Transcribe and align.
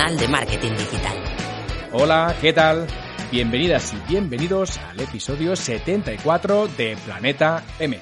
de 0.00 0.28
marketing 0.28 0.72
digital. 0.72 1.16
Hola, 1.92 2.34
¿qué 2.40 2.54
tal? 2.54 2.86
Bienvenidas 3.30 3.92
y 3.92 4.10
bienvenidos 4.10 4.78
al 4.78 4.98
episodio 4.98 5.54
74 5.54 6.68
de 6.68 6.96
Planeta 7.04 7.62
M. 7.78 8.00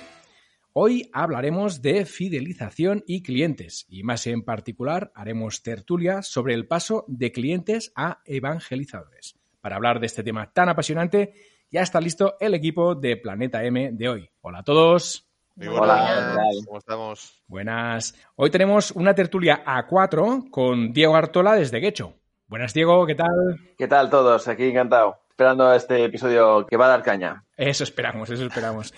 Hoy 0.74 1.10
hablaremos 1.12 1.82
de 1.82 2.06
fidelización 2.06 3.02
y 3.04 3.22
clientes 3.24 3.84
y 3.88 4.04
más 4.04 4.28
en 4.28 4.44
particular 4.44 5.10
haremos 5.12 5.64
tertulia 5.64 6.22
sobre 6.22 6.54
el 6.54 6.68
paso 6.68 7.04
de 7.08 7.32
clientes 7.32 7.92
a 7.96 8.22
evangelizadores. 8.26 9.36
Para 9.60 9.74
hablar 9.74 9.98
de 9.98 10.06
este 10.06 10.22
tema 10.22 10.52
tan 10.52 10.68
apasionante, 10.68 11.34
ya 11.68 11.82
está 11.82 12.00
listo 12.00 12.36
el 12.38 12.54
equipo 12.54 12.94
de 12.94 13.16
Planeta 13.16 13.64
M 13.64 13.90
de 13.92 14.08
hoy. 14.08 14.30
Hola 14.40 14.60
a 14.60 14.62
todos. 14.64 15.27
Hola, 15.66 16.36
¿cómo 16.66 16.78
estamos? 16.78 17.42
Buenas. 17.48 18.14
Hoy 18.36 18.48
tenemos 18.50 18.92
una 18.92 19.14
tertulia 19.14 19.62
a 19.66 19.88
cuatro 19.88 20.44
con 20.52 20.92
Diego 20.92 21.16
Artola 21.16 21.56
desde 21.56 21.80
Guecho. 21.80 22.14
Buenas, 22.46 22.72
Diego, 22.72 23.04
¿qué 23.06 23.16
tal? 23.16 23.28
¿Qué 23.76 23.88
tal 23.88 24.08
todos? 24.08 24.46
Aquí 24.46 24.64
encantado. 24.64 25.18
Esperando 25.30 25.72
este 25.74 26.04
episodio 26.04 26.64
que 26.64 26.76
va 26.76 26.86
a 26.86 26.90
dar 26.90 27.02
caña. 27.02 27.44
Eso 27.56 27.82
esperamos, 27.82 28.30
eso 28.30 28.46
esperamos. 28.46 28.94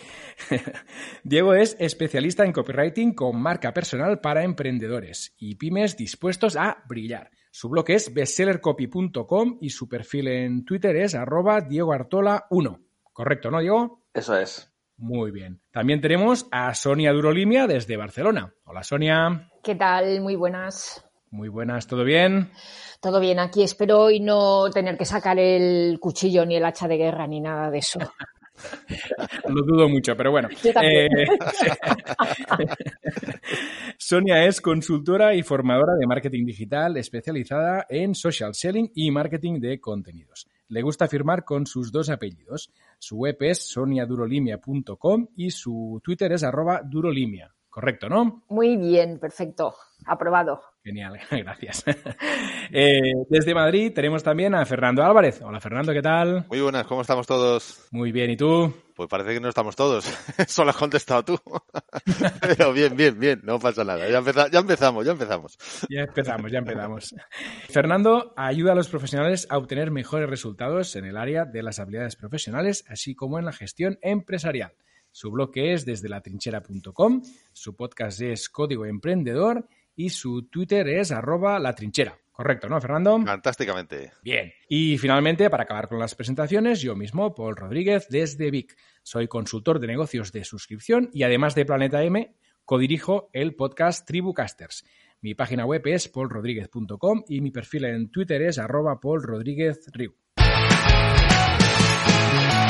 Diego 1.25 1.55
es 1.55 1.77
especialista 1.81 2.45
en 2.45 2.53
copywriting 2.53 3.15
con 3.15 3.41
marca 3.41 3.73
personal 3.73 4.21
para 4.21 4.45
emprendedores 4.45 5.34
y 5.39 5.55
pymes 5.55 5.97
dispuestos 5.97 6.56
a 6.56 6.83
brillar. 6.87 7.31
Su 7.51 7.71
blog 7.71 7.89
es 7.89 8.12
bestsellercopy.com 8.12 9.59
y 9.62 9.71
su 9.71 9.89
perfil 9.89 10.29
en 10.29 10.65
Twitter 10.67 10.95
es 10.97 11.15
arroba 11.15 11.62
diegoartola1. 11.62 12.84
Correcto, 13.15 13.51
¿no, 13.51 13.61
Diego? 13.61 14.05
Eso 14.12 14.37
es. 14.37 14.70
Muy 15.01 15.31
bien. 15.31 15.62
También 15.73 16.03
tenemos 16.03 16.47
a 16.51 16.75
Sonia 16.75 17.12
Durolimia 17.12 17.67
desde 17.67 17.97
Barcelona. 17.97 18.53
Hola, 18.65 18.83
Sonia. 18.83 19.51
¿Qué 19.65 19.75
tal? 19.75 20.20
Muy 20.20 20.37
buenas. 20.37 21.03
Muy 21.31 21.48
buenas, 21.48 21.87
¿todo 21.87 22.05
bien? 22.05 22.51
Todo 23.01 23.19
bien, 23.19 23.39
aquí 23.39 23.62
espero 23.62 23.98
hoy 23.98 24.21
no 24.21 24.69
tener 24.69 24.98
que 24.98 25.06
sacar 25.06 25.39
el 25.39 25.98
cuchillo 26.01 26.45
ni 26.45 26.56
el 26.56 26.67
hacha 26.67 26.87
de 26.87 26.98
guerra 26.98 27.27
ni 27.27 27.41
nada 27.41 27.71
de 27.71 27.78
eso. 27.78 27.98
Lo 29.48 29.62
dudo 29.62 29.89
mucho, 29.89 30.15
pero 30.17 30.33
bueno. 30.33 30.48
Eh, 30.83 31.09
Sonia 33.97 34.45
es 34.45 34.61
consultora 34.61 35.34
y 35.34 35.43
formadora 35.43 35.95
de 35.98 36.06
marketing 36.06 36.45
digital 36.45 36.98
especializada 36.98 37.87
en 37.89 38.15
social 38.15 38.55
selling 38.55 38.91
y 38.95 39.11
marketing 39.11 39.61
de 39.61 39.81
contenidos. 39.81 40.47
Le 40.69 40.83
gusta 40.83 41.09
firmar 41.09 41.45
con 41.45 41.67
sus 41.67 41.91
dos 41.91 42.11
apellidos. 42.11 42.71
Su 43.03 43.17
web 43.17 43.39
es 43.41 43.67
soniadurolimia.com 43.67 45.29
y 45.34 45.51
su 45.51 46.03
Twitter 46.05 46.33
es 46.33 46.45
arroba 46.45 46.83
durolimia. 46.84 47.51
Correcto, 47.70 48.11
¿no? 48.11 48.45
Muy 48.51 48.77
bien, 48.77 49.19
perfecto. 49.19 49.75
Aprobado. 50.05 50.61
Genial, 50.83 51.20
gracias. 51.31 51.84
Eh, 52.73 53.12
desde 53.28 53.55
Madrid 53.55 53.92
tenemos 53.95 54.23
también 54.23 54.55
a 54.55 54.64
Fernando 54.64 55.03
Álvarez. 55.03 55.42
Hola 55.42 55.61
Fernando, 55.61 55.92
¿qué 55.92 56.00
tal? 56.00 56.47
Muy 56.48 56.61
buenas, 56.61 56.87
¿cómo 56.87 57.03
estamos 57.03 57.27
todos? 57.27 57.87
Muy 57.91 58.12
bien, 58.12 58.31
¿y 58.31 58.37
tú? 58.37 58.72
Pues 58.95 59.09
parece 59.09 59.34
que 59.34 59.41
no 59.41 59.50
estamos 59.50 59.77
todos. 59.77 60.05
Solo 60.49 60.71
has 60.71 60.77
contestado 60.77 61.22
tú. 61.22 61.38
Pero 62.41 62.72
bien, 62.72 62.97
bien, 62.97 63.21
bien, 63.21 63.41
no 63.44 63.59
pasa 63.59 63.84
nada. 63.84 64.09
Ya, 64.09 64.22
ya 64.50 64.59
empezamos, 64.60 65.05
ya 65.05 65.12
empezamos. 65.12 65.59
Ya 65.91 66.00
empezamos, 66.00 66.50
ya 66.50 66.59
empezamos. 66.59 67.15
Fernando 67.69 68.32
ayuda 68.37 68.72
a 68.72 68.75
los 68.75 68.88
profesionales 68.88 69.47
a 69.50 69.59
obtener 69.59 69.91
mejores 69.91 70.31
resultados 70.31 70.97
en 70.97 71.05
el 71.05 71.19
área 71.19 71.44
de 71.44 71.62
las 71.62 71.78
habilidades 71.78 72.16
profesionales, 72.16 72.84
así 72.88 73.15
como 73.15 73.38
en 73.38 73.44
la 73.44 73.53
gestión 73.53 73.99
empresarial. 74.00 74.72
Su 75.12 75.31
blog 75.31 75.50
es 75.56 75.84
desde 75.84 76.09
latrinchera.com, 76.09 77.22
su 77.53 77.75
podcast 77.75 78.21
es 78.22 78.49
Código 78.49 78.87
Emprendedor 78.87 79.66
y 80.00 80.09
su 80.09 80.49
Twitter 80.49 80.88
es 80.88 81.12
arroba 81.12 81.59
latrinchera. 81.59 82.19
Correcto, 82.33 82.71
¿no, 82.71 82.81
Fernando? 82.81 83.21
Fantásticamente. 83.22 84.12
Bien. 84.22 84.50
Y 84.66 84.97
finalmente, 84.97 85.50
para 85.50 85.65
acabar 85.65 85.88
con 85.88 85.99
las 85.99 86.15
presentaciones, 86.15 86.81
yo 86.81 86.97
mismo, 86.97 87.34
Paul 87.34 87.55
Rodríguez, 87.55 88.09
desde 88.09 88.50
Vic. 88.50 88.75
Soy 89.03 89.28
consultor 89.28 89.78
de 89.78 89.88
negocios 89.88 90.33
de 90.33 90.44
suscripción 90.44 91.11
y 91.12 91.22
además 91.25 91.55
de 91.55 91.66
Planeta 91.66 92.03
M, 92.03 92.34
codirijo 92.65 93.28
el 93.34 93.55
podcast 93.55 94.06
Tribucasters. 94.06 94.87
Mi 95.21 95.34
página 95.34 95.66
web 95.66 95.83
es 95.84 96.09
paulrodríguez.com 96.09 97.25
y 97.28 97.43
mi 97.43 97.50
perfil 97.50 97.84
en 97.84 98.11
Twitter 98.11 98.41
es 98.41 98.59
arroba 98.59 98.99
paulrodríguezriu. 99.00 100.15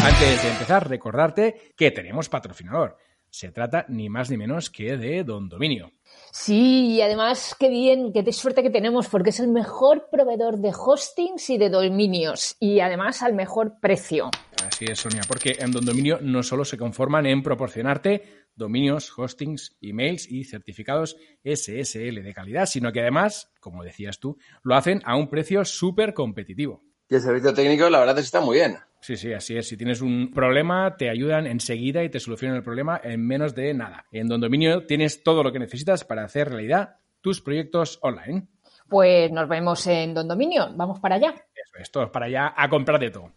Antes 0.03 0.43
de 0.43 0.51
empezar, 0.51 0.89
recordarte 0.89 1.75
que 1.77 1.93
tenemos 1.93 2.29
patrocinador. 2.29 2.97
Se 3.31 3.53
trata 3.53 3.87
ni 3.89 4.09
más 4.09 4.31
ni 4.31 4.37
menos 4.37 4.71
que 4.71 4.97
de 4.97 5.25
Don 5.25 5.49
Dominio. 5.49 5.93
Sí, 6.33 6.95
y 6.95 7.01
además 7.01 7.57
qué 7.59 7.69
bien, 7.69 8.13
qué 8.13 8.33
suerte 8.33 8.63
que 8.63 8.71
tenemos, 8.71 9.09
porque 9.09 9.31
es 9.31 9.41
el 9.41 9.49
mejor 9.49 10.09
proveedor 10.11 10.59
de 10.59 10.73
hostings 10.77 11.51
y 11.51 11.59
de 11.59 11.71
dominios, 11.71 12.57
y 12.61 12.81
además 12.81 13.23
al 13.23 13.35
mejor 13.35 13.79
precio. 13.81 14.31
Así 14.67 14.85
es, 14.85 15.01
Sonia, 15.01 15.23
porque 15.27 15.57
en 15.59 15.73
Don 15.73 15.85
Dominio 15.85 16.19
no 16.21 16.43
solo 16.43 16.65
se 16.65 16.77
conforman 16.77 17.27
en 17.27 17.43
proporcionarte 17.43 18.47
dominios, 18.55 19.13
hostings, 19.17 19.77
emails 19.81 20.31
y 20.31 20.45
certificados 20.45 21.17
SSL 21.45 22.23
de 22.23 22.35
calidad, 22.35 22.67
sino 22.67 22.93
que 22.93 23.01
además, 23.01 23.51
como 23.61 23.83
decías 23.83 24.19
tú, 24.19 24.39
lo 24.63 24.75
hacen 24.75 25.01
a 25.05 25.17
un 25.17 25.29
precio 25.29 25.65
súper 25.65 26.15
competitivo. 26.15 26.83
Y 27.09 27.15
el 27.17 27.21
servicio 27.23 27.55
técnico, 27.55 27.89
la 27.91 28.01
verdad, 28.01 28.19
está 28.19 28.41
muy 28.41 28.57
bien. 28.59 28.77
Sí, 29.01 29.17
sí, 29.17 29.33
así 29.33 29.57
es. 29.57 29.67
Si 29.67 29.79
tienes 29.79 30.03
un 30.03 30.31
problema, 30.31 30.97
te 30.97 31.09
ayudan 31.09 31.47
enseguida 31.47 32.05
y 32.05 32.11
te 32.11 32.21
solucionan 32.21 32.59
el 32.59 32.63
problema 32.63 33.01
en 33.03 33.27
menos 33.27 33.55
de 33.55 33.73
nada. 33.73 34.05
En 34.13 34.29
Don 34.29 34.41
Dominio 34.41 34.85
tienes 34.85 35.23
todo 35.23 35.43
lo 35.43 35.53
que 35.53 35.59
necesitas 35.59 36.05
para 36.05 36.25
hacer 36.25 36.51
realidad 36.51 36.97
tus 37.23 37.41
proyectos 37.41 37.99
online. 38.03 38.47
Pues 38.89 39.33
nos 39.33 39.49
vemos 39.49 39.87
en 39.87 40.13
Don 40.13 40.29
Dominio. 40.29 40.69
Vamos 40.77 41.01
para 41.01 41.15
allá. 41.15 41.31
Eso 41.31 41.79
es, 41.79 41.91
todos 41.91 42.11
para 42.11 42.27
allá 42.27 42.53
a 42.55 42.69
comprar 42.69 43.01
de 43.01 43.11
todo. 43.11 43.31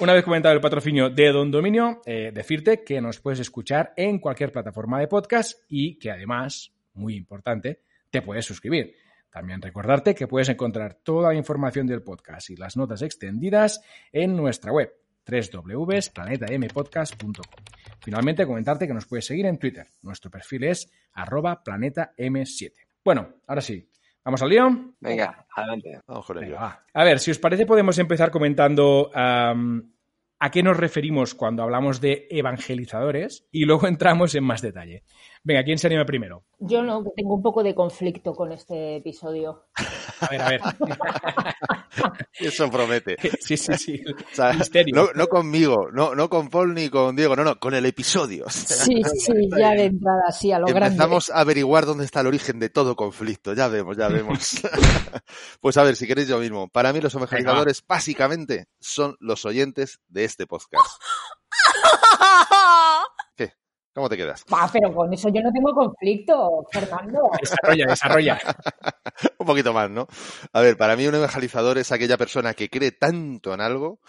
Una 0.00 0.12
vez 0.12 0.24
comentado 0.24 0.54
el 0.54 0.60
patrocinio 0.60 1.10
de 1.10 1.30
Don 1.30 1.52
Dominio, 1.52 2.02
eh, 2.04 2.32
decirte 2.34 2.82
que 2.82 3.00
nos 3.00 3.20
puedes 3.20 3.38
escuchar 3.38 3.92
en 3.96 4.18
cualquier 4.18 4.50
plataforma 4.50 4.98
de 4.98 5.06
podcast 5.06 5.60
y 5.68 5.98
que 5.98 6.10
además, 6.10 6.72
muy 6.94 7.14
importante, 7.14 7.80
te 8.10 8.20
puedes 8.20 8.44
suscribir. 8.44 8.96
También 9.34 9.60
recordarte 9.60 10.14
que 10.14 10.28
puedes 10.28 10.48
encontrar 10.48 10.94
toda 10.94 11.32
la 11.32 11.34
información 11.34 11.88
del 11.88 12.04
podcast 12.04 12.50
y 12.50 12.56
las 12.56 12.76
notas 12.76 13.02
extendidas 13.02 13.80
en 14.12 14.36
nuestra 14.36 14.70
web 14.70 14.94
www.planetampodcast.com. 15.26 17.64
Finalmente, 18.00 18.46
comentarte 18.46 18.86
que 18.86 18.94
nos 18.94 19.06
puedes 19.06 19.26
seguir 19.26 19.46
en 19.46 19.58
Twitter. 19.58 19.88
Nuestro 20.02 20.30
perfil 20.30 20.62
es 20.62 20.88
arroba 21.14 21.64
planetam7. 21.64 22.74
Bueno, 23.04 23.40
ahora 23.48 23.60
sí. 23.60 23.90
¿Vamos 24.24 24.40
al 24.40 24.50
lío? 24.50 24.94
Venga, 25.00 25.44
adelante. 25.52 25.98
Vamos 26.06 26.26
con 26.26 26.44
ello. 26.44 26.56
A 26.60 26.84
ver, 27.02 27.18
si 27.18 27.32
os 27.32 27.40
parece, 27.40 27.66
podemos 27.66 27.98
empezar 27.98 28.30
comentando 28.30 29.10
a 30.44 30.50
qué 30.52 30.62
nos 30.62 30.76
referimos 30.76 31.34
cuando 31.34 31.64
hablamos 31.64 32.00
de 32.00 32.28
evangelizadores 32.30 33.48
y 33.50 33.64
luego 33.64 33.88
entramos 33.88 34.36
en 34.36 34.44
más 34.44 34.62
detalle. 34.62 35.02
Venga, 35.46 35.62
¿quién 35.62 35.76
se 35.76 35.88
anima 35.88 36.06
primero? 36.06 36.42
Yo 36.58 36.82
no, 36.82 37.04
tengo 37.14 37.34
un 37.34 37.42
poco 37.42 37.62
de 37.62 37.74
conflicto 37.74 38.34
con 38.34 38.50
este 38.50 38.96
episodio. 38.96 39.66
A 40.20 40.28
ver, 40.28 40.40
a 40.40 40.48
ver. 40.48 40.60
Eso 42.40 42.70
promete. 42.70 43.16
Sí, 43.40 43.58
sí, 43.58 43.74
sí. 43.74 44.02
No, 44.94 45.08
no, 45.14 45.26
conmigo, 45.26 45.90
no, 45.92 46.14
no 46.14 46.30
con 46.30 46.48
Paul 46.48 46.74
ni 46.74 46.88
con 46.88 47.14
Diego, 47.14 47.36
no, 47.36 47.44
no, 47.44 47.58
con 47.58 47.74
el 47.74 47.84
episodio. 47.84 48.46
Sí, 48.48 49.02
sí, 49.16 49.32
ya 49.56 49.70
de 49.72 49.84
entrada, 49.84 50.32
sí, 50.32 50.50
a 50.50 50.58
lo 50.58 50.66
grande. 50.66 50.86
Empezamos 50.86 51.30
a 51.30 51.40
averiguar 51.40 51.84
dónde 51.84 52.04
está 52.04 52.20
el 52.20 52.28
origen 52.28 52.58
de 52.58 52.70
todo 52.70 52.96
conflicto. 52.96 53.52
Ya 53.52 53.68
vemos, 53.68 53.96
ya 53.96 54.08
vemos. 54.08 54.62
pues 55.60 55.76
a 55.76 55.82
ver, 55.82 55.96
si 55.96 56.06
queréis 56.06 56.28
yo 56.28 56.38
mismo. 56.38 56.68
Para 56.68 56.92
mí 56.92 57.00
los 57.00 57.14
evangelizadores 57.14 57.84
básicamente 57.86 58.68
son 58.80 59.16
los 59.20 59.44
oyentes 59.44 60.00
de 60.08 60.24
este 60.24 60.46
podcast. 60.46 61.00
¿Cómo 63.94 64.08
te 64.08 64.16
quedas? 64.16 64.44
Ah, 64.50 64.68
pero 64.72 64.92
con 64.92 65.12
eso 65.12 65.28
yo 65.28 65.40
no 65.40 65.52
tengo 65.52 65.72
conflicto, 65.72 66.66
Fernando. 66.72 67.30
Desarrolla, 67.40 67.86
desarrolla. 67.86 68.40
un 69.38 69.46
poquito 69.46 69.72
más, 69.72 69.88
¿no? 69.88 70.08
A 70.52 70.60
ver, 70.60 70.76
para 70.76 70.96
mí 70.96 71.06
un 71.06 71.14
evangelizador 71.14 71.78
es 71.78 71.92
aquella 71.92 72.18
persona 72.18 72.54
que 72.54 72.68
cree 72.68 72.90
tanto 72.90 73.54
en 73.54 73.60
algo 73.60 74.00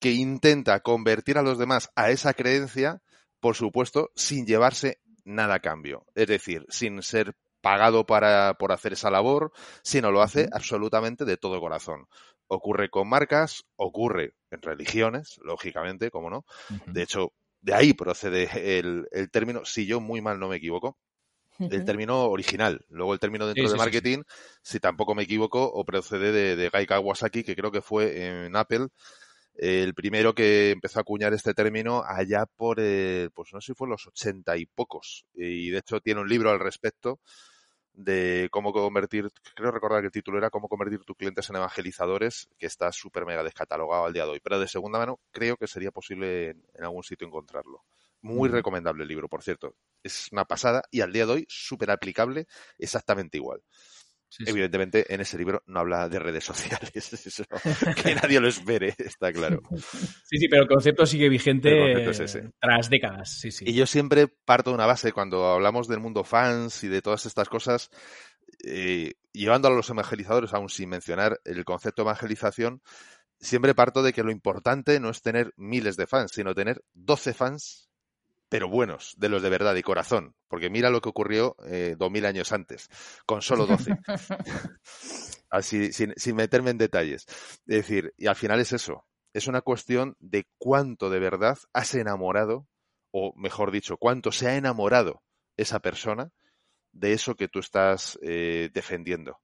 que 0.00 0.12
intenta 0.12 0.80
convertir 0.80 1.38
a 1.38 1.42
los 1.42 1.56
demás 1.58 1.90
a 1.96 2.10
esa 2.10 2.34
creencia, 2.34 3.00
por 3.40 3.54
supuesto, 3.54 4.10
sin 4.14 4.44
llevarse 4.44 5.00
nada 5.24 5.54
a 5.54 5.60
cambio. 5.60 6.04
Es 6.14 6.26
decir, 6.26 6.66
sin 6.68 7.02
ser 7.02 7.34
pagado 7.62 8.04
para, 8.04 8.54
por 8.54 8.70
hacer 8.70 8.92
esa 8.92 9.10
labor, 9.10 9.50
sino 9.82 10.10
lo 10.10 10.20
hace 10.20 10.48
absolutamente 10.52 11.24
de 11.24 11.38
todo 11.38 11.58
corazón. 11.58 12.06
Ocurre 12.48 12.90
con 12.90 13.08
marcas, 13.08 13.64
ocurre 13.76 14.34
en 14.50 14.60
religiones, 14.60 15.40
lógicamente, 15.42 16.10
como 16.10 16.28
no. 16.28 16.44
De 16.86 17.02
hecho, 17.02 17.32
de 17.66 17.74
ahí 17.74 17.94
procede 17.94 18.78
el, 18.78 19.08
término, 19.32 19.64
si 19.64 19.86
yo 19.86 20.00
muy 20.00 20.20
mal 20.20 20.38
no 20.38 20.48
me 20.48 20.56
equivoco, 20.56 20.96
el 21.58 21.84
término 21.84 22.26
original. 22.26 22.84
Luego 22.90 23.12
el 23.12 23.18
término 23.18 23.44
dentro 23.44 23.68
de 23.68 23.76
marketing, 23.76 24.22
si 24.62 24.78
tampoco 24.78 25.16
me 25.16 25.24
equivoco, 25.24 25.64
o 25.64 25.84
procede 25.84 26.30
de, 26.30 26.54
de 26.54 26.68
Guy 26.68 26.86
Kawasaki, 26.86 27.42
que 27.42 27.56
creo 27.56 27.72
que 27.72 27.82
fue 27.82 28.44
en 28.46 28.54
Apple, 28.54 28.86
el 29.56 29.94
primero 29.94 30.32
que 30.32 30.70
empezó 30.70 31.00
a 31.00 31.02
acuñar 31.02 31.34
este 31.34 31.54
término 31.54 32.04
allá 32.06 32.46
por, 32.46 32.76
pues 32.76 33.52
no 33.52 33.60
sé 33.60 33.72
si 33.72 33.74
fue 33.74 33.88
los 33.88 34.06
ochenta 34.06 34.56
y 34.56 34.66
pocos. 34.66 35.26
Y 35.34 35.70
de 35.70 35.78
hecho 35.78 36.00
tiene 36.00 36.20
un 36.20 36.28
libro 36.28 36.50
al 36.50 36.60
respecto 36.60 37.18
de 37.96 38.48
cómo 38.52 38.72
convertir, 38.72 39.28
creo 39.54 39.72
recordar 39.72 40.02
que 40.02 40.06
el 40.06 40.12
título 40.12 40.38
era 40.38 40.50
cómo 40.50 40.68
convertir 40.68 41.00
tus 41.00 41.16
clientes 41.16 41.48
en 41.50 41.56
evangelizadores, 41.56 42.48
que 42.58 42.66
está 42.66 42.92
súper 42.92 43.24
mega 43.24 43.42
descatalogado 43.42 44.04
al 44.04 44.12
día 44.12 44.24
de 44.24 44.32
hoy. 44.32 44.40
Pero 44.40 44.60
de 44.60 44.68
segunda 44.68 44.98
mano 44.98 45.18
creo 45.32 45.56
que 45.56 45.66
sería 45.66 45.90
posible 45.90 46.50
en, 46.50 46.84
algún 46.84 47.02
sitio 47.02 47.26
encontrarlo. 47.26 47.84
Muy 48.20 48.48
recomendable 48.48 49.02
el 49.02 49.08
libro, 49.08 49.28
por 49.28 49.42
cierto. 49.42 49.74
Es 50.02 50.28
una 50.30 50.44
pasada 50.44 50.82
y 50.90 51.00
al 51.00 51.12
día 51.12 51.26
de 51.26 51.32
hoy 51.32 51.46
súper 51.48 51.90
aplicable, 51.90 52.46
exactamente 52.78 53.38
igual. 53.38 53.62
Evidentemente, 54.44 55.12
en 55.12 55.20
ese 55.20 55.38
libro 55.38 55.62
no 55.66 55.80
habla 55.80 56.08
de 56.08 56.18
redes 56.18 56.44
sociales, 56.44 56.90
eso, 56.94 57.44
que 58.02 58.14
nadie 58.14 58.40
lo 58.40 58.48
espere, 58.48 58.94
está 58.98 59.32
claro. 59.32 59.62
Sí, 60.24 60.38
sí, 60.38 60.48
pero 60.48 60.62
el 60.62 60.68
concepto 60.68 61.06
sigue 61.06 61.28
vigente 61.28 62.04
tras 62.60 62.90
décadas. 62.90 63.44
Y 63.60 63.74
yo 63.74 63.86
siempre 63.86 64.28
parto 64.28 64.70
de 64.70 64.74
una 64.74 64.86
base, 64.86 65.12
cuando 65.12 65.46
hablamos 65.46 65.88
del 65.88 66.00
mundo 66.00 66.24
fans 66.24 66.84
y 66.84 66.88
de 66.88 67.02
todas 67.02 67.26
estas 67.26 67.48
cosas, 67.48 67.90
eh, 68.64 69.14
llevando 69.32 69.68
a 69.68 69.70
los 69.70 69.88
evangelizadores, 69.90 70.52
aún 70.52 70.68
sin 70.68 70.88
mencionar 70.88 71.40
el 71.44 71.64
concepto 71.64 72.02
de 72.02 72.10
evangelización, 72.10 72.82
siempre 73.38 73.74
parto 73.74 74.02
de 74.02 74.12
que 74.12 74.22
lo 74.22 74.30
importante 74.30 74.98
no 75.00 75.10
es 75.10 75.22
tener 75.22 75.52
miles 75.56 75.96
de 75.96 76.06
fans, 76.06 76.32
sino 76.32 76.54
tener 76.54 76.82
12 76.94 77.34
fans 77.34 77.85
pero 78.48 78.68
buenos, 78.68 79.14
de 79.18 79.28
los 79.28 79.42
de 79.42 79.50
verdad 79.50 79.74
y 79.74 79.82
corazón, 79.82 80.34
porque 80.48 80.70
mira 80.70 80.90
lo 80.90 81.00
que 81.00 81.08
ocurrió 81.08 81.56
eh, 81.66 81.96
dos 81.98 82.10
mil 82.10 82.26
años 82.26 82.52
antes, 82.52 82.88
con 83.26 83.42
solo 83.42 83.66
doce. 83.66 83.96
Así, 85.50 85.92
sin, 85.92 86.12
sin 86.16 86.36
meterme 86.36 86.70
en 86.70 86.78
detalles. 86.78 87.26
Es 87.66 87.76
decir, 87.76 88.12
y 88.16 88.26
al 88.26 88.36
final 88.36 88.60
es 88.60 88.72
eso, 88.72 89.06
es 89.32 89.46
una 89.48 89.60
cuestión 89.60 90.16
de 90.18 90.46
cuánto 90.58 91.10
de 91.10 91.18
verdad 91.18 91.58
has 91.72 91.94
enamorado, 91.94 92.66
o 93.10 93.32
mejor 93.36 93.70
dicho, 93.70 93.96
cuánto 93.96 94.32
se 94.32 94.48
ha 94.48 94.56
enamorado 94.56 95.22
esa 95.56 95.80
persona 95.80 96.30
de 96.92 97.12
eso 97.12 97.34
que 97.34 97.48
tú 97.48 97.58
estás 97.58 98.18
eh, 98.22 98.70
defendiendo. 98.72 99.38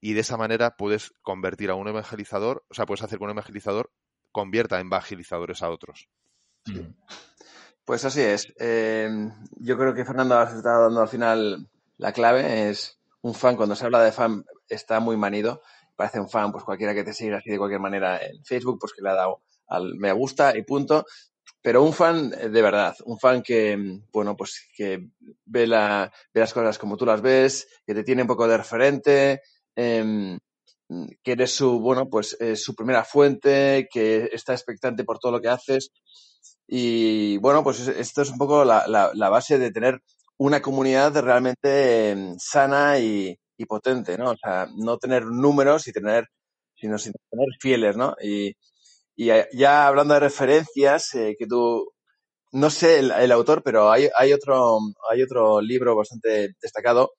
Y 0.00 0.12
de 0.12 0.20
esa 0.20 0.36
manera 0.36 0.76
puedes 0.76 1.12
convertir 1.22 1.70
a 1.70 1.74
un 1.74 1.88
evangelizador, 1.88 2.64
o 2.68 2.74
sea, 2.74 2.86
puedes 2.86 3.02
hacer 3.02 3.18
que 3.18 3.24
un 3.24 3.30
evangelizador 3.30 3.90
convierta 4.32 4.80
en 4.80 4.86
evangelizadores 4.86 5.62
a 5.62 5.70
otros. 5.70 6.08
Mm. 6.66 6.94
Pues 7.88 8.04
así 8.04 8.20
es. 8.20 8.52
Eh, 8.58 9.08
yo 9.60 9.78
creo 9.78 9.94
que 9.94 10.04
Fernando 10.04 10.42
está 10.42 10.78
dando 10.78 11.00
al 11.00 11.08
final 11.08 11.70
la 11.96 12.12
clave. 12.12 12.68
Es 12.68 13.00
un 13.22 13.32
fan, 13.32 13.56
cuando 13.56 13.74
se 13.74 13.86
habla 13.86 14.04
de 14.04 14.12
fan, 14.12 14.44
está 14.68 15.00
muy 15.00 15.16
manido. 15.16 15.62
Parece 15.96 16.20
un 16.20 16.28
fan, 16.28 16.52
pues 16.52 16.64
cualquiera 16.64 16.92
que 16.92 17.02
te 17.02 17.14
siga 17.14 17.38
así 17.38 17.48
de 17.48 17.56
cualquier 17.56 17.80
manera 17.80 18.18
en 18.22 18.44
Facebook, 18.44 18.78
pues 18.78 18.92
que 18.92 19.00
le 19.00 19.08
ha 19.08 19.14
dado 19.14 19.40
al 19.68 19.94
me 19.94 20.12
gusta 20.12 20.54
y 20.54 20.64
punto. 20.64 21.06
Pero 21.62 21.82
un 21.82 21.94
fan 21.94 22.28
de 22.28 22.60
verdad, 22.60 22.94
un 23.06 23.18
fan 23.18 23.42
que, 23.42 24.02
bueno, 24.12 24.36
pues 24.36 24.68
que 24.76 25.08
ve, 25.46 25.66
la, 25.66 26.12
ve 26.34 26.42
las 26.42 26.52
cosas 26.52 26.76
como 26.76 26.98
tú 26.98 27.06
las 27.06 27.22
ves, 27.22 27.68
que 27.86 27.94
te 27.94 28.04
tiene 28.04 28.20
un 28.20 28.28
poco 28.28 28.46
de 28.46 28.58
referente, 28.58 29.40
em, 29.74 30.38
que 31.22 31.32
eres 31.32 31.54
su, 31.54 31.80
bueno, 31.80 32.06
pues 32.10 32.36
su 32.54 32.74
primera 32.74 33.02
fuente, 33.02 33.88
que 33.90 34.28
está 34.30 34.52
expectante 34.52 35.04
por 35.04 35.18
todo 35.18 35.32
lo 35.32 35.40
que 35.40 35.48
haces 35.48 35.90
y 36.68 37.38
bueno, 37.38 37.64
pues 37.64 37.80
esto 37.88 38.22
es 38.22 38.30
un 38.30 38.38
poco 38.38 38.64
la, 38.64 38.86
la, 38.86 39.28
base 39.30 39.58
de 39.58 39.72
tener 39.72 40.02
una 40.36 40.60
comunidad 40.62 41.16
realmente 41.22 42.10
em, 42.10 42.36
sana 42.38 42.98
y, 42.98 43.38
potente, 43.66 44.16
¿no? 44.18 44.32
O 44.32 44.36
sea, 44.36 44.68
no 44.76 44.98
tener 44.98 45.24
números 45.26 45.88
y 45.88 45.92
tener, 45.92 46.28
sino 46.76 46.98
sin 46.98 47.12
tener 47.30 47.48
fieles, 47.60 47.96
¿no? 47.96 48.14
Y, 48.22 48.54
y 49.16 49.30
ya 49.54 49.88
hablando 49.88 50.14
de 50.14 50.20
referencias, 50.20 51.14
eh, 51.14 51.36
que 51.38 51.46
tú, 51.46 51.90
no 52.52 52.70
sé 52.70 53.00
el, 53.00 53.32
autor, 53.32 53.62
pero 53.64 53.90
hay, 53.90 54.08
hay, 54.16 54.32
otro, 54.32 54.78
hay 55.10 55.22
otro 55.22 55.60
libro 55.62 55.96
bastante 55.96 56.50
destacado. 56.62 57.12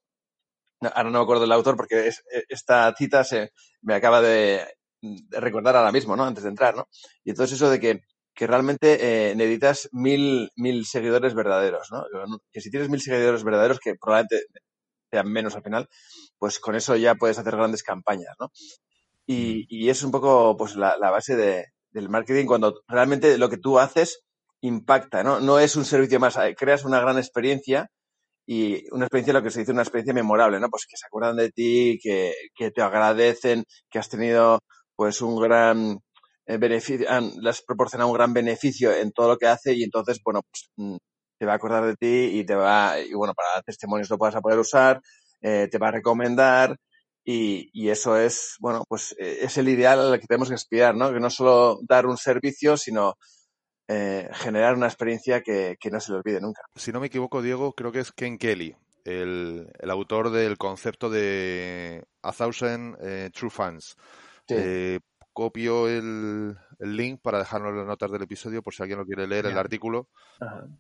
Ahora 0.82 1.04
no 1.06 1.20
me 1.20 1.24
acuerdo 1.24 1.46
el 1.46 1.52
autor 1.52 1.76
porque 1.78 2.10
e, 2.10 2.14
esta 2.50 2.94
cita 2.98 3.24
se 3.24 3.52
me 3.82 3.96
acaba 3.96 4.22
de, 4.22 4.66
de 5.02 5.40
recordar 5.40 5.76
ahora 5.76 5.92
mismo, 5.92 6.16
¿no? 6.16 6.26
Antes 6.26 6.44
de 6.44 6.50
entrar, 6.52 6.76
¿no? 6.76 6.88
Y 7.24 7.32
entonces 7.32 7.56
eso 7.58 7.70
de 7.70 7.80
que 7.80 8.02
que 8.40 8.48
realmente 8.48 9.00
eh, 9.02 9.36
necesitas 9.36 9.90
mil, 9.92 10.50
mil 10.56 10.86
seguidores 10.86 11.34
verdaderos, 11.34 11.90
¿no? 11.92 12.06
Que 12.54 12.62
si 12.62 12.72
tienes 12.72 12.88
mil 12.88 13.02
seguidores 13.02 13.44
verdaderos, 13.44 13.80
que 13.80 13.96
probablemente 13.96 14.46
sean 15.12 15.30
menos 15.30 15.58
al 15.58 15.64
final, 15.64 15.90
pues 16.38 16.58
con 16.62 16.76
eso 16.76 16.96
ya 16.96 17.16
puedes 17.16 17.38
hacer 17.38 17.58
grandes 17.58 17.84
campañas, 17.84 18.34
¿no? 18.40 18.50
Y, 19.28 19.66
y 19.68 19.90
es 19.90 20.04
un 20.04 20.12
poco 20.12 20.56
pues 20.56 20.78
la, 20.78 20.96
base 20.98 21.36
de, 21.36 21.66
del 21.92 22.08
marketing 22.08 22.46
cuando 22.46 22.82
realmente 22.88 23.38
lo 23.38 23.50
que 23.50 23.58
tú 23.58 23.78
haces 23.78 24.22
impacta, 24.62 25.22
¿no? 25.22 25.42
No 25.42 25.60
es 25.60 25.76
un 25.76 25.84
servicio 25.84 26.22
más, 26.22 26.38
eh, 26.38 26.56
creas 26.58 26.86
una 26.86 27.02
gran 27.02 27.18
experiencia 27.18 27.90
y 28.48 28.86
una 28.92 29.04
experiencia, 29.04 29.34
lo 29.34 29.44
que 29.44 29.52
se 29.52 29.60
dice, 29.60 29.74
una 29.74 29.82
experiencia 29.82 30.14
memorable, 30.14 30.62
¿no? 30.62 30.70
Pues 30.70 30.86
que 30.90 30.96
se 30.96 31.08
acuerdan 31.08 31.36
de 31.36 31.52
ti, 31.52 32.00
que, 32.02 32.34
que 32.56 32.72
te 32.72 32.82
agradecen, 32.82 33.66
que 33.92 34.00
has 34.00 34.08
tenido 34.08 34.62
pues 34.96 35.22
un 35.22 35.42
gran 35.42 36.00
eh, 36.50 37.32
les 37.42 37.62
proporciona 37.62 38.08
un 38.08 38.14
gran 38.14 38.34
beneficio 38.34 38.92
en 38.92 39.12
todo 39.12 39.28
lo 39.28 39.38
que 39.38 39.46
hace 39.46 39.74
y 39.76 39.84
entonces, 39.84 40.20
bueno, 40.24 40.42
pues 40.42 40.72
mm, 40.78 40.98
te 41.38 41.46
va 41.46 41.54
a 41.54 41.56
acordar 41.56 41.86
de 41.86 41.96
ti 41.96 42.40
y 42.40 42.44
te 42.44 42.56
va, 42.56 43.00
y 43.00 43.14
bueno, 43.14 43.34
para 43.36 43.62
testimonios 43.62 44.10
lo 44.10 44.18
vas 44.18 44.36
a 44.36 44.42
poder 44.42 44.58
usar, 44.58 45.00
eh, 45.42 45.68
te 45.72 45.78
va 45.78 45.90
a 45.90 45.92
recomendar 45.92 46.76
y, 47.24 47.70
y, 47.72 47.90
eso 47.90 48.18
es, 48.18 48.56
bueno, 48.60 48.84
pues 48.90 49.16
eh, 49.20 49.40
es 49.42 49.58
el 49.60 49.70
ideal 49.70 50.00
al 50.00 50.20
que 50.20 50.26
tenemos 50.26 50.50
que 50.50 50.56
aspirar, 50.56 50.96
¿no? 50.96 51.14
Que 51.14 51.20
no 51.20 51.30
solo 51.30 51.80
dar 51.88 52.08
un 52.08 52.18
servicio, 52.18 52.78
sino 52.78 53.16
generar 53.88 54.76
una 54.76 54.86
experiencia 54.86 55.42
que, 55.42 55.76
que, 55.80 55.90
no 55.90 56.00
se 56.00 56.12
le 56.12 56.20
olvide 56.20 56.40
nunca. 56.40 56.62
Si 56.76 56.92
no 56.92 57.00
me 57.00 57.08
equivoco, 57.08 57.42
Diego, 57.42 57.74
creo 57.74 57.92
que 57.92 58.02
es 58.02 58.12
Ken 58.12 58.38
Kelly, 58.38 58.76
el, 59.04 59.68
el 59.80 59.90
autor 59.90 60.30
del 60.30 60.60
concepto 60.60 61.10
de 61.10 62.04
A 62.22 62.32
Thousand 62.32 62.98
True 63.34 63.50
Fans. 63.50 63.96
Sí 64.48 65.00
copio 65.34 65.88
el, 65.88 66.56
link 66.80 67.20
para 67.22 67.40
dejarlo 67.40 67.70
en 67.70 67.78
las 67.78 67.88
notas 67.88 68.12
del 68.12 68.22
episodio 68.22 68.62
por 68.62 68.74
si 68.74 68.82
alguien 68.82 69.00
lo 69.00 69.06
quiere 69.06 69.28
leer 69.28 69.46
el 69.46 69.58
artículo. 69.58 70.08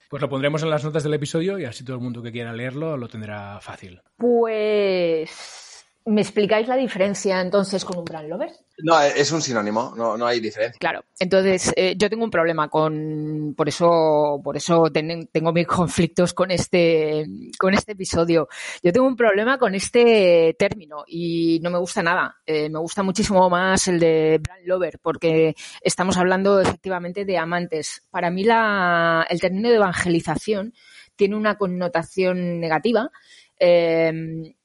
Pues 0.09 0.21
lo 0.21 0.29
pondremos 0.29 0.63
en 0.63 0.69
las 0.69 0.83
notas 0.83 1.03
del 1.03 1.13
episodio 1.13 1.59
y 1.59 1.65
así 1.65 1.83
todo 1.83 1.97
el 1.97 2.01
mundo 2.01 2.21
que 2.21 2.31
quiera 2.31 2.53
leerlo 2.53 2.97
lo 2.97 3.07
tendrá 3.07 3.59
fácil. 3.61 4.01
Pues 4.17 5.68
¿Me 6.09 6.21
explicáis 6.21 6.67
la 6.67 6.75
diferencia 6.75 7.39
entonces 7.39 7.85
con 7.85 7.99
un 7.99 8.03
brand 8.03 8.27
lover? 8.27 8.49
No, 8.79 8.99
es 8.99 9.31
un 9.31 9.43
sinónimo, 9.43 9.93
no, 9.95 10.17
no 10.17 10.25
hay 10.25 10.39
diferencia. 10.39 10.79
Claro, 10.79 11.03
entonces 11.19 11.71
eh, 11.75 11.93
yo 11.95 12.09
tengo 12.09 12.23
un 12.23 12.31
problema 12.31 12.67
con, 12.67 13.53
por 13.55 13.69
eso, 13.69 14.41
por 14.43 14.57
eso 14.57 14.85
tengo 14.91 15.53
mis 15.53 15.67
conflictos 15.67 16.33
con 16.33 16.49
este, 16.49 17.27
con 17.59 17.75
este 17.75 17.91
episodio. 17.91 18.47
Yo 18.81 18.91
tengo 18.91 19.05
un 19.05 19.15
problema 19.15 19.59
con 19.59 19.75
este 19.75 20.55
término 20.57 21.03
y 21.05 21.59
no 21.61 21.69
me 21.69 21.77
gusta 21.77 22.01
nada. 22.01 22.37
Eh, 22.43 22.69
me 22.69 22.79
gusta 22.79 23.03
muchísimo 23.03 23.47
más 23.47 23.87
el 23.87 23.99
de 23.99 24.39
brand 24.41 24.65
lover 24.65 24.97
porque 25.03 25.53
estamos 25.79 26.17
hablando 26.17 26.59
efectivamente 26.59 27.23
de 27.23 27.37
amantes. 27.37 28.01
Para 28.09 28.31
mí 28.31 28.43
la, 28.43 29.27
el 29.29 29.39
término 29.39 29.69
de 29.69 29.75
evangelización 29.75 30.73
tiene 31.15 31.35
una 31.35 31.55
connotación 31.55 32.59
negativa. 32.59 33.11
Eh, 33.59 34.55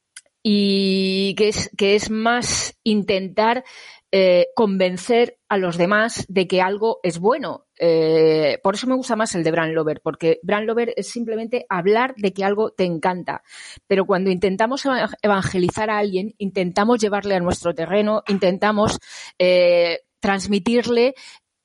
y 0.46 1.34
que 1.36 1.48
es, 1.48 1.70
que 1.76 1.94
es 1.96 2.10
más 2.10 2.78
intentar 2.84 3.64
eh, 4.12 4.48
convencer 4.54 5.38
a 5.48 5.56
los 5.56 5.78
demás 5.78 6.26
de 6.28 6.46
que 6.46 6.60
algo 6.60 7.00
es 7.02 7.18
bueno. 7.18 7.66
Eh, 7.80 8.60
por 8.62 8.74
eso 8.74 8.86
me 8.86 8.94
gusta 8.94 9.16
más 9.16 9.34
el 9.34 9.42
de 9.42 9.50
Brand 9.50 9.72
Lover, 9.72 10.02
porque 10.04 10.38
Brand 10.42 10.66
Lover 10.66 10.92
es 10.96 11.08
simplemente 11.08 11.64
hablar 11.70 12.14
de 12.16 12.32
que 12.34 12.44
algo 12.44 12.70
te 12.70 12.84
encanta. 12.84 13.42
Pero 13.86 14.04
cuando 14.04 14.30
intentamos 14.30 14.84
evangelizar 15.22 15.88
a 15.88 15.98
alguien, 15.98 16.34
intentamos 16.36 17.00
llevarle 17.00 17.34
a 17.34 17.40
nuestro 17.40 17.74
terreno, 17.74 18.22
intentamos 18.28 19.00
eh, 19.38 20.00
transmitirle 20.20 21.14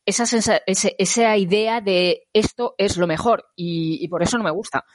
esa, 0.09 0.61
esa, 0.65 1.37
idea 1.37 1.81
de 1.81 2.27
esto 2.33 2.75
es 2.77 2.97
lo 2.97 3.07
mejor 3.07 3.45
y, 3.55 4.07
por 4.07 4.23
eso 4.23 4.37
no 4.37 4.43
me 4.43 4.51
gusta. 4.51 4.85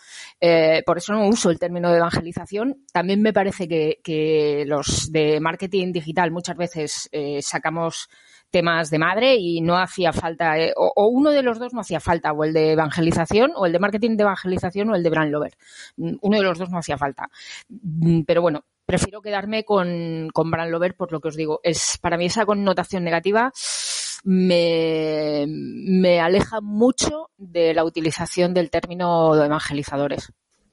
Eh, 0.41 0.83
por 0.85 0.99
eso 0.99 1.13
no 1.13 1.29
uso 1.29 1.51
el 1.51 1.59
término 1.59 1.91
de 1.91 1.99
evangelización. 1.99 2.85
También 2.93 3.23
me 3.23 3.33
parece 3.33 3.69
que, 3.69 4.65
los 4.67 5.11
de 5.13 5.41
marketing 5.41 5.93
digital 5.93 6.31
muchas 6.31 6.57
veces 6.57 7.09
eh, 7.13 7.41
sacamos 7.43 8.09
temas 8.51 8.89
de 8.91 8.99
madre 8.99 9.37
y 9.37 9.61
no 9.61 9.77
hacía 9.77 10.13
falta, 10.13 10.59
eh, 10.59 10.73
o, 10.77 11.09
uno 11.09 11.31
de 11.31 11.43
los 11.43 11.59
dos 11.59 11.75
no 11.75 11.81
hacía 11.81 11.99
falta, 11.99 12.33
o 12.33 12.45
el 12.45 12.53
de 12.53 12.73
evangelización, 12.73 13.53
o 13.57 13.67
el 13.67 13.73
de 13.73 13.81
marketing 13.81 14.17
de 14.17 14.23
evangelización, 14.23 14.91
o 14.91 14.95
el 14.95 15.03
de 15.03 15.11
brand 15.11 15.33
lover. 15.33 15.55
Mm, 15.97 16.15
uno 16.21 16.37
de 16.37 16.43
los 16.45 16.59
dos 16.59 16.71
no 16.71 16.79
hacía 16.79 16.97
falta. 16.97 17.29
Mm, 17.69 18.21
pero 18.23 18.43
bueno, 18.43 18.65
prefiero 18.87 19.23
quedarme 19.23 19.65
con, 19.65 20.29
con 20.33 20.51
brand 20.51 20.71
lover 20.71 20.95
por 20.95 21.11
lo 21.11 21.21
que 21.21 21.29
os 21.29 21.37
digo. 21.37 21.61
Es 21.65 21.99
para 22.01 22.17
mí 22.17 22.27
esa 22.27 22.47
connotación 22.47 23.03
negativa 23.03 23.53
me, 24.25 25.47
me 25.47 26.21
aleja 26.21 26.61
mucho 26.61 27.31
de 27.37 27.75
la 27.75 27.85
utilización 27.85 28.55
del 28.55 28.71
término 28.71 29.35
evangelizadores. 29.43 30.33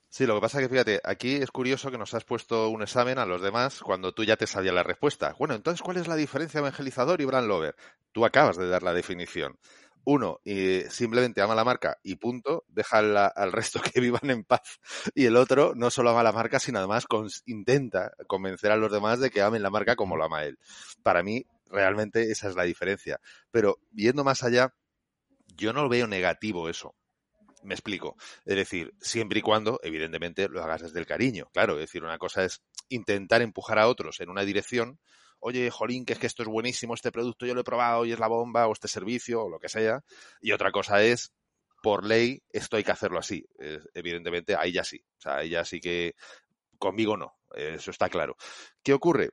Sí, 0.09 0.25
lo 0.25 0.35
que 0.35 0.41
pasa 0.41 0.59
es 0.59 0.67
que 0.67 0.73
fíjate, 0.73 0.99
aquí 1.05 1.35
es 1.35 1.51
curioso 1.51 1.89
que 1.89 1.97
nos 1.97 2.13
has 2.13 2.25
puesto 2.25 2.67
un 2.67 2.81
examen 2.81 3.17
a 3.17 3.25
los 3.25 3.41
demás 3.41 3.79
cuando 3.79 4.13
tú 4.13 4.25
ya 4.25 4.35
te 4.35 4.45
sabías 4.45 4.75
la 4.75 4.83
respuesta. 4.83 5.35
Bueno, 5.39 5.53
entonces, 5.53 5.81
¿cuál 5.81 5.95
es 5.95 6.07
la 6.09 6.17
diferencia 6.17 6.59
evangelizador 6.59 7.21
y 7.21 7.25
brand 7.25 7.47
lover? 7.47 7.75
Tú 8.11 8.25
acabas 8.25 8.57
de 8.57 8.67
dar 8.67 8.83
la 8.83 8.93
definición. 8.93 9.57
Uno, 10.03 10.41
simplemente 10.89 11.41
ama 11.41 11.55
la 11.55 11.63
marca 11.63 11.97
y 12.03 12.15
punto, 12.15 12.65
deja 12.67 12.99
al 12.99 13.51
resto 13.53 13.79
que 13.81 14.01
vivan 14.01 14.29
en 14.29 14.43
paz. 14.43 14.79
Y 15.15 15.25
el 15.25 15.37
otro 15.37 15.73
no 15.75 15.89
solo 15.89 16.09
ama 16.09 16.23
la 16.23 16.33
marca, 16.33 16.59
sino 16.59 16.79
además 16.79 17.05
intenta 17.45 18.11
convencer 18.27 18.71
a 18.71 18.77
los 18.77 18.91
demás 18.91 19.19
de 19.21 19.29
que 19.29 19.41
amen 19.41 19.63
la 19.63 19.69
marca 19.69 19.95
como 19.95 20.17
lo 20.17 20.25
ama 20.25 20.43
él. 20.43 20.57
Para 21.03 21.23
mí, 21.23 21.45
realmente 21.71 22.31
esa 22.31 22.49
es 22.49 22.55
la 22.55 22.63
diferencia. 22.63 23.19
Pero 23.49 23.79
viendo 23.89 24.23
más 24.23 24.43
allá, 24.43 24.73
yo 25.55 25.73
no 25.73 25.87
veo 25.89 26.07
negativo 26.07 26.69
eso. 26.69 26.95
Me 27.63 27.75
explico. 27.75 28.15
Es 28.45 28.55
decir, 28.55 28.93
siempre 28.99 29.39
y 29.39 29.41
cuando, 29.41 29.79
evidentemente, 29.83 30.49
lo 30.49 30.63
hagas 30.63 30.81
desde 30.81 30.99
el 30.99 31.05
cariño. 31.05 31.47
Claro, 31.53 31.73
es 31.73 31.81
decir, 31.81 32.03
una 32.03 32.17
cosa 32.17 32.43
es 32.43 32.61
intentar 32.89 33.41
empujar 33.41 33.77
a 33.79 33.87
otros 33.87 34.19
en 34.19 34.29
una 34.29 34.43
dirección. 34.43 34.99
Oye, 35.39 35.69
Jolín, 35.71 36.05
que 36.05 36.13
es 36.13 36.19
que 36.19 36.27
esto 36.27 36.43
es 36.43 36.49
buenísimo, 36.49 36.93
este 36.93 37.11
producto 37.11 37.45
yo 37.45 37.53
lo 37.53 37.61
he 37.61 37.63
probado 37.63 38.05
y 38.05 38.11
es 38.11 38.19
la 38.19 38.27
bomba, 38.27 38.67
o 38.67 38.73
este 38.73 38.87
servicio, 38.87 39.43
o 39.43 39.49
lo 39.49 39.59
que 39.59 39.69
sea. 39.69 40.03
Y 40.39 40.51
otra 40.51 40.71
cosa 40.71 41.03
es, 41.03 41.33
por 41.81 42.05
ley, 42.05 42.43
esto 42.49 42.77
hay 42.77 42.83
que 42.83 42.91
hacerlo 42.91 43.19
así. 43.19 43.45
evidentemente, 43.93 44.55
ahí 44.55 44.71
ya 44.71 44.83
sí. 44.83 45.03
O 45.17 45.21
sea, 45.21 45.37
ahí 45.37 45.49
ya 45.49 45.65
sí 45.65 45.79
que 45.79 46.15
conmigo 46.77 47.17
no. 47.17 47.33
Eso 47.55 47.91
está 47.91 48.09
claro. 48.09 48.37
¿Qué 48.83 48.93
ocurre? 48.93 49.31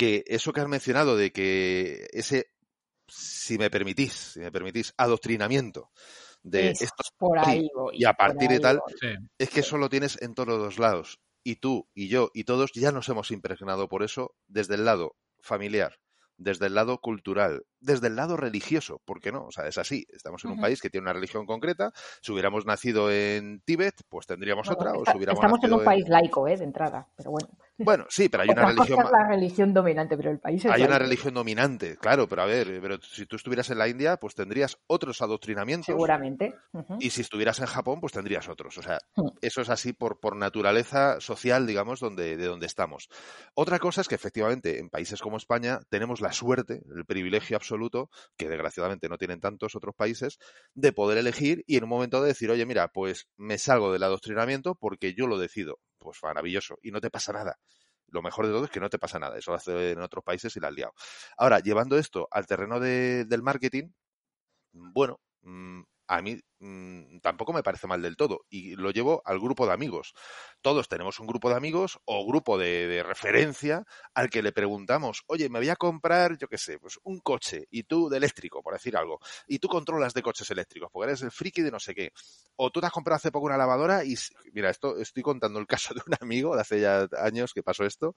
Que 0.00 0.24
eso 0.28 0.54
que 0.54 0.62
has 0.62 0.66
mencionado 0.66 1.14
de 1.14 1.30
que 1.30 2.08
ese, 2.12 2.46
si 3.06 3.58
me 3.58 3.68
permitís, 3.68 4.14
si 4.14 4.40
me 4.40 4.50
permitís, 4.50 4.94
adoctrinamiento 4.96 5.90
de 6.42 6.70
estos 6.70 7.12
por 7.18 7.38
ahí 7.38 7.68
y 7.92 8.06
a 8.06 8.14
partir 8.14 8.48
de 8.48 8.60
tal, 8.60 8.80
es 9.36 9.50
que 9.50 9.60
eso 9.60 9.76
lo 9.76 9.90
tienes 9.90 10.16
en 10.22 10.32
todos 10.32 10.58
los 10.58 10.78
lados. 10.78 11.20
Y 11.44 11.56
tú 11.56 11.86
y 11.92 12.08
yo 12.08 12.30
y 12.32 12.44
todos 12.44 12.72
ya 12.72 12.92
nos 12.92 13.10
hemos 13.10 13.30
impregnado 13.30 13.90
por 13.90 14.02
eso 14.02 14.34
desde 14.48 14.76
el 14.76 14.86
lado 14.86 15.16
familiar, 15.42 15.98
desde 16.38 16.68
el 16.68 16.74
lado 16.76 16.96
cultural, 16.96 17.66
desde 17.78 18.06
el 18.06 18.16
lado 18.16 18.38
religioso, 18.38 19.02
¿por 19.04 19.20
qué 19.20 19.32
no? 19.32 19.44
O 19.44 19.52
sea, 19.52 19.68
es 19.68 19.76
así. 19.76 20.06
Estamos 20.08 20.42
en 20.46 20.52
un 20.52 20.60
país 20.62 20.80
que 20.80 20.88
tiene 20.88 21.04
una 21.04 21.12
religión 21.12 21.44
concreta. 21.44 21.92
Si 22.22 22.32
hubiéramos 22.32 22.64
nacido 22.64 23.10
en 23.10 23.60
Tíbet, 23.66 23.96
pues 24.08 24.26
tendríamos 24.26 24.66
otra. 24.70 24.92
o 24.94 25.04
si 25.04 25.14
hubiéramos 25.14 25.44
estamos 25.44 25.62
en 25.62 25.74
un 25.74 25.84
país 25.84 26.08
laico, 26.08 26.48
¿eh? 26.48 26.56
De 26.56 26.64
entrada, 26.64 27.06
pero 27.14 27.32
bueno. 27.32 27.50
Bueno, 27.84 28.06
sí, 28.08 28.28
pero 28.28 28.42
hay 28.42 28.50
una 28.50 28.66
religión. 28.66 29.00
Es 29.00 29.10
la 29.10 29.28
religión 29.28 29.72
dominante, 29.72 30.16
pero 30.16 30.30
el 30.30 30.38
país 30.38 30.64
es 30.64 30.70
Hay 30.70 30.82
una 30.82 30.98
religión 30.98 31.34
dominante, 31.34 31.96
claro, 31.96 32.28
pero 32.28 32.42
a 32.42 32.46
ver, 32.46 32.80
pero 32.80 33.00
si 33.02 33.26
tú 33.26 33.36
estuvieras 33.36 33.70
en 33.70 33.78
la 33.78 33.88
India, 33.88 34.16
pues 34.16 34.34
tendrías 34.34 34.78
otros 34.86 35.22
adoctrinamientos. 35.22 35.86
Seguramente. 35.86 36.54
Y 37.00 37.10
si 37.10 37.22
estuvieras 37.22 37.58
en 37.60 37.66
Japón, 37.66 38.00
pues 38.00 38.12
tendrías 38.12 38.48
otros. 38.48 38.78
O 38.78 38.82
sea, 38.82 38.98
hmm. 39.16 39.28
eso 39.40 39.60
es 39.60 39.70
así 39.70 39.92
por, 39.92 40.20
por 40.20 40.36
naturaleza 40.36 41.20
social, 41.20 41.66
digamos, 41.66 42.00
donde, 42.00 42.36
de 42.36 42.46
donde 42.46 42.66
estamos. 42.66 43.08
Otra 43.54 43.78
cosa 43.78 44.00
es 44.00 44.08
que 44.08 44.14
efectivamente 44.14 44.78
en 44.78 44.90
países 44.90 45.20
como 45.20 45.36
España 45.36 45.80
tenemos 45.88 46.20
la 46.20 46.32
suerte, 46.32 46.82
el 46.94 47.04
privilegio 47.04 47.56
absoluto, 47.56 48.10
que 48.36 48.48
desgraciadamente 48.48 49.08
no 49.08 49.18
tienen 49.18 49.40
tantos 49.40 49.74
otros 49.74 49.94
países, 49.94 50.38
de 50.74 50.92
poder 50.92 51.18
elegir 51.18 51.64
y 51.66 51.76
en 51.76 51.84
un 51.84 51.90
momento 51.90 52.20
de 52.20 52.28
decir, 52.28 52.50
oye, 52.50 52.66
mira, 52.66 52.88
pues 52.88 53.28
me 53.36 53.58
salgo 53.58 53.92
del 53.92 54.02
adoctrinamiento 54.02 54.74
porque 54.74 55.14
yo 55.14 55.26
lo 55.26 55.38
decido 55.38 55.78
pues 56.00 56.18
maravilloso. 56.22 56.78
Y 56.82 56.90
no 56.90 57.00
te 57.00 57.10
pasa 57.10 57.32
nada. 57.32 57.56
Lo 58.08 58.22
mejor 58.22 58.46
de 58.46 58.52
todo 58.52 58.64
es 58.64 58.70
que 58.70 58.80
no 58.80 58.90
te 58.90 58.98
pasa 58.98 59.20
nada. 59.20 59.38
Eso 59.38 59.52
lo 59.52 59.58
hace 59.58 59.92
en 59.92 60.00
otros 60.00 60.24
países 60.24 60.56
y 60.56 60.60
la 60.60 60.68
has 60.68 60.74
liado. 60.74 60.94
Ahora, 61.36 61.60
llevando 61.60 61.96
esto 61.96 62.26
al 62.32 62.46
terreno 62.46 62.80
del 62.80 63.42
marketing, 63.42 63.90
bueno, 64.72 65.20
mm, 65.42 65.82
a 66.10 66.22
mí 66.22 66.40
mm, 66.58 67.20
tampoco 67.20 67.52
me 67.52 67.62
parece 67.62 67.86
mal 67.86 68.02
del 68.02 68.16
todo. 68.16 68.40
Y 68.50 68.74
lo 68.74 68.90
llevo 68.90 69.22
al 69.24 69.38
grupo 69.38 69.64
de 69.64 69.72
amigos. 69.72 70.12
Todos 70.60 70.88
tenemos 70.88 71.20
un 71.20 71.28
grupo 71.28 71.48
de 71.48 71.54
amigos 71.54 72.00
o 72.04 72.26
grupo 72.26 72.58
de, 72.58 73.04
referencia 73.06 73.84
al 74.12 74.28
que 74.28 74.42
le 74.42 74.50
preguntamos, 74.50 75.22
oye, 75.28 75.48
me 75.48 75.60
voy 75.60 75.68
a 75.68 75.76
comprar, 75.76 76.36
yo 76.36 76.48
qué 76.48 76.58
sé, 76.58 76.80
pues 76.80 76.98
un 77.04 77.20
coche 77.20 77.68
y 77.70 77.84
tú 77.84 78.08
de 78.08 78.16
eléctrico, 78.16 78.60
por 78.60 78.72
decir 78.72 78.96
algo. 78.96 79.20
Y 79.46 79.60
tú 79.60 79.68
controlas 79.68 80.12
de 80.12 80.22
coches 80.22 80.50
eléctricos, 80.50 80.90
porque 80.92 81.10
eres 81.10 81.22
el 81.22 81.30
friki 81.30 81.62
de 81.62 81.70
no 81.70 81.78
sé 81.78 81.94
qué. 81.94 82.10
O 82.56 82.70
tú 82.70 82.80
te 82.80 82.86
has 82.86 82.92
comprado 82.92 83.16
hace 83.16 83.30
poco 83.30 83.46
una 83.46 83.56
lavadora 83.56 84.04
y, 84.04 84.16
mira, 84.52 84.70
esto 84.70 84.98
estoy 84.98 85.22
contando 85.22 85.60
el 85.60 85.68
caso 85.68 85.94
de 85.94 86.02
un 86.04 86.14
amigo 86.20 86.56
de 86.56 86.62
hace 86.62 86.80
ya 86.80 87.06
años 87.22 87.54
que 87.54 87.62
pasó 87.62 87.84
esto, 87.84 88.16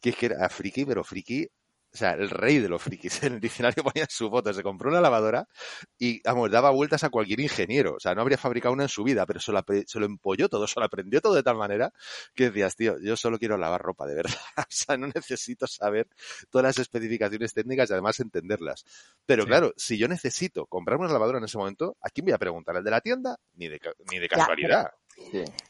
que 0.00 0.10
es 0.10 0.16
que 0.16 0.26
era 0.26 0.48
friki, 0.48 0.84
pero 0.84 1.02
friki 1.02 1.48
o 1.94 1.96
sea, 1.96 2.14
el 2.14 2.28
rey 2.28 2.58
de 2.58 2.68
los 2.68 2.82
frikis. 2.82 3.22
En 3.24 3.34
el 3.34 3.40
diccionario 3.40 3.84
ponía 3.84 4.06
su 4.10 4.28
foto, 4.28 4.52
se 4.52 4.62
compró 4.62 4.90
una 4.90 5.00
lavadora 5.00 5.48
y, 5.96 6.20
vamos, 6.22 6.50
daba 6.50 6.70
vueltas 6.70 7.04
a 7.04 7.08
cualquier 7.08 7.40
ingeniero. 7.40 7.94
O 7.94 8.00
sea, 8.00 8.14
no 8.14 8.22
habría 8.22 8.36
fabricado 8.36 8.74
una 8.74 8.82
en 8.82 8.88
su 8.88 9.04
vida, 9.04 9.24
pero 9.26 9.40
se 9.40 9.52
lo, 9.52 9.64
se 9.86 10.00
lo 10.00 10.06
empolló 10.06 10.48
todo, 10.48 10.66
se 10.66 10.80
lo 10.80 10.86
aprendió 10.86 11.20
todo 11.20 11.34
de 11.34 11.44
tal 11.44 11.56
manera 11.56 11.92
que 12.34 12.50
decías, 12.50 12.74
tío, 12.74 12.96
yo 13.00 13.16
solo 13.16 13.38
quiero 13.38 13.56
lavar 13.56 13.80
ropa, 13.80 14.06
de 14.06 14.16
verdad. 14.16 14.34
o 14.58 14.62
sea, 14.68 14.96
no 14.96 15.06
necesito 15.06 15.66
saber 15.66 16.08
todas 16.50 16.64
las 16.64 16.78
especificaciones 16.78 17.54
técnicas 17.54 17.88
y 17.88 17.92
además 17.92 18.18
entenderlas. 18.18 18.84
Pero 19.24 19.46
claro, 19.46 19.72
si 19.76 19.96
yo 19.96 20.08
necesito 20.08 20.66
comprarme 20.66 21.04
una 21.04 21.12
lavadora 21.12 21.38
en 21.38 21.44
ese 21.44 21.58
momento, 21.58 21.96
¿a 22.00 22.10
quién 22.10 22.24
voy 22.24 22.34
a 22.34 22.38
preguntar? 22.38 22.76
¿El 22.76 22.84
de 22.84 22.90
la 22.90 23.00
tienda? 23.00 23.38
Ni 23.54 23.68
de, 23.68 23.80
ni 24.10 24.18
de 24.18 24.28
casualidad. 24.28 24.90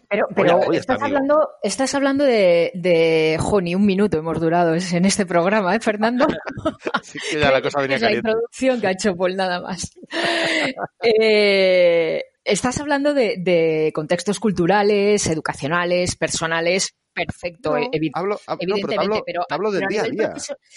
Pero, 0.09 0.29
pero 0.35 0.73
estás, 0.73 1.03
hablando, 1.03 1.49
estás 1.63 1.95
hablando 1.95 2.25
de, 2.25 2.71
de 2.75 3.39
un 3.75 3.87
minuto 3.87 4.19
hemos 4.19 4.41
durado 4.41 4.75
en 4.75 5.05
este 5.05 5.27
programa, 5.27 5.75
¿eh, 5.75 5.81
Fernando? 5.81 6.27
sí, 7.03 7.19
que 7.31 7.41
ya 7.41 7.51
la 7.51 7.63
cosa 7.63 7.81
venía 7.81 7.97
es 7.97 8.03
la 8.03 8.13
introducción 8.13 8.81
que 8.81 8.87
ha 8.87 8.93
hecho 8.93 9.17
Paul 9.17 9.37
nada 9.37 9.61
más. 9.61 9.93
eh, 11.03 12.23
estás 12.45 12.81
hablando 12.81 13.15
de, 13.15 13.37
de, 13.39 13.91
contextos 13.95 14.39
culturales, 14.39 15.27
educacionales, 15.27 16.17
personales, 16.17 16.95
perfecto, 17.15 17.77
evidentemente, 17.77 19.23
pero, 19.25 19.47
hablo 19.49 19.71
del 19.71 19.87
día 19.89 20.03
a 20.03 20.09
día. 20.09 20.35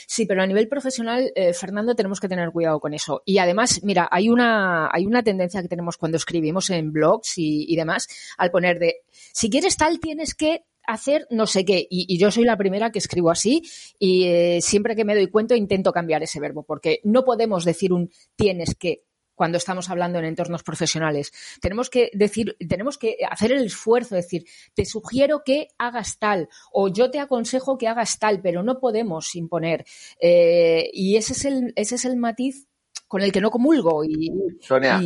Sí, 0.08 0.26
pero 0.26 0.44
a 0.44 0.48
nivel 0.48 0.68
profesional, 0.68 1.32
eh, 1.36 1.54
Fernando, 1.54 1.96
tenemos 1.96 2.20
que 2.20 2.30
tener 2.30 2.52
cuidado 2.52 2.80
con 2.80 2.94
eso. 2.94 3.24
Y 3.26 3.40
además, 3.40 3.82
mira, 3.84 4.08
hay 4.12 4.30
una, 4.30 4.90
hay 4.92 5.06
una 5.06 5.24
tendencia 5.24 5.62
que 5.62 5.68
tenemos 5.68 5.98
cuando 5.98 6.18
escribimos 6.18 6.70
en 6.70 6.92
blogs 6.92 7.34
y, 7.38 7.76
demás, 7.76 8.08
al 8.38 8.52
poner 8.52 8.80
de, 8.80 9.02
si 9.12 9.50
quieres 9.50 9.78
tal, 9.78 10.00
tienes 10.00 10.36
que 10.36 10.64
hacer 10.86 11.28
no 11.30 11.48
sé 11.48 11.66
qué. 11.66 11.86
Y, 11.90 12.18
yo 12.18 12.32
soy 12.32 12.46
la 12.46 12.58
primera 12.58 12.92
que 12.92 13.00
escribo 13.00 13.30
así 13.30 13.64
y 14.00 14.26
eh, 14.26 14.60
siempre 14.62 14.96
que 14.96 15.06
me 15.06 15.16
doy 15.16 15.28
cuenta 15.28 15.56
intento 15.56 15.92
cambiar 15.92 16.24
ese 16.24 16.40
verbo, 16.40 16.64
porque 16.64 17.02
no 17.04 17.26
podemos 17.26 17.66
decir 17.66 17.94
un 17.94 18.12
tienes 18.36 18.76
que 18.76 19.04
cuando 19.38 19.60
estamos 19.60 19.90
hablando 19.90 20.18
en 20.18 20.26
entornos 20.26 20.64
profesionales. 20.64 21.32
Tenemos 21.62 21.90
que 21.90 22.10
decir, 22.14 22.58
tenemos 22.68 22.98
que 22.98 23.18
hacer 23.30 23.52
el 23.52 23.66
esfuerzo, 23.66 24.16
decir, 24.16 24.46
te 24.74 24.84
sugiero 24.84 25.44
que 25.46 25.68
hagas 25.78 26.18
tal 26.18 26.50
o 26.72 26.90
yo 26.90 27.12
te 27.12 27.20
aconsejo 27.20 27.78
que 27.78 27.88
hagas 27.88 28.18
tal, 28.18 28.42
pero 28.42 28.64
no 28.64 28.80
podemos 28.80 29.36
imponer. 29.36 29.86
Eh, 30.20 30.90
y 30.92 31.16
ese 31.18 31.34
es 31.34 31.46
el, 31.46 31.72
ese 31.76 31.96
es 31.96 32.06
el 32.06 32.18
matiz 32.18 32.68
con 33.08 33.22
el 33.22 33.32
que 33.32 33.42
no 33.42 33.52
comulgo. 33.52 34.04
Y, 34.04 34.34
Sonia, 34.60 35.00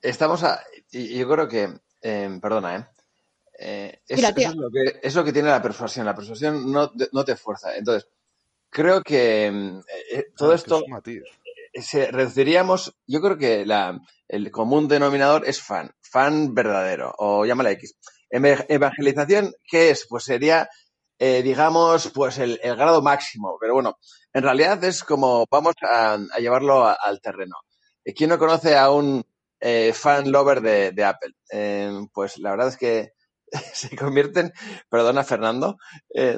estamos 0.00 0.42
a, 0.42 0.60
y 0.90 1.18
yo 1.18 1.28
creo 1.28 1.46
que, 1.46 1.68
em, 2.00 2.40
perdona, 2.40 2.76
¿eh? 2.76 2.86
eh 3.58 4.00
es, 4.08 4.22
lo 4.22 4.34
que, 4.34 5.00
es, 5.02 5.14
lo 5.14 5.22
que, 5.22 5.32
tiene 5.34 5.50
la 5.50 5.60
persuasión. 5.60 6.06
La 6.06 6.14
persuasión 6.14 6.72
no, 6.72 6.90
no 7.12 7.24
te 7.26 7.36
fuerza. 7.36 7.76
Entonces, 7.76 8.08
creo 8.70 9.02
que 9.02 9.46
em, 9.46 9.82
eh, 10.10 10.28
todo 10.36 10.54
esto 10.54 10.82
se 11.72 12.10
reduciríamos, 12.10 12.96
yo 13.06 13.20
creo 13.20 13.38
que 13.38 13.64
la, 13.64 14.00
el 14.28 14.50
común 14.50 14.88
denominador 14.88 15.44
es 15.46 15.60
fan, 15.60 15.90
fan 16.00 16.54
verdadero, 16.54 17.14
o 17.18 17.44
llámala 17.44 17.70
X. 17.72 17.96
Evangelización, 18.30 19.52
¿qué 19.68 19.90
es? 19.90 20.06
Pues 20.08 20.24
sería, 20.24 20.68
eh, 21.18 21.42
digamos, 21.42 22.10
pues 22.14 22.38
el, 22.38 22.58
grado 22.62 23.02
máximo, 23.02 23.56
pero 23.60 23.74
bueno, 23.74 23.98
en 24.32 24.42
realidad 24.42 24.82
es 24.84 25.02
como 25.02 25.46
vamos 25.50 25.74
a, 25.82 26.18
llevarlo 26.38 26.86
al 26.86 27.20
terreno. 27.20 27.56
¿Quién 28.16 28.30
no 28.30 28.38
conoce 28.38 28.76
a 28.76 28.90
un 28.90 29.24
eh, 29.60 29.92
fan 29.92 30.30
lover 30.30 30.60
de, 30.60 31.04
Apple? 31.04 31.34
Eh, 31.52 31.90
pues 32.12 32.38
la 32.38 32.50
verdad 32.50 32.68
es 32.68 32.76
que 32.76 33.12
se 33.74 33.96
convierten, 33.96 34.52
perdona 34.88 35.24
Fernando, 35.24 35.76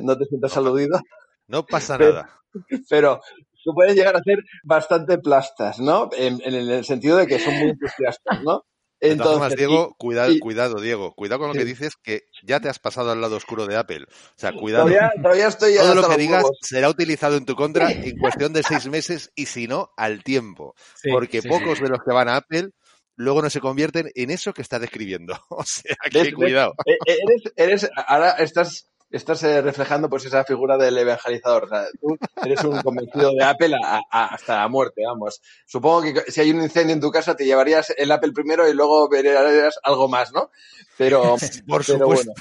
no 0.01 0.19
te 0.19 0.25
sientas 0.25 0.57
aludido. 0.57 1.01
No 1.47 1.67
pasa 1.67 1.99
nada. 1.99 2.41
Pero 2.89 3.21
que 3.65 3.73
pueden 3.75 3.95
llegar 3.95 4.17
a 4.17 4.23
ser 4.23 4.39
bastante 4.65 5.19
plastas, 5.19 5.79
¿no? 5.81 6.11
En, 6.17 6.41
el 6.45 6.85
sentido 6.85 7.17
de 7.17 7.27
que 7.27 7.39
son 7.39 7.55
muy 7.55 7.71
entusiastas, 7.71 8.43
¿no? 8.43 8.63
Entonces, 9.01 9.57
Diego, 9.57 9.97
cuidado, 9.99 10.33
cuidado, 10.39 10.81
Diego, 10.81 11.13
cuidado 11.15 11.41
con 11.41 11.49
lo 11.49 11.55
que 11.55 11.65
dices, 11.65 11.95
que 12.01 12.21
ya 12.45 12.61
te 12.61 12.69
has 12.69 12.79
pasado 12.79 13.11
al 13.11 13.21
lado 13.21 13.35
oscuro 13.35 13.67
de 13.67 13.77
Apple. 13.77 14.05
O 14.09 14.35
sea, 14.37 14.53
cuidado. 14.53 14.89
Todavía, 15.21 15.49
estoy 15.49 15.75
Todo 15.75 15.97
lo 15.97 16.09
que 16.09 16.19
digas 16.19 16.45
será 16.61 16.89
utilizado 16.89 17.37
en 17.37 17.45
tu 17.45 17.57
contra 17.57 17.91
en 17.91 18.17
cuestión 18.17 18.53
de 18.53 18.63
seis 18.63 18.87
meses 18.89 19.33
y 19.35 19.47
si 19.47 19.67
no, 19.67 19.91
al 19.97 20.23
tiempo. 20.23 20.75
porque 21.11 21.43
pocos 21.43 21.81
de 21.81 21.89
los 21.89 21.99
que 22.07 22.15
van 22.15 22.29
a 22.29 22.37
Apple 22.37 22.71
luego 23.17 23.43
no 23.43 23.51
se 23.51 23.61
convierten 23.61 24.09
en 24.15 24.31
eso 24.31 24.53
que 24.53 24.63
estás 24.63 24.81
describiendo. 24.81 25.35
O 25.51 25.65
sea, 25.65 25.97
que 26.11 26.33
cuidado. 26.33 26.75
Eh, 26.87 26.97
eres, 27.07 27.53
eres, 27.57 27.91
ahora 28.07 28.31
estás 28.33 28.89
estás 29.13 29.43
eh, 29.43 29.61
reflejando 29.61 30.09
pues 30.09 30.25
esa 30.25 30.45
figura 30.45 30.77
del 30.79 30.97
evangelizador. 30.97 31.65
O 31.65 31.69
sea, 31.69 31.85
tú 32.01 32.17
eres 32.45 32.65
un 32.65 32.81
convencido 32.81 33.31
de 33.33 33.45
Apple 33.45 33.77
hasta 34.11 34.57
la 34.57 34.69
muerte, 34.69 35.03
vamos. 35.07 35.41
Supongo 35.67 36.03
que 36.03 36.33
si 36.33 36.41
hay 36.41 36.51
un 36.51 36.63
incendio 36.63 36.95
en 36.95 37.01
tu 37.01 37.11
casa 37.11 37.37
te 37.37 37.45
llevarías 37.45 37.93
el 37.97 38.11
Apple 38.11 38.33
primero 38.33 38.69
y 38.69 38.75
luego 38.75 39.09
verías 39.09 39.79
algo 39.83 40.09
más, 40.09 40.33
¿no? 40.33 40.51
Pero, 40.97 41.37
por 41.69 41.85
supuesto, 41.85 42.33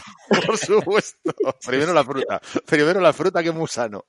por 0.46 0.58
supuesto. 0.58 1.32
Primero 1.66 1.94
la 1.94 2.04
fruta, 2.04 2.42
primero 2.66 3.02
la 3.02 3.14
fruta 3.14 3.44
que 3.44 3.50
es 3.50 3.56
muy 3.56 3.68
sano. 3.68 4.06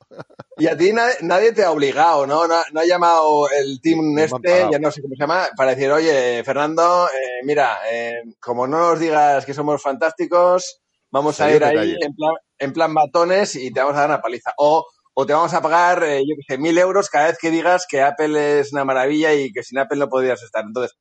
Y 0.56 0.66
a 0.66 0.76
ti 0.76 0.92
nadie, 0.92 1.52
te 1.52 1.64
ha 1.64 1.70
obligado, 1.70 2.26
¿no? 2.26 2.46
¿no? 2.46 2.54
ha 2.54 2.84
llamado 2.84 3.48
el 3.50 3.80
team 3.80 4.18
este, 4.18 4.68
ya 4.70 4.78
no 4.78 4.90
sé 4.90 5.02
cómo 5.02 5.14
se 5.14 5.20
llama, 5.20 5.48
para 5.56 5.74
decir, 5.74 5.90
oye, 5.90 6.42
Fernando, 6.44 7.08
eh, 7.08 7.44
mira, 7.44 7.80
eh, 7.90 8.22
como 8.38 8.66
no 8.66 8.90
nos 8.90 9.00
digas 9.00 9.44
que 9.46 9.54
somos 9.54 9.82
fantásticos, 9.82 10.81
vamos 11.12 11.40
a 11.40 11.54
ir 11.54 11.62
ahí 11.62 11.94
en 12.00 12.14
plan, 12.16 12.34
en 12.58 12.72
plan 12.72 12.92
batones 12.92 13.54
y 13.54 13.72
te 13.72 13.80
vamos 13.80 13.96
a 13.96 14.00
dar 14.00 14.08
una 14.10 14.20
paliza. 14.20 14.52
O, 14.56 14.84
o 15.14 15.26
te 15.26 15.32
vamos 15.32 15.54
a 15.54 15.62
pagar, 15.62 16.02
eh, 16.02 16.22
yo 16.26 16.34
qué 16.36 16.54
sé, 16.54 16.58
mil 16.58 16.76
euros 16.76 17.08
cada 17.08 17.28
vez 17.28 17.38
que 17.38 17.50
digas 17.50 17.86
que 17.88 18.02
Apple 18.02 18.60
es 18.60 18.72
una 18.72 18.84
maravilla 18.84 19.32
y 19.34 19.52
que 19.52 19.62
sin 19.62 19.78
Apple 19.78 19.98
no 19.98 20.08
podrías 20.08 20.42
estar. 20.42 20.64
Entonces, 20.64 20.96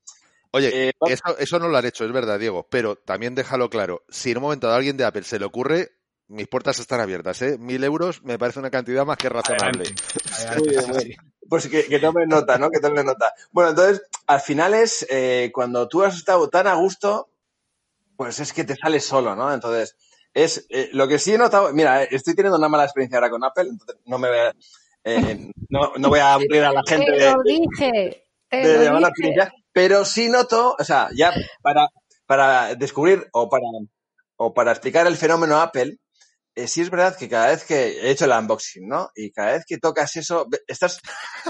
Oye, 0.54 0.90
eh, 0.90 0.92
eso, 1.08 1.38
eso 1.40 1.60
no 1.60 1.70
lo 1.70 1.78
han 1.78 1.86
hecho, 1.86 2.04
es 2.04 2.12
verdad, 2.12 2.38
Diego, 2.38 2.68
pero 2.70 2.98
también 2.98 3.36
déjalo 3.36 3.70
claro. 3.70 4.04
Si 4.10 4.32
en 4.32 4.38
un 4.38 4.44
momento 4.44 4.70
a 4.70 4.76
alguien 4.76 4.98
de 4.98 5.06
Apple 5.06 5.24
se 5.24 5.40
le 5.40 5.46
ocurre, 5.46 5.92
mis 6.28 6.48
puertas 6.48 6.80
están 6.80 7.00
abiertas, 7.00 7.42
¿eh? 7.42 7.58
Mil 7.58 7.84
euros 7.84 8.22
me 8.24 8.38
parece 8.38 8.60
una 8.60 8.70
cantidad 8.70 9.06
más 9.06 9.18
que 9.18 9.30
razonable. 9.30 9.86
Pues 11.50 11.68
que, 11.68 11.86
que, 11.86 12.00
tome 12.00 12.26
nota, 12.28 12.58
¿no? 12.58 12.70
Que 12.70 12.80
tome 12.80 13.04
nota. 13.04 13.34
Bueno, 13.52 13.72
entonces, 13.72 14.02
al 14.28 14.40
final 14.40 14.74
es 14.74 15.06
eh, 15.10 15.52
cuando 15.54 15.90
tú 15.90 16.04
has 16.04 16.16
estado 16.16 16.50
tan 16.50 16.68
a 16.68 16.76
gusto, 16.76 17.31
pues 18.22 18.40
es 18.40 18.54
que 18.54 18.64
te 18.64 18.76
sales 18.76 19.04
solo, 19.04 19.36
¿no? 19.36 19.52
Entonces, 19.52 19.98
es 20.32 20.68
eh, 20.70 20.90
lo 20.94 21.08
que 21.08 21.18
sí 21.18 21.34
he 21.34 21.40
notado, 21.40 21.74
mira, 21.74 22.04
estoy 22.04 22.36
teniendo 22.36 22.60
una 22.60 22.70
mala 22.70 22.84
experiencia 22.84 23.18
ahora 23.18 23.32
con 23.32 23.44
Apple, 23.44 23.68
entonces 23.68 23.96
no 24.06 24.20
me 24.20 24.30
voy 24.30 24.38
a, 24.38 24.54
eh, 25.04 25.52
no, 25.70 25.94
no, 25.98 26.10
voy 26.10 26.20
a 26.20 26.36
aburrir 26.36 26.64
a 26.66 26.72
la 26.72 26.84
gente 26.88 27.12
te 27.12 27.32
lo 27.32 27.42
dije, 27.42 28.28
de, 28.52 28.78
de 28.78 29.52
pero 29.74 30.06
sí 30.06 30.30
noto, 30.30 30.76
o 30.78 30.84
sea, 30.84 31.10
ya 31.16 31.34
para, 31.64 31.88
para 32.28 32.76
descubrir 32.76 33.28
o 33.32 33.50
para, 33.50 33.66
o 34.36 34.54
para 34.54 34.70
explicar 34.70 35.08
el 35.08 35.18
fenómeno 35.18 35.60
Apple, 35.60 35.90
eh, 35.90 35.98
sí 36.68 36.82
es 36.82 36.90
verdad 36.90 37.16
que 37.18 37.30
cada 37.30 37.48
vez 37.48 37.64
que 37.64 38.02
he 38.02 38.12
hecho 38.12 38.26
el 38.26 38.32
unboxing, 38.32 38.88
¿no? 38.88 39.12
Y 39.16 39.32
cada 39.32 39.54
vez 39.54 39.64
que 39.68 39.78
tocas 39.78 40.16
eso, 40.16 40.48
estás, 40.68 41.00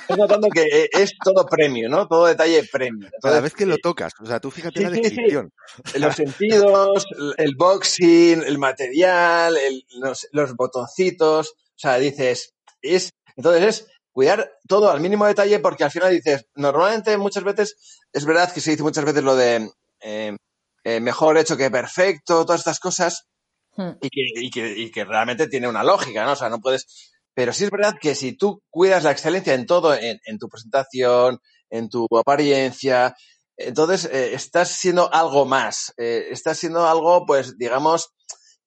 notando 0.10 0.50
que 0.50 0.63
eh, 0.63 0.89
es 0.91 1.13
todo 1.24 1.46
premio, 1.46 1.89
¿no? 1.89 2.08
Todo 2.08 2.27
detalle 2.27 2.68
premio. 2.72 3.10
cada 3.22 3.41
vez 3.41 3.53
que 3.53 3.65
lo 3.65 3.77
tocas, 3.77 4.13
o 4.22 4.25
sea, 4.25 4.39
tú 4.39 4.51
fíjate 4.51 4.80
en 4.80 4.84
la 4.84 4.89
descripción. 4.91 5.53
Los 5.96 6.15
sentidos, 6.15 7.06
el 7.38 7.56
boxing, 7.56 8.44
el 8.44 8.58
material, 8.58 9.58
los, 10.00 10.27
los, 10.32 10.56
botoncitos, 10.56 11.51
o 11.51 11.80
sea, 11.80 11.98
dices, 11.98 12.53
es, 12.82 13.12
entonces 13.36 13.63
es 13.63 13.88
cuidar 14.12 14.51
todo 14.68 14.91
al 14.91 15.00
mínimo 15.00 15.25
detalle 15.25 15.60
porque 15.60 15.84
al 15.84 15.91
final 15.91 16.12
dices, 16.12 16.46
normalmente 16.56 17.18
muchas 17.18 17.44
veces, 17.44 17.75
es 18.12 18.25
verdad 18.25 18.51
que 18.51 18.62
se 18.62 18.72
dice 18.72 18.84
muchas 18.84 19.06
veces 19.06 19.24
lo 19.24 19.36
de 19.36 19.72
eh, 20.01 21.00
mejor 21.00 21.38
hecho 21.38 21.58
que 21.58 21.70
perfecto, 21.70 22.46
todas 22.46 22.62
estas 22.62 22.80
cosas, 22.80 23.27
Hmm. 23.75 23.92
y, 24.01 24.10
que, 24.10 24.22
y, 24.36 24.50
que, 24.51 24.80
y 24.80 24.92
que 24.92 25.06
realmente 25.06 25.48
tiene 25.48 25.68
una 25.68 25.84
lógica, 25.84 26.25
¿no? 26.25 26.34
O 26.34 26.36
sea, 26.36 26.50
no 26.50 26.60
puedes... 26.60 26.88
Pero 27.34 27.54
sí 27.54 27.63
es 27.63 27.72
verdad 27.72 27.96
que 28.00 28.13
si 28.16 28.34
tú 28.34 28.62
cuidas 28.70 29.04
la 29.04 29.12
excelencia 29.12 29.54
en 29.54 29.66
todo, 29.66 29.96
en, 29.96 30.38
tu 30.38 30.50
presentación, 30.50 31.40
en 31.70 31.88
tu 31.88 32.06
apariencia, 32.18 33.16
entonces 33.56 34.06
eh, 34.12 34.34
estás 34.34 34.70
siendo 34.70 35.12
algo 35.13 35.46
más. 35.46 35.94
Eh, 35.98 36.28
estás 36.30 36.58
siendo 36.58 36.86
algo, 36.86 37.25
pues, 37.25 37.58
digamos, 37.58 38.10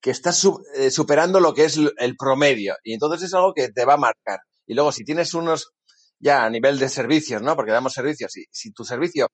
que 0.01 0.09
estás 0.09 0.37
su, 0.39 0.63
eh, 0.75 0.89
superando 0.89 1.39
lo 1.39 1.53
que 1.53 1.65
es 1.65 1.79
el 1.97 2.15
promedio. 2.17 2.75
Y 2.83 2.93
entonces 2.93 3.23
es 3.23 3.33
algo 3.35 3.53
que 3.53 3.69
te 3.69 3.85
va 3.85 3.93
a 3.93 3.97
marcar. 3.97 4.39
Y 4.65 4.73
luego, 4.73 4.91
si 4.91 5.03
tienes 5.03 5.35
unos, 5.35 5.73
ya 6.19 6.43
a 6.43 6.49
nivel 6.49 6.79
de 6.79 6.89
servicios, 6.89 7.41
¿no? 7.41 7.55
Porque 7.55 7.71
damos 7.71 7.93
servicios. 7.93 8.35
Y 8.37 8.45
si 8.51 8.71
tu 8.71 8.83
servicio 8.83 9.27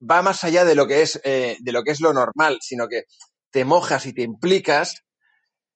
va 0.00 0.22
más 0.22 0.44
allá 0.44 0.64
de 0.64 0.74
lo 0.74 0.86
que 0.86 1.02
es, 1.02 1.20
eh, 1.24 1.56
de 1.60 1.72
lo 1.72 1.82
que 1.82 1.92
es 1.92 2.00
lo 2.00 2.12
normal, 2.12 2.58
sino 2.60 2.88
que 2.88 3.04
te 3.50 3.64
mojas 3.64 4.06
y 4.06 4.12
te 4.12 4.22
implicas, 4.22 5.02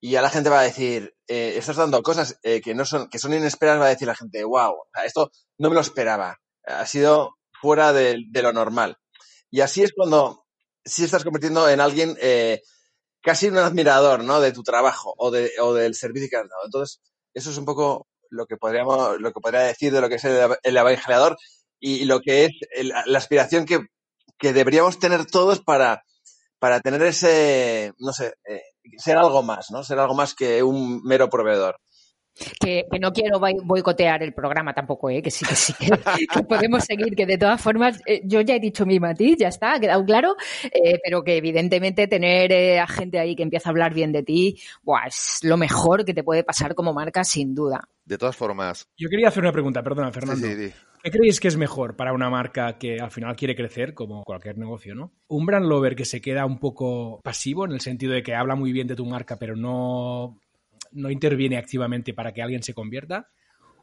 y 0.01 0.17
a 0.17 0.23
la 0.23 0.31
gente 0.31 0.49
va 0.49 0.61
a 0.61 0.65
decir, 0.65 1.15
eh, 1.29 1.55
estás 1.57 1.77
dando 1.77 2.03
cosas 2.03 2.39
eh, 2.43 2.61
que 2.61 2.75
no 2.75 2.87
son, 2.87 3.09
que 3.11 3.19
son 3.19 3.35
inesperadas, 3.35 3.83
va 3.83 3.87
a 3.87 3.91
decir 3.91 4.09
la 4.09 4.15
gente, 4.15 4.43
wow, 4.45 4.75
esto 5.05 5.31
no 5.59 5.69
me 5.69 5.75
lo 5.75 5.83
esperaba, 5.83 6.39
ha 6.65 6.87
sido 6.87 7.37
fuera 7.61 7.93
de, 7.93 8.25
lo 8.33 8.53
normal. 8.53 8.97
Y 9.51 9.61
así 9.61 9.83
es 9.83 9.93
cuando 9.95 10.47
sí 10.85 11.05
estás 11.05 11.25
convirtiendo 11.25 11.69
en 11.69 11.81
alguien 11.81 12.17
eh, 12.21 12.63
casi 13.21 13.49
un 13.49 13.59
admirador, 13.59 14.25
¿no? 14.25 14.41
De 14.41 14.53
tu 14.53 14.63
trabajo 14.63 15.15
o, 15.19 15.31
de, 15.31 15.53
o 15.61 15.75
del 15.75 15.95
servicio 15.95 16.29
que 16.31 16.37
has 16.37 16.49
dado. 16.49 16.65
Entonces, 16.65 17.01
eso 17.35 17.51
es 17.51 17.59
un 17.59 17.67
poco 17.67 18.09
lo 18.31 18.47
que 18.47 18.57
podríamos, 18.57 19.21
lo 19.21 19.33
que 19.33 19.41
podría 19.41 19.61
decir 19.61 19.93
de 19.93 20.01
lo 20.01 20.09
que 20.09 20.15
es 20.15 20.25
el, 20.25 20.57
el 20.63 20.77
evangelador 20.77 21.37
y, 21.79 22.05
lo 22.05 22.21
que 22.21 22.45
es 22.47 22.53
la 23.07 23.19
aspiración 23.19 23.67
que, 23.67 23.81
que 24.39 24.53
deberíamos 24.53 24.99
tener 24.99 25.27
todos 25.27 25.61
para, 25.61 26.05
para 26.59 26.81
tener 26.81 27.03
ese, 27.03 27.93
no 27.99 28.13
sé, 28.13 28.35
eh, 28.49 28.63
ser 28.99 29.17
algo 29.19 29.43
más, 29.43 29.71
¿no? 29.71 29.83
Ser 29.85 29.99
algo 29.99 30.15
más 30.15 30.35
que 30.35 30.63
un 30.63 31.03
mero 31.03 31.29
proveedor. 31.31 31.77
Que, 32.59 32.87
no 33.01 33.13
quiero 33.13 33.39
boicotear 33.39 34.23
el 34.23 34.33
programa 34.33 34.73
tampoco, 34.73 35.11
¿eh? 35.11 35.21
que 35.21 35.31
sí, 35.31 35.45
que 35.45 35.55
sí, 35.55 35.75
que, 36.35 36.43
podemos 36.45 36.85
seguir, 36.85 37.15
que 37.15 37.27
de 37.27 37.37
todas 37.37 37.61
formas, 37.61 38.01
eh, 38.07 38.23
yo 38.25 38.41
ya 38.41 38.55
he 38.55 38.61
dicho 38.61 38.87
mi 38.87 38.99
matiz, 38.99 39.37
ya 39.39 39.49
está, 39.49 39.75
ha 39.75 39.81
quedado 39.81 40.05
claro, 40.05 40.37
eh, 40.65 40.99
pero 41.05 41.23
que 41.23 41.37
evidentemente 41.37 42.07
tener 42.07 42.53
eh, 42.53 42.79
a 42.79 42.87
gente 42.87 43.19
ahí 43.19 43.37
que 43.37 43.43
empieza 43.43 43.69
a 43.69 43.73
hablar 43.73 43.93
bien 43.93 44.13
de 44.13 44.23
ti, 44.23 44.59
buah, 44.83 45.07
es 45.07 45.41
lo 45.43 45.57
mejor 45.57 46.05
que 46.05 46.15
te 46.15 46.25
puede 46.25 46.45
pasar 46.45 46.75
como 46.75 46.95
marca, 46.95 47.25
sin 47.25 47.55
duda. 47.55 47.89
De 48.05 48.17
todas 48.17 48.37
formas. 48.37 48.89
Yo 48.97 49.09
quería 49.09 49.29
hacer 49.29 49.43
una 49.43 49.53
pregunta, 49.53 49.83
perdona, 49.83 50.11
Fernando. 50.11 50.47
¿Qué 51.03 51.11
creéis 51.11 51.41
que 51.41 51.49
es 51.49 51.57
mejor 51.57 51.97
para 51.97 52.13
una 52.13 52.29
marca 52.29 52.77
que 52.77 53.01
al 53.01 53.11
final 53.11 53.35
quiere 53.35 53.57
crecer, 53.57 53.95
como 53.95 54.23
cualquier 54.23 54.59
negocio, 54.59 54.95
¿no? 54.95 55.13
Un 55.29 55.47
brand 55.47 55.67
lover 55.67 55.97
que 55.97 56.05
se 56.05 56.21
queda 56.21 56.45
un 56.45 56.59
poco 56.59 57.21
pasivo 57.23 57.65
en 57.65 57.73
el 57.73 57.81
sentido 57.81 58.13
de 58.13 58.23
que 58.23 58.35
habla 58.35 58.55
muy 58.55 58.73
bien 58.73 58.87
de 58.87 58.97
tu 58.97 59.07
marca, 59.07 59.39
pero 59.39 59.57
no 59.57 60.39
no 60.93 61.11
interviene 61.11 61.57
activamente 61.57 62.15
para 62.15 62.33
que 62.33 62.43
alguien 62.43 62.63
se 62.63 62.75
convierta, 62.75 63.31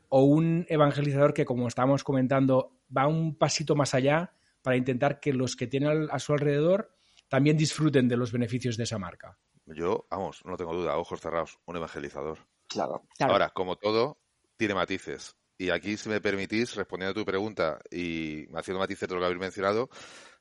o 0.10 0.24
un 0.24 0.65
evangelizador 0.70 1.34
que, 1.34 1.46
como 1.46 1.67
estábamos 1.67 2.04
comentando, 2.04 2.78
va 2.96 3.08
un 3.08 3.36
pasito 3.36 3.76
más 3.76 3.93
allá 3.93 4.34
para 4.62 4.78
intentar 4.78 5.20
que 5.20 5.34
los 5.34 5.56
que 5.56 5.67
tienen 5.67 6.08
a 6.12 6.20
su 6.20 6.34
alrededor 6.34 6.93
también 7.28 7.58
disfruten 7.58 8.08
de 8.08 8.17
los 8.17 8.32
beneficios 8.32 8.78
de 8.78 8.84
esa 8.84 8.98
marca. 8.98 9.38
Yo, 9.65 10.08
vamos, 10.10 10.46
no 10.46 10.56
tengo 10.56 10.74
duda, 10.74 10.98
ojos 10.98 11.20
cerrados, 11.20 11.60
un 11.65 11.76
evangelizador. 11.76 12.39
Claro. 12.67 13.04
Ahora, 13.20 13.50
como 13.50 13.76
todo, 13.76 14.17
tiene 14.56 14.74
matices. 14.74 15.36
Y 15.58 15.72
aquí, 15.72 15.98
si 15.98 16.08
me 16.08 16.22
permitís, 16.22 16.76
respondiendo 16.76 17.12
a 17.12 17.22
tu 17.22 17.26
pregunta 17.26 17.80
y 17.91 18.48
haciendo 18.56 18.80
matices 18.80 19.10
de 19.10 19.15
lo 19.15 19.22
que 19.22 19.26
habéis 19.26 19.41
mencionado, 19.41 19.89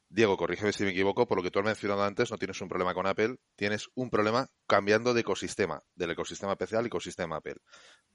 Diego, 0.08 0.36
corrígeme 0.36 0.72
si 0.72 0.84
me 0.84 0.90
equivoco, 0.90 1.26
por 1.26 1.36
lo 1.36 1.42
que 1.42 1.50
tú 1.50 1.58
has 1.58 1.64
mencionado 1.64 2.04
antes, 2.04 2.30
no 2.30 2.38
tienes 2.38 2.60
un 2.60 2.68
problema 2.68 2.94
con 2.94 3.06
Apple, 3.06 3.36
tienes 3.56 3.88
un 3.94 4.08
problema 4.08 4.48
cambiando 4.66 5.12
de 5.12 5.22
ecosistema, 5.22 5.82
del 5.94 6.12
ecosistema 6.12 6.56
PC 6.56 6.76
al 6.76 6.86
ecosistema 6.86 7.36
Apple. 7.36 7.56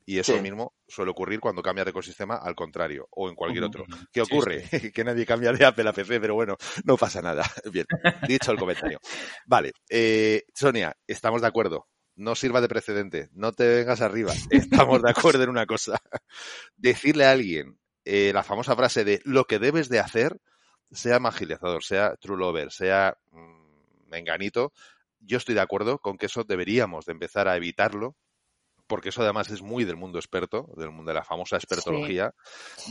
Y 0.05 0.17
eso 0.17 0.41
mismo 0.41 0.73
suele 0.87 1.11
ocurrir 1.11 1.39
cuando 1.39 1.61
cambias 1.61 1.85
de 1.85 1.91
ecosistema 1.91 2.35
al 2.35 2.55
contrario, 2.55 3.07
o 3.11 3.29
en 3.29 3.35
cualquier 3.35 3.65
otro. 3.65 3.85
¿Qué 4.11 4.21
ocurre? 4.21 4.63
que 4.93 5.03
nadie 5.03 5.25
cambia 5.25 5.51
de 5.51 5.65
Apple 5.65 5.89
a 5.89 5.93
PC, 5.93 6.19
pero 6.21 6.33
bueno, 6.33 6.55
no 6.85 6.97
pasa 6.97 7.21
nada. 7.21 7.43
Bien, 7.71 7.85
dicho 8.27 8.51
el 8.51 8.57
comentario. 8.57 8.99
Vale, 9.45 9.73
eh, 9.89 10.43
Sonia, 10.53 10.95
estamos 11.05 11.41
de 11.41 11.47
acuerdo. 11.47 11.87
No 12.15 12.35
sirva 12.35 12.61
de 12.61 12.67
precedente, 12.67 13.29
no 13.33 13.51
te 13.51 13.67
vengas 13.67 14.01
arriba. 14.01 14.33
Estamos 14.49 15.01
de 15.01 15.09
acuerdo 15.09 15.43
en 15.43 15.49
una 15.49 15.65
cosa. 15.65 16.01
Decirle 16.75 17.25
a 17.25 17.31
alguien 17.31 17.79
eh, 18.03 18.31
la 18.33 18.43
famosa 18.43 18.75
frase 18.75 19.05
de 19.05 19.21
lo 19.23 19.45
que 19.45 19.59
debes 19.59 19.87
de 19.87 19.99
hacer 19.99 20.37
sea 20.91 21.19
magilizador, 21.19 21.83
sea 21.83 22.15
true 22.17 22.37
lover, 22.37 22.71
sea 22.71 23.17
mm, 23.31 24.09
menganito, 24.09 24.73
yo 25.19 25.37
estoy 25.37 25.55
de 25.55 25.61
acuerdo 25.61 25.99
con 25.99 26.17
que 26.17 26.25
eso 26.25 26.43
deberíamos 26.43 27.05
de 27.05 27.13
empezar 27.13 27.47
a 27.47 27.55
evitarlo, 27.55 28.15
porque 28.87 29.09
eso 29.09 29.21
además 29.21 29.49
es 29.51 29.61
muy 29.61 29.85
del 29.85 29.95
mundo 29.95 30.19
experto, 30.19 30.67
del 30.75 30.91
mundo 30.91 31.11
de 31.11 31.15
la 31.15 31.23
famosa 31.23 31.55
expertología, 31.55 32.33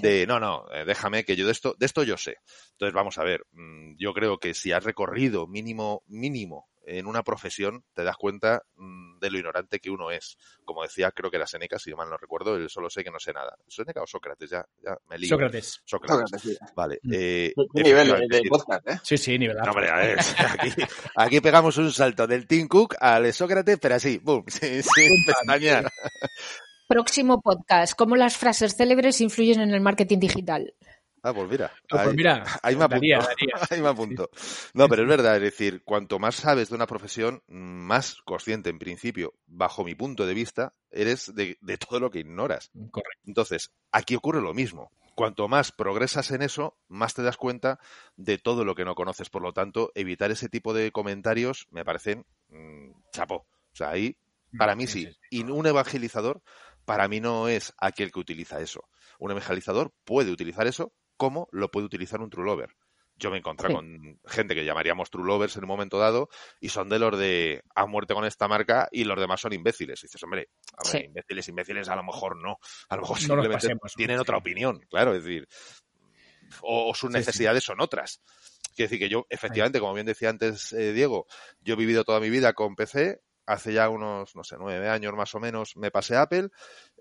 de 0.01 0.27
no, 0.27 0.41
no, 0.41 0.65
eh, 0.73 0.85
déjame 0.87 1.25
que 1.25 1.37
yo 1.37 1.45
de 1.45 1.53
esto, 1.53 1.75
de 1.79 1.85
esto 1.85 2.03
yo 2.05 2.17
sé. 2.17 2.37
Entonces 2.73 2.95
vamos 2.95 3.19
a 3.19 3.25
ver, 3.25 3.45
mm, 3.53 3.97
yo 3.99 4.15
creo 4.15 4.39
que 4.39 4.55
si 4.55 4.73
has 4.73 4.85
recorrido 4.85 5.47
mínimo, 5.47 6.03
mínimo 6.07 6.70
en 6.85 7.07
una 7.07 7.23
profesión 7.23 7.85
te 7.95 8.05
das 8.05 8.17
cuenta 8.17 8.63
mm, 8.77 9.19
de 9.19 9.31
lo 9.31 9.39
ignorante 9.39 9.81
que 9.81 9.91
uno 9.91 10.11
es. 10.11 10.37
Como 10.65 10.83
decía, 10.83 11.11
creo 11.13 11.31
que 11.31 11.37
era 11.37 11.47
Seneca, 11.47 11.79
si 11.79 11.95
mal 11.95 12.09
no 12.09 12.17
recuerdo, 12.17 12.57
él 12.57 12.69
solo 12.69 12.91
sé 12.91 13.05
que 13.05 13.11
no 13.11 13.19
sé 13.19 13.33
nada. 13.33 13.57
¿Seneca 13.69 14.03
o 14.03 14.07
Sócrates? 14.07 14.51
Ya, 14.51 14.65
ya 14.83 14.97
me 15.09 15.19
lío. 15.19 15.29
Sócrates. 15.29 15.83
Sócrates. 15.85 16.59
Vale. 16.75 17.01
Mm. 17.03 17.13
Eh, 17.15 17.55
nivel 17.75 18.29
de 18.29 18.43
podcast, 18.49 18.89
¿eh? 18.89 19.01
Sí, 19.03 19.19
sí, 19.19 19.39
nivel 19.39 19.57
no, 19.57 19.71
hombre, 19.71 19.91
a 19.91 19.97
ver, 19.97 20.19
aquí, 20.59 20.83
aquí, 21.17 21.41
pegamos 21.41 21.77
un 21.79 21.93
salto 21.93 22.27
del 22.27 22.47
Team 22.47 22.69
Cook 22.69 22.97
al 23.01 23.33
Sócrates, 23.33 23.79
pero 23.81 23.95
así, 23.97 24.19
boom, 24.19 24.45
sin, 24.49 24.83
sin 24.83 25.25
pestañear. 25.27 25.91
Próximo 26.87 27.41
podcast, 27.41 27.95
¿cómo 27.97 28.17
las 28.17 28.37
frases 28.37 28.75
célebres 28.77 29.21
influyen 29.21 29.61
en 29.61 29.71
el 29.71 29.81
marketing 29.81 30.19
digital? 30.19 30.75
Ah, 31.23 31.35
pues 31.35 31.49
mira. 31.49 31.73
Pues 31.89 32.03
ahí, 32.03 32.15
mira, 32.15 32.45
ahí 32.63 32.77
me 32.77 32.85
apunto. 32.85 32.97
daría, 32.97 33.19
daría. 33.19 33.55
Ahí 33.71 33.81
me 33.81 33.89
apunto. 33.89 34.31
No, 34.75 34.89
pero 34.89 35.03
es 35.03 35.09
verdad, 35.09 35.37
es 35.37 35.43
decir, 35.43 35.83
cuanto 35.85 36.19
más 36.19 36.37
sabes 36.37 36.71
de 36.71 36.75
una 36.75 36.87
profesión, 36.87 37.43
más 37.49 38.23
consciente, 38.25 38.71
en 38.71 38.79
principio, 38.79 39.35
bajo 39.47 39.85
mi 39.85 39.95
punto 39.95 40.27
de 40.27 40.35
vista, 40.35 40.75
eres 40.91 41.35
de, 41.35 41.59
de 41.61 41.79
todo 41.79 42.01
lo 42.01 42.11
que 42.11 42.21
ignoras. 42.21 42.71
Correcto. 42.91 43.23
Entonces, 43.27 43.73
aquí 43.93 44.17
ocurre 44.17 44.41
lo 44.41 44.55
mismo. 44.55 44.91
Cuanto 45.15 45.49
más 45.49 45.73
progresas 45.73 46.31
en 46.31 46.41
eso, 46.41 46.79
más 46.89 47.15
te 47.15 47.23
das 47.23 47.37
cuenta 47.37 47.79
de 48.17 48.39
todo 48.39 48.65
lo 48.65 48.75
que 48.75 48.85
no 48.85 48.95
conoces. 48.95 49.29
Por 49.29 49.43
lo 49.43 49.53
tanto, 49.53 49.93
evitar 49.95 50.31
ese 50.31 50.49
tipo 50.49 50.73
de 50.73 50.93
comentarios 50.93 51.67
me 51.71 51.85
parecen 51.85 52.25
mm, 52.49 52.93
chapo. 53.13 53.47
O 53.73 53.77
sea, 53.77 53.91
ahí, 53.91 54.17
para 54.57 54.75
mí 54.75 54.87
sí. 54.87 55.09
Y 55.31 55.43
un 55.43 55.67
evangelizador, 55.67 56.43
para 56.85 57.07
mí 57.07 57.21
no 57.21 57.49
es 57.49 57.75
aquel 57.79 58.11
que 58.11 58.21
utiliza 58.21 58.61
eso. 58.61 58.89
Un 59.19 59.31
evangelizador 59.31 59.93
puede 60.05 60.31
utilizar 60.31 60.67
eso 60.67 60.93
como 61.21 61.49
lo 61.53 61.71
puede 61.71 61.85
utilizar 61.85 62.19
un 62.23 62.31
true 62.31 62.47
lover. 62.47 62.75
Yo 63.17 63.29
me 63.29 63.37
he 63.37 63.41
encontrado 63.41 63.73
Sí. 63.73 63.77
con 63.77 64.19
gente 64.27 64.55
que 64.55 64.65
llamaríamos 64.65 65.11
true 65.11 65.27
lovers 65.27 65.55
en 65.57 65.65
un 65.65 65.69
momento 65.69 65.99
dado 65.99 66.31
y 66.61 66.71
son 66.71 66.89
de 66.89 66.99
los 66.99 67.19
de 67.19 67.63
a 67.75 67.85
muerte 67.85 68.15
con 68.15 68.25
esta 68.25 68.49
marca 68.49 68.89
y 68.91 69.05
los 69.05 69.21
demás 69.21 69.43
son 69.43 69.53
imbéciles. 69.53 70.03
Y 70.03 70.07
dices, 70.07 70.23
hombre, 70.23 70.49
a 70.79 70.91
ver, 70.91 71.03
Sí. 71.03 71.07
imbéciles, 71.09 71.47
imbéciles 71.49 71.89
a 71.91 71.97
lo 71.97 72.03
mejor 72.05 72.37
no. 72.39 72.57
A 72.89 72.97
lo 72.97 73.03
mejor 73.03 73.17
No 73.19 73.21
simplemente 73.21 73.57
pasemos, 73.57 73.93
tienen 73.95 74.17
sí. 74.17 74.23
otra 74.23 74.39
opinión, 74.39 74.81
claro, 74.89 75.15
es 75.15 75.23
decir, 75.23 75.47
o, 76.63 76.89
o 76.91 76.95
sus 76.95 77.11
necesidades 77.11 77.63
son 77.63 77.83
otras. 77.83 78.23
Quiero 78.75 78.87
decir 78.89 78.99
que 78.99 79.11
yo, 79.11 79.27
efectivamente, 79.29 79.81
como 79.81 79.93
bien 79.93 80.07
decía 80.07 80.31
antes 80.31 80.73
eh, 80.73 80.95
Diego, 80.95 81.27
yo 81.61 81.75
he 81.75 81.77
vivido 81.77 82.05
toda 82.05 82.21
mi 82.21 82.31
vida 82.31 82.55
con 82.55 82.75
PC, 82.75 83.21
hace 83.47 83.73
ya 83.73 83.89
unos, 83.89 84.35
no 84.37 84.45
sé, 84.45 84.57
nueve 84.59 84.89
años 84.89 85.13
más 85.15 85.35
o 85.35 85.41
menos 85.41 85.77
me 85.77 85.91
pasé 85.91 86.17
a 86.17 86.23
Apple 86.23 86.49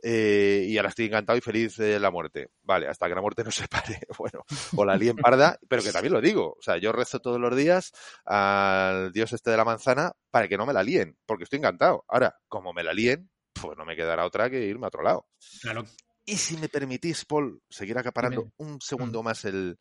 eh, 0.02 0.65
y 0.67 0.78
ahora 0.78 0.89
estoy 0.89 1.06
encantado 1.06 1.38
y 1.38 1.41
feliz 1.41 1.78
de 1.78 1.99
la 1.99 2.12
muerte. 2.12 2.49
Vale, 2.63 2.88
hasta 2.88 3.08
que 3.08 3.15
la 3.15 3.21
muerte 3.21 3.43
nos 3.43 3.56
separe, 3.56 3.99
bueno, 4.17 4.43
o 4.75 4.86
la 4.86 4.95
líen 4.95 5.15
parda, 5.15 5.60
pero 5.67 5.84
que 5.84 5.91
también 5.91 6.13
lo 6.13 6.21
digo, 6.21 6.56
o 6.58 6.62
sea, 6.62 6.78
yo 6.78 6.91
rezo 6.91 7.19
todos 7.19 7.39
los 7.39 7.56
días 7.56 7.91
al 8.25 9.12
dios 9.12 9.34
este 9.34 9.52
de 9.52 9.58
la 9.58 9.65
manzana 9.65 10.13
para 10.32 10.47
que 10.47 10.58
no 10.58 10.65
me 10.65 10.73
la 10.73 10.84
líen, 10.84 11.17
porque 11.25 11.43
estoy 11.43 11.60
encantado. 11.60 12.06
Ahora, 12.08 12.36
como 12.47 12.73
me 12.73 12.84
la 12.84 12.93
líen, 12.93 13.30
pues 13.54 13.78
no 13.78 13.86
me 13.86 13.95
quedará 13.95 14.25
otra 14.25 14.49
que 14.49 14.65
irme 14.65 14.86
a 14.86 14.89
otro 14.89 15.04
lado. 15.04 15.28
Claro, 15.62 15.86
Y 16.25 16.38
si 16.38 16.58
me 16.58 16.69
permitís, 16.69 17.25
Paul, 17.25 17.62
seguir 17.69 17.97
acaparando 17.97 18.52
un 18.58 18.80
segundo 18.82 19.23
más 19.23 19.45
el, 19.45 19.78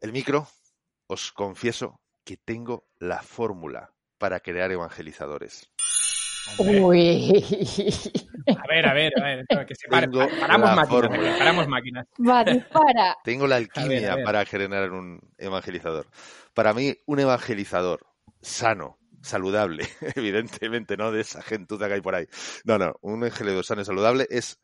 el 0.00 0.12
micro, 0.12 0.48
os 1.06 1.32
confieso 1.32 2.00
que 2.24 2.36
tengo 2.36 2.86
la 2.98 3.22
fórmula 3.22 3.92
para 4.20 4.38
crear 4.40 4.70
evangelizadores. 4.70 5.72
hombre. 6.58 6.80
Uy. 6.80 7.44
A 8.46 8.66
ver, 8.68 8.86
a 8.86 8.94
ver, 8.94 9.12
a 9.20 9.24
ver. 9.24 9.46
Que 9.66 9.74
se 9.74 9.88
pare. 9.88 10.06
Tengo 10.08 10.28
Paramos 10.38 10.68
la 10.70 10.76
máquinas, 10.76 10.88
fórmula. 10.88 11.30
aquí, 11.30 11.38
paramos 11.38 11.68
máquinas. 11.68 12.06
Va, 12.28 12.44
dispara. 12.44 13.16
Tengo 13.24 13.46
la 13.46 13.56
A 13.56 13.58
ver, 13.60 13.68
alquimia 13.76 14.12
a 14.12 14.16
ver. 14.16 14.24
para 14.24 14.44
generar 14.44 14.90
un 14.92 15.20
evangelizador. 15.38 16.06
Para 16.54 16.74
mí, 16.74 16.94
un 17.06 17.18
evangelizador 17.20 18.06
sano, 18.42 18.98
saludable, 19.22 19.88
evidentemente, 20.16 20.96
no 20.96 21.10
de 21.12 21.22
esa 21.22 21.42
gentuza 21.42 21.88
que 21.88 21.94
hay 21.94 22.00
por 22.02 22.14
ahí. 22.14 22.26
No, 22.64 22.78
no, 22.78 22.94
un 23.00 23.22
evangelizador 23.24 23.64
sano 23.64 23.80
y 23.82 23.84
saludable 23.86 24.26
es 24.30 24.58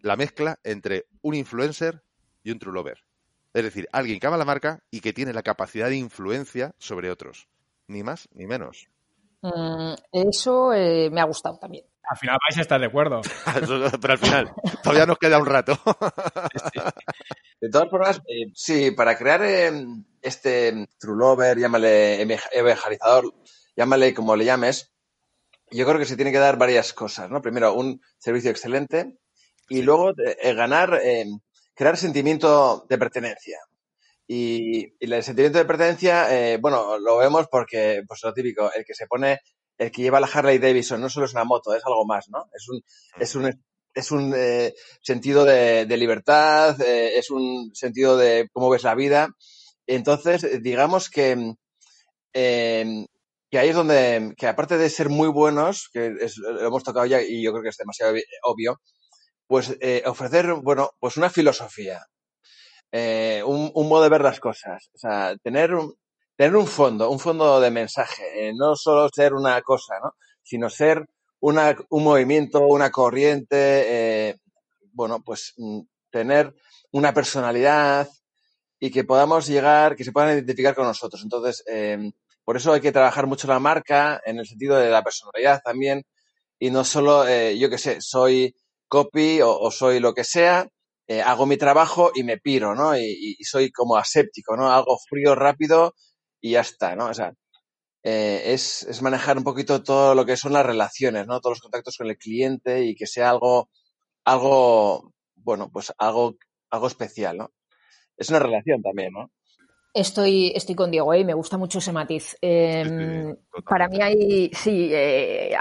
la 0.00 0.16
mezcla 0.16 0.58
entre 0.64 1.06
un 1.20 1.34
influencer 1.34 2.02
y 2.42 2.50
un 2.50 2.58
true 2.58 2.72
lover. 2.74 3.04
Es 3.54 3.62
decir, 3.64 3.86
alguien 3.92 4.18
que 4.18 4.26
ama 4.26 4.38
la 4.38 4.46
marca 4.46 4.82
y 4.90 5.00
que 5.00 5.12
tiene 5.12 5.34
la 5.34 5.42
capacidad 5.42 5.88
de 5.90 5.96
influencia 5.96 6.74
sobre 6.78 7.10
otros. 7.10 7.46
Ni 7.86 8.02
más 8.02 8.28
ni 8.32 8.46
menos. 8.46 8.88
Mm, 9.42 9.94
Eso 10.12 10.72
eh, 10.72 11.10
me 11.10 11.20
ha 11.20 11.24
gustado 11.24 11.58
también. 11.58 11.84
Al 12.08 12.16
final 12.16 12.38
vais 12.46 12.58
a 12.58 12.60
estar 12.62 12.80
de 12.80 12.86
acuerdo. 12.86 13.20
Pero 14.00 14.12
al 14.12 14.18
final, 14.18 14.52
todavía 14.82 15.06
nos 15.06 15.18
queda 15.18 15.38
un 15.38 15.46
rato. 15.46 15.78
De 17.60 17.68
todas 17.70 17.90
formas, 17.90 18.18
eh, 18.26 18.50
sí, 18.54 18.90
para 18.90 19.16
crear 19.16 19.42
eh, 19.44 19.72
este 20.20 20.88
True 20.98 21.16
Lover, 21.16 21.58
llámale 21.58 22.22
evangelizador, 22.52 23.32
llámale 23.76 24.14
como 24.14 24.34
le 24.34 24.44
llames, 24.44 24.92
yo 25.72 25.86
creo 25.86 25.98
que 25.98 26.04
se 26.04 26.16
tiene 26.16 26.32
que 26.32 26.38
dar 26.38 26.58
varias 26.58 26.92
cosas, 26.92 27.30
¿no? 27.30 27.40
Primero, 27.40 27.74
un 27.74 28.00
servicio 28.18 28.50
excelente 28.50 29.18
y 29.68 29.82
luego 29.82 30.10
eh, 30.10 30.36
eh, 30.42 30.54
ganar, 30.54 31.00
eh, 31.02 31.24
crear 31.74 31.96
sentimiento 31.96 32.86
de 32.88 32.98
pertenencia. 32.98 33.58
Y, 34.26 34.84
y 34.98 35.12
el 35.12 35.22
sentimiento 35.22 35.58
de 35.58 35.64
pertenencia, 35.64 36.34
eh, 36.54 36.56
bueno, 36.58 36.98
lo 36.98 37.18
vemos 37.18 37.48
porque, 37.50 38.02
pues 38.06 38.20
lo 38.22 38.32
típico, 38.32 38.72
el 38.72 38.84
que 38.84 38.94
se 38.94 39.06
pone, 39.06 39.40
el 39.78 39.90
que 39.90 40.02
lleva 40.02 40.20
la 40.20 40.28
Harley 40.32 40.58
Davidson 40.58 41.00
no 41.00 41.08
solo 41.10 41.26
es 41.26 41.32
una 41.34 41.44
moto, 41.44 41.74
es 41.74 41.84
algo 41.84 42.06
más, 42.06 42.28
¿no? 42.30 42.46
Es 42.54 42.68
un, 42.68 42.82
es 43.18 43.34
un, 43.34 43.64
es 43.94 44.10
un 44.12 44.32
eh, 44.36 44.74
sentido 45.02 45.44
de, 45.44 45.86
de 45.86 45.96
libertad, 45.96 46.80
eh, 46.80 47.18
es 47.18 47.30
un 47.30 47.70
sentido 47.74 48.16
de 48.16 48.48
cómo 48.52 48.70
ves 48.70 48.84
la 48.84 48.94
vida. 48.94 49.28
Entonces, 49.86 50.62
digamos 50.62 51.10
que, 51.10 51.54
eh, 52.32 53.06
que 53.50 53.58
ahí 53.58 53.68
es 53.70 53.74
donde, 53.76 54.34
que 54.36 54.46
aparte 54.46 54.78
de 54.78 54.88
ser 54.90 55.08
muy 55.08 55.28
buenos, 55.28 55.88
que 55.92 56.14
es- 56.20 56.38
lo 56.38 56.66
hemos 56.66 56.84
tocado 56.84 57.06
ya 57.06 57.20
y 57.22 57.42
yo 57.42 57.52
creo 57.52 57.62
que 57.62 57.68
es 57.70 57.76
demasiado 57.76 58.14
obvi- 58.14 58.24
obvio, 58.44 58.80
pues 59.46 59.76
eh, 59.80 60.02
ofrecer, 60.06 60.54
bueno, 60.54 60.92
pues 61.00 61.16
una 61.18 61.30
filosofía, 61.30 62.06
eh, 62.92 63.42
un, 63.44 63.72
modo 63.88 64.02
de 64.02 64.10
ver 64.10 64.20
las 64.20 64.38
cosas, 64.38 64.90
o 64.94 64.98
sea, 64.98 65.34
tener 65.42 65.74
un, 65.74 65.96
tener 66.36 66.56
un 66.56 66.66
fondo, 66.66 67.10
un 67.10 67.18
fondo 67.18 67.58
de 67.58 67.70
mensaje, 67.70 68.48
eh, 68.48 68.52
no 68.54 68.76
solo 68.76 69.08
ser 69.08 69.32
una 69.32 69.60
cosa, 69.62 69.94
¿no? 70.02 70.14
Sino 70.42 70.68
ser 70.68 71.06
una, 71.40 71.74
un 71.88 72.04
movimiento, 72.04 72.60
una 72.66 72.90
corriente, 72.90 74.28
eh, 74.28 74.36
bueno, 74.92 75.22
pues 75.24 75.54
mm, 75.56 75.80
tener 76.10 76.54
una 76.90 77.14
personalidad 77.14 78.08
y 78.78 78.90
que 78.90 79.04
podamos 79.04 79.46
llegar, 79.46 79.96
que 79.96 80.04
se 80.04 80.12
puedan 80.12 80.34
identificar 80.34 80.74
con 80.74 80.86
nosotros. 80.86 81.22
Entonces, 81.22 81.64
eh, 81.66 82.12
por 82.44 82.56
eso 82.58 82.74
hay 82.74 82.82
que 82.82 82.92
trabajar 82.92 83.26
mucho 83.26 83.48
la 83.48 83.58
marca 83.58 84.20
en 84.26 84.38
el 84.38 84.46
sentido 84.46 84.76
de 84.76 84.90
la 84.90 85.02
personalidad 85.02 85.62
también 85.64 86.02
y 86.58 86.70
no 86.70 86.84
solo, 86.84 87.24
yo 87.52 87.70
qué 87.70 87.78
sé, 87.78 88.00
soy 88.00 88.54
copy 88.88 89.40
o 89.42 89.70
soy 89.70 90.00
lo 90.00 90.12
que 90.12 90.24
sea, 90.24 90.68
eh, 91.08 91.22
hago 91.22 91.46
mi 91.46 91.56
trabajo 91.56 92.12
y 92.14 92.22
me 92.24 92.38
piro, 92.38 92.74
¿no? 92.74 92.96
Y, 92.96 93.36
y- 93.38 93.44
soy 93.44 93.70
como 93.72 93.96
aséptico, 93.96 94.56
¿no? 94.56 94.70
Hago 94.72 94.98
frío 95.08 95.34
rápido 95.34 95.94
y 96.40 96.52
ya 96.52 96.60
está, 96.62 96.96
¿no? 96.96 97.06
O 97.06 97.14
sea, 97.14 97.32
eh, 98.04 98.42
es, 98.54 98.82
es 98.84 99.02
manejar 99.02 99.38
un 99.38 99.44
poquito 99.44 99.82
todo 99.82 100.14
lo 100.14 100.26
que 100.26 100.36
son 100.36 100.52
las 100.54 100.66
relaciones, 100.66 101.26
¿no? 101.26 101.40
Todos 101.40 101.54
los 101.58 101.62
contactos 101.62 101.96
con 101.96 102.08
el 102.08 102.18
cliente 102.18 102.84
y 102.84 102.94
que 102.96 103.06
sea 103.06 103.30
algo, 103.30 103.70
algo, 104.24 105.14
bueno, 105.36 105.70
pues 105.72 105.92
algo, 105.98 106.36
algo 106.70 106.86
especial, 106.88 107.38
¿no? 107.38 107.52
Es 108.16 108.30
una 108.30 108.38
relación 108.40 108.82
también, 108.82 109.12
¿no? 109.14 109.30
Estoy, 109.94 110.52
estoy 110.54 110.74
con 110.74 110.90
Diego, 110.90 111.12
¿eh? 111.12 111.22
me 111.22 111.34
gusta 111.34 111.58
mucho 111.58 111.78
ese 111.78 111.92
matiz. 111.92 112.34
Eh, 112.40 112.82
Sí, 112.86 112.94
sí, 113.54 113.62
para 113.68 113.88
mí 113.88 114.00
hay, 114.00 114.50
sí, 114.54 114.88
eh, 114.90 115.54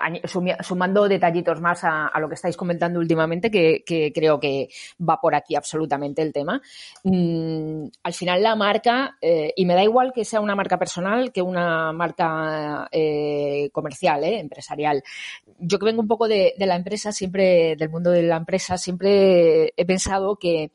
sumando 0.61 1.09
detallitos 1.09 1.59
más 1.59 1.83
a, 1.83 2.07
a 2.07 2.19
lo 2.21 2.29
que 2.29 2.35
estáis 2.35 2.55
comentando 2.55 2.99
últimamente, 3.01 3.51
que, 3.51 3.83
que 3.85 4.13
creo 4.13 4.39
que 4.39 4.69
va 5.01 5.19
por 5.19 5.35
aquí 5.35 5.53
absolutamente 5.55 6.21
el 6.21 6.31
tema. 6.31 6.61
Mm, 7.03 7.87
al 8.03 8.13
final 8.13 8.41
la 8.41 8.55
marca, 8.55 9.17
eh, 9.21 9.51
y 9.53 9.65
me 9.65 9.73
da 9.75 9.83
igual 9.83 10.13
que 10.13 10.23
sea 10.23 10.39
una 10.39 10.55
marca 10.55 10.79
personal 10.79 11.33
que 11.33 11.41
una 11.41 11.91
marca 11.91 12.87
eh, 12.89 13.69
comercial, 13.73 14.23
empresarial. 14.23 15.03
Yo 15.59 15.77
que 15.77 15.85
vengo 15.85 16.01
un 16.01 16.07
poco 16.07 16.29
de, 16.29 16.53
de 16.57 16.65
la 16.65 16.77
empresa, 16.77 17.11
siempre, 17.11 17.75
del 17.75 17.89
mundo 17.89 18.11
de 18.11 18.23
la 18.23 18.37
empresa, 18.37 18.77
siempre 18.77 19.73
he 19.75 19.85
pensado 19.85 20.37
que, 20.37 20.71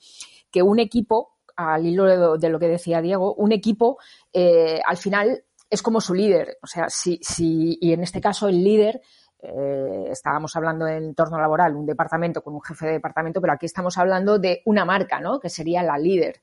que 0.51 0.63
un 0.63 0.79
equipo, 0.79 1.36
al 1.57 1.87
hilo 1.87 2.39
de, 2.39 2.49
lo 2.49 2.59
que 2.59 2.69
decía 2.69 3.01
Diego, 3.01 3.35
un 3.35 3.53
equipo 3.53 3.99
eh, 4.33 4.81
al 4.87 4.97
final 4.97 5.45
es 5.69 5.83
como 5.83 6.01
su 6.01 6.15
líder. 6.15 6.59
O 6.63 6.67
sea, 6.67 6.89
si, 6.89 7.19
si 7.23 7.79
y 7.81 7.93
en 7.93 8.03
este 8.03 8.21
caso 8.21 8.49
el 8.49 8.63
líder, 8.63 9.01
eh, 9.41 10.09
estábamos 10.11 10.55
hablando 10.57 10.85
de 10.85 10.97
entorno 10.97 11.41
laboral, 11.41 11.77
un 11.77 11.87
departamento 11.87 12.43
con 12.43 12.55
un 12.55 12.63
jefe 12.63 12.87
de 12.87 12.93
departamento, 12.93 13.41
pero 13.41 13.53
aquí 13.53 13.67
estamos 13.67 13.99
hablando 13.99 14.39
de 14.39 14.63
una 14.65 14.85
marca, 14.85 15.21
¿no? 15.21 15.41
Que 15.41 15.51
sería 15.51 15.83
la 15.83 15.99
líder 15.99 16.41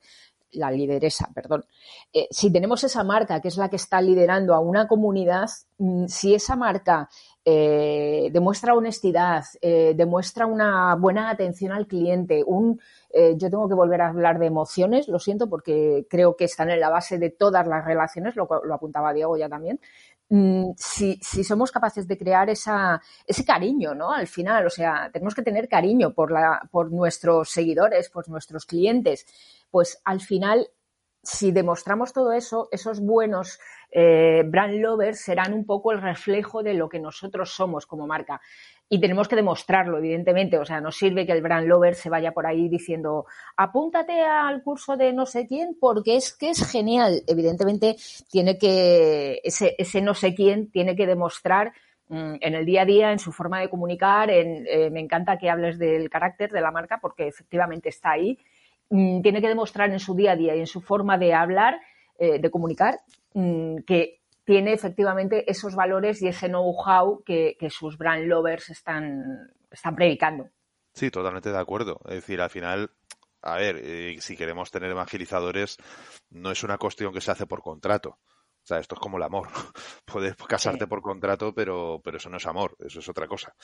la 0.54 0.70
lideresa, 0.70 1.30
perdón. 1.34 1.64
Eh, 2.12 2.28
si 2.30 2.52
tenemos 2.52 2.84
esa 2.84 3.04
marca 3.04 3.40
que 3.40 3.48
es 3.48 3.56
la 3.56 3.68
que 3.68 3.76
está 3.76 4.00
liderando 4.00 4.54
a 4.54 4.60
una 4.60 4.86
comunidad, 4.86 5.48
mm, 5.78 6.06
si 6.06 6.34
esa 6.34 6.56
marca 6.56 7.08
eh, 7.46 8.30
demuestra 8.32 8.74
honestidad, 8.74 9.44
eh, 9.60 9.92
demuestra 9.94 10.46
una 10.46 10.94
buena 10.94 11.28
atención 11.28 11.72
al 11.72 11.86
cliente, 11.86 12.42
un, 12.42 12.80
eh, 13.10 13.34
yo 13.36 13.50
tengo 13.50 13.68
que 13.68 13.74
volver 13.74 14.00
a 14.00 14.08
hablar 14.08 14.38
de 14.38 14.46
emociones, 14.46 15.08
lo 15.08 15.18
siento, 15.18 15.48
porque 15.50 16.06
creo 16.08 16.36
que 16.36 16.44
están 16.44 16.70
en 16.70 16.80
la 16.80 16.88
base 16.88 17.18
de 17.18 17.28
todas 17.30 17.66
las 17.66 17.84
relaciones, 17.84 18.34
lo, 18.34 18.48
apuntaba 18.72 19.12
Diego 19.12 19.36
ya 19.36 19.48
también. 19.48 19.78
Mm, 20.30 20.72
Si, 20.76 21.18
si, 21.20 21.44
somos 21.44 21.70
capaces 21.70 22.08
de 22.08 22.16
crear 22.16 22.48
esa, 22.48 23.00
ese 23.26 23.44
cariño, 23.44 23.94
¿no? 23.94 24.10
Al 24.10 24.26
final, 24.26 24.66
o 24.66 24.70
sea, 24.70 25.10
tenemos 25.12 25.34
que 25.34 25.42
tener 25.42 25.68
cariño 25.68 26.14
por, 26.14 26.32
la, 26.32 26.66
por 26.70 26.90
nuestros 26.90 27.50
seguidores, 27.50 28.08
por 28.08 28.28
nuestros 28.30 28.64
clientes, 28.64 29.26
pues 29.70 30.00
al 30.04 30.20
final, 30.20 30.68
si 31.24 31.52
demostramos 31.52 32.12
todo 32.12 32.32
eso, 32.32 32.68
esos 32.70 33.00
buenos 33.00 33.58
eh, 33.90 34.42
brand 34.44 34.80
lovers 34.80 35.20
serán 35.20 35.52
un 35.54 35.64
poco 35.64 35.92
el 35.92 36.02
reflejo 36.02 36.62
de 36.62 36.74
lo 36.74 36.88
que 36.88 36.98
nosotros 36.98 37.50
somos 37.50 37.86
como 37.86 38.06
marca. 38.06 38.40
y 38.86 39.00
tenemos 39.00 39.28
que 39.28 39.36
demostrarlo, 39.36 39.98
evidentemente. 39.98 40.58
O 40.58 40.64
sea, 40.64 40.80
no 40.80 40.92
sirve 40.92 41.24
que 41.26 41.32
el 41.32 41.42
brand 41.42 41.66
lover 41.66 41.94
se 41.94 42.10
vaya 42.10 42.32
por 42.32 42.46
ahí 42.46 42.68
diciendo, 42.68 43.24
apúntate 43.56 44.20
al 44.20 44.62
curso 44.62 44.96
de 44.96 45.12
no 45.12 45.24
sé 45.26 45.46
quién 45.46 45.76
porque 45.80 46.16
es 46.16 46.34
que 46.34 46.50
es 46.50 46.70
genial. 46.70 47.22
Evidentemente, 47.26 47.96
tiene 48.30 48.58
que, 48.58 49.40
ese, 49.42 50.02
no 50.02 50.14
sé 50.14 50.34
quién 50.34 50.70
tiene 50.70 50.94
que 50.94 51.06
demostrar 51.06 51.72
mm, 52.08 52.34
en 52.40 52.54
el 52.54 52.66
día 52.66 52.82
a 52.82 52.84
día, 52.84 53.12
en 53.12 53.18
su 53.18 53.32
forma 53.32 53.60
de 53.60 53.70
comunicar. 53.70 54.30
En, 54.30 54.66
eh, 54.68 54.90
me 54.90 55.00
encanta 55.00 55.38
que 55.38 55.50
hables 55.50 55.78
del 55.78 56.10
carácter 56.10 56.52
de 56.52 56.60
la 56.60 56.70
marca 56.70 56.98
porque 57.00 57.26
efectivamente 57.26 57.88
está 57.88 58.10
ahí. 58.10 58.38
Mm, 58.90 59.22
tiene 59.22 59.40
que 59.40 59.48
demostrar 59.48 59.90
en 59.90 60.00
su 60.00 60.14
día 60.14 60.32
a 60.32 60.36
día 60.36 60.54
y 60.54 60.60
en 60.60 60.66
su 60.66 60.80
forma 60.80 61.18
de 61.18 61.34
hablar, 61.34 61.80
eh, 62.18 62.38
de 62.38 62.50
comunicar, 62.50 63.00
mm, 63.32 63.78
que 63.86 64.20
tiene 64.44 64.72
efectivamente 64.72 65.50
esos 65.50 65.74
valores 65.74 66.20
y 66.22 66.28
ese 66.28 66.48
know-how 66.48 67.22
que, 67.24 67.56
sus 67.70 67.96
brand 67.96 68.26
lovers 68.26 68.70
están, 68.70 69.50
están 69.70 69.96
predicando. 69.96 70.50
Sí, 70.92 71.10
totalmente 71.10 71.50
de 71.50 71.58
acuerdo. 71.58 71.98
Es 72.04 72.16
decir, 72.16 72.40
al 72.40 72.50
final, 72.50 72.90
a 73.40 73.56
ver, 73.56 73.80
eh, 73.82 74.16
si 74.20 74.36
queremos 74.36 74.70
tener 74.70 74.90
evangelizadores, 74.90 75.78
no 76.30 76.50
es 76.50 76.62
una 76.62 76.76
cuestión 76.76 77.12
que 77.12 77.22
se 77.22 77.30
hace 77.30 77.46
por 77.46 77.62
contrato. 77.62 78.18
O 78.64 78.66
sea, 78.66 78.78
esto 78.78 78.94
es 78.94 79.00
como 79.00 79.16
el 79.16 79.22
amor. 79.22 79.48
Puedes 80.04 80.36
casarte 80.36 80.86
por 80.86 81.00
contrato, 81.02 81.54
pero, 81.54 82.00
pero 82.04 82.18
eso 82.18 82.28
no 82.28 82.36
es 82.36 82.46
amor, 82.46 82.76
eso 82.80 83.00
es 83.00 83.08
otra 83.08 83.26
cosa. 83.26 83.54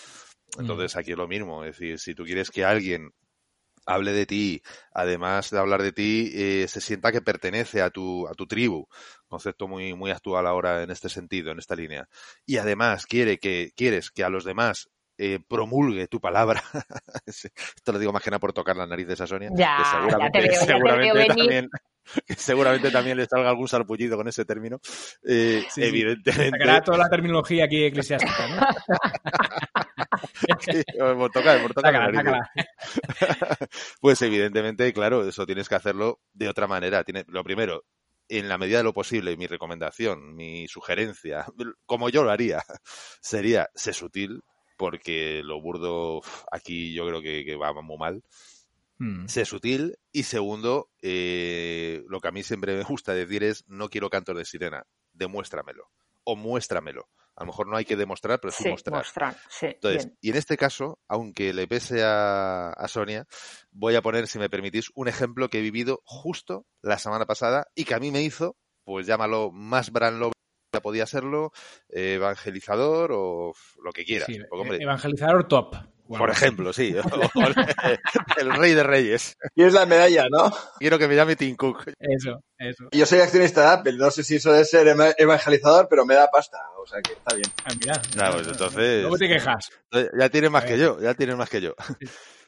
Mm. 0.56 0.62
Entonces, 0.62 0.96
aquí 0.96 1.12
es 1.12 1.18
lo 1.18 1.28
mismo. 1.28 1.62
Es 1.64 1.78
decir, 1.78 1.98
si 1.98 2.14
tú 2.14 2.24
quieres 2.24 2.50
que 2.50 2.64
alguien 2.64 3.12
hable 3.90 4.12
de 4.12 4.26
ti, 4.26 4.62
además 4.92 5.50
de 5.50 5.58
hablar 5.58 5.82
de 5.82 5.92
ti, 5.92 6.30
eh, 6.34 6.66
se 6.68 6.80
sienta 6.80 7.12
que 7.12 7.20
pertenece 7.20 7.82
a 7.82 7.90
tu, 7.90 8.26
a 8.28 8.34
tu 8.34 8.46
tribu, 8.46 8.86
concepto 9.26 9.68
muy, 9.68 9.94
muy 9.94 10.10
actual 10.10 10.46
ahora 10.46 10.82
en 10.82 10.90
este 10.90 11.08
sentido, 11.08 11.50
en 11.50 11.58
esta 11.58 11.74
línea. 11.74 12.08
Y 12.46 12.58
además 12.58 13.06
quiere 13.06 13.38
que, 13.38 13.72
quieres 13.76 14.10
que 14.10 14.24
a 14.24 14.30
los 14.30 14.44
demás 14.44 14.88
eh, 15.18 15.38
promulgue 15.46 16.06
tu 16.08 16.20
palabra. 16.20 16.62
Esto 17.26 17.92
lo 17.92 17.98
digo 17.98 18.12
más 18.12 18.22
que 18.22 18.30
nada 18.30 18.40
por 18.40 18.52
tocar 18.52 18.76
la 18.76 18.86
nariz 18.86 19.06
de 19.06 19.14
esa 19.14 19.26
Sonia. 19.26 19.50
Ya, 19.54 19.84
seguramente, 19.90 20.48
ya 20.50 20.60
seguramente 20.64 21.26
también, 21.26 21.68
seguramente 22.36 22.90
también 22.90 23.16
le 23.18 23.26
salga 23.26 23.50
algún 23.50 23.68
sarpullido 23.68 24.16
con 24.16 24.28
ese 24.28 24.44
término. 24.44 24.80
Eh, 25.22 25.64
evidentemente. 25.76 26.58
Sacará 26.58 26.80
toda 26.80 26.98
la 26.98 27.08
terminología 27.08 27.64
aquí 27.64 27.84
eclesiástica, 27.84 28.48
¿no? 28.48 28.66
por 30.98 31.30
tocar, 31.30 31.62
por 31.62 31.74
tocar 31.74 31.92
la 31.92 32.10
nariz. 32.10 32.42
pues 34.00 34.22
evidentemente, 34.22 34.92
claro, 34.92 35.26
eso 35.26 35.46
tienes 35.46 35.68
que 35.68 35.74
hacerlo 35.74 36.20
de 36.32 36.48
otra 36.48 36.66
manera. 36.66 37.04
Tiene, 37.04 37.24
lo 37.28 37.44
primero, 37.44 37.84
en 38.28 38.48
la 38.48 38.58
medida 38.58 38.78
de 38.78 38.84
lo 38.84 38.94
posible, 38.94 39.36
mi 39.36 39.46
recomendación, 39.46 40.34
mi 40.34 40.68
sugerencia, 40.68 41.46
como 41.86 42.08
yo 42.08 42.22
lo 42.22 42.30
haría, 42.30 42.62
sería 43.20 43.68
ser 43.74 43.94
sutil, 43.94 44.42
porque 44.76 45.42
lo 45.44 45.60
burdo 45.60 46.22
aquí 46.50 46.94
yo 46.94 47.06
creo 47.06 47.20
que, 47.20 47.56
va 47.56 47.72
muy 47.82 47.98
mal. 47.98 48.22
Hmm. 48.98 49.26
Sé 49.26 49.44
sutil. 49.44 49.96
Y 50.12 50.24
segundo, 50.24 50.90
eh, 51.02 52.02
lo 52.08 52.20
que 52.20 52.28
a 52.28 52.32
mí 52.32 52.42
siempre 52.42 52.76
me 52.76 52.84
gusta 52.84 53.14
decir 53.14 53.42
es, 53.44 53.64
no 53.66 53.88
quiero 53.88 54.10
cantos 54.10 54.36
de 54.36 54.44
sirena, 54.44 54.84
demuéstramelo 55.12 55.90
o 56.24 56.36
muéstramelo. 56.36 57.08
A 57.40 57.44
lo 57.44 57.46
mejor 57.46 57.68
no 57.68 57.76
hay 57.78 57.86
que 57.86 57.96
demostrar, 57.96 58.38
pero 58.38 58.52
sí, 58.52 58.68
mostrar. 58.68 59.34
Entonces, 59.62 60.12
y 60.20 60.28
en 60.28 60.36
este 60.36 60.58
caso, 60.58 60.98
aunque 61.08 61.54
le 61.54 61.66
pese 61.66 62.04
a, 62.04 62.68
a, 62.68 62.86
Sonia, 62.86 63.26
voy 63.70 63.94
a 63.94 64.02
poner, 64.02 64.26
si 64.26 64.38
me 64.38 64.50
permitís, 64.50 64.90
un 64.94 65.08
ejemplo 65.08 65.48
que 65.48 65.60
he 65.60 65.62
vivido 65.62 66.02
justo 66.04 66.66
la 66.82 66.98
semana 66.98 67.24
pasada 67.24 67.68
y 67.74 67.84
que 67.84 67.94
a 67.94 67.98
mí 67.98 68.10
me 68.10 68.20
hizo, 68.20 68.58
pues 68.84 69.06
llámalo 69.06 69.50
más 69.52 69.90
brand 69.90 70.20
love 70.20 70.32
podía 70.82 71.06
serlo, 71.06 71.52
eh, 71.88 72.14
evangelizador 72.16 73.10
o 73.12 73.54
lo 73.82 73.92
que 73.92 74.04
quieras. 74.04 74.28
evangelizador 74.28 75.48
top. 75.48 75.76
Por 76.18 76.30
ejemplo, 76.30 76.72
sí. 76.72 76.94
el 78.38 78.52
rey 78.52 78.74
de 78.74 78.82
reyes. 78.82 79.36
Y 79.54 79.62
es 79.62 79.72
la 79.72 79.86
medalla, 79.86 80.26
¿no? 80.30 80.50
Quiero 80.78 80.98
que 80.98 81.06
me 81.06 81.14
llame 81.14 81.36
Tim 81.36 81.56
Cook. 81.56 81.92
Eso, 81.98 82.42
eso. 82.58 82.88
Yo 82.90 83.06
soy 83.06 83.20
accionista 83.20 83.62
de 83.62 83.68
Apple. 83.68 83.92
No 83.96 84.10
sé 84.10 84.24
si 84.24 84.36
eso 84.36 84.52
de 84.52 84.64
ser 84.64 84.88
evangelizador, 85.18 85.86
pero 85.88 86.04
me 86.04 86.14
da 86.14 86.28
pasta. 86.28 86.58
O 86.82 86.86
sea 86.86 87.00
que 87.00 87.12
está 87.12 87.34
bien. 87.34 87.48
Ah, 87.64 87.72
mira. 87.78 88.32
pues 88.32 88.48
entonces... 88.48 89.04
¿Cómo 89.04 89.16
te 89.16 89.28
quejas? 89.28 89.70
Ya 90.18 90.28
tienes 90.28 90.50
más 90.50 90.64
que 90.64 90.78
yo, 90.78 91.00
ya 91.00 91.14
tienes 91.14 91.36
más 91.36 91.48
que 91.48 91.60
yo. 91.60 91.74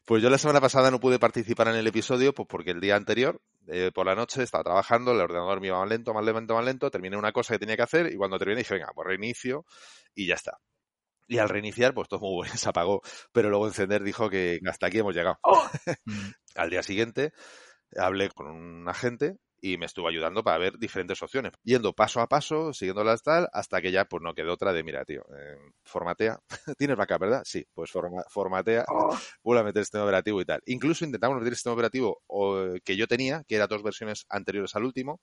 Pues 0.05 0.21
yo 0.21 0.31
la 0.31 0.39
semana 0.39 0.61
pasada 0.61 0.91
no 0.91 0.99
pude 0.99 1.21
participar 1.21 1.69
en 1.69 1.77
el 1.77 1.87
episodio 1.87 2.35
pues 2.35 2.49
porque 2.49 2.73
el 2.73 2.81
día 2.81 2.97
anterior, 2.97 3.41
eh, 3.69 3.93
por 3.95 4.05
la 4.05 4.17
noche, 4.17 4.43
estaba 4.43 4.65
trabajando, 4.65 5.13
el 5.13 5.21
ordenador 5.21 5.61
me 5.61 5.69
iba 5.69 5.79
más 5.79 5.89
lento, 5.89 6.13
más 6.13 6.25
lento, 6.25 6.57
más 6.57 6.65
lento, 6.65 6.91
terminé 6.91 7.17
una 7.17 7.31
cosa 7.31 7.55
que 7.55 7.61
tenía 7.61 7.77
que 7.77 7.83
hacer 7.83 8.13
y 8.13 8.17
cuando 8.17 8.37
terminé 8.37 8.59
dije, 8.59 8.75
venga, 8.75 8.91
pues 8.93 9.07
reinicio 9.07 9.65
y 10.13 10.27
ya 10.27 10.35
está. 10.35 10.59
Y 11.33 11.39
al 11.39 11.49
reiniciar, 11.49 11.95
pues 11.95 12.09
todo 12.09 12.21
muy 12.21 12.35
bueno, 12.35 12.53
se 12.57 12.69
apagó. 12.69 13.01
Pero 13.33 13.49
luego 13.49 13.67
encender 13.67 14.03
dijo 14.03 14.29
que 14.29 14.61
hasta 14.69 14.89
aquí 14.89 14.99
hemos 14.99 15.15
llegado. 15.15 15.39
¡Oh! 15.43 15.67
al 16.57 16.69
día 16.69 16.83
siguiente 16.83 17.33
hablé 17.97 18.29
con 18.29 18.49
un 18.49 18.87
agente 18.87 19.39
y 19.59 19.79
me 19.79 19.87
estuvo 19.87 20.09
ayudando 20.09 20.43
para 20.43 20.59
ver 20.59 20.77
diferentes 20.79 21.23
opciones, 21.23 21.53
yendo 21.63 21.95
paso 21.95 22.21
a 22.21 22.27
paso, 22.27 22.75
siguiéndolas 22.75 23.23
tal, 23.23 23.49
hasta 23.53 23.81
que 23.81 23.93
ya 23.93 24.05
pues 24.07 24.23
no 24.23 24.35
quedó 24.35 24.53
otra 24.53 24.73
de, 24.75 24.83
mira, 24.83 25.05
tío, 25.05 25.23
eh, 25.39 25.57
formatea, 25.85 26.39
tienes 26.79 26.97
vaca, 26.97 27.17
¿verdad? 27.17 27.43
Sí, 27.45 27.65
pues 27.73 27.91
formatea, 27.91 28.85
oh. 28.89 29.17
vuelve 29.43 29.61
a 29.61 29.65
meter 29.65 29.81
el 29.81 29.85
sistema 29.85 30.05
operativo 30.05 30.41
y 30.41 30.45
tal. 30.45 30.61
Incluso 30.67 31.05
intentamos 31.07 31.37
meter 31.37 31.53
el 31.53 31.57
sistema 31.57 31.75
operativo 31.75 32.23
que 32.85 32.97
yo 32.97 33.07
tenía, 33.07 33.43
que 33.49 33.55
era 33.55 33.69
dos 33.69 33.83
versiones 33.83 34.27
anteriores 34.29 34.75
al 34.75 34.85
último, 34.85 35.21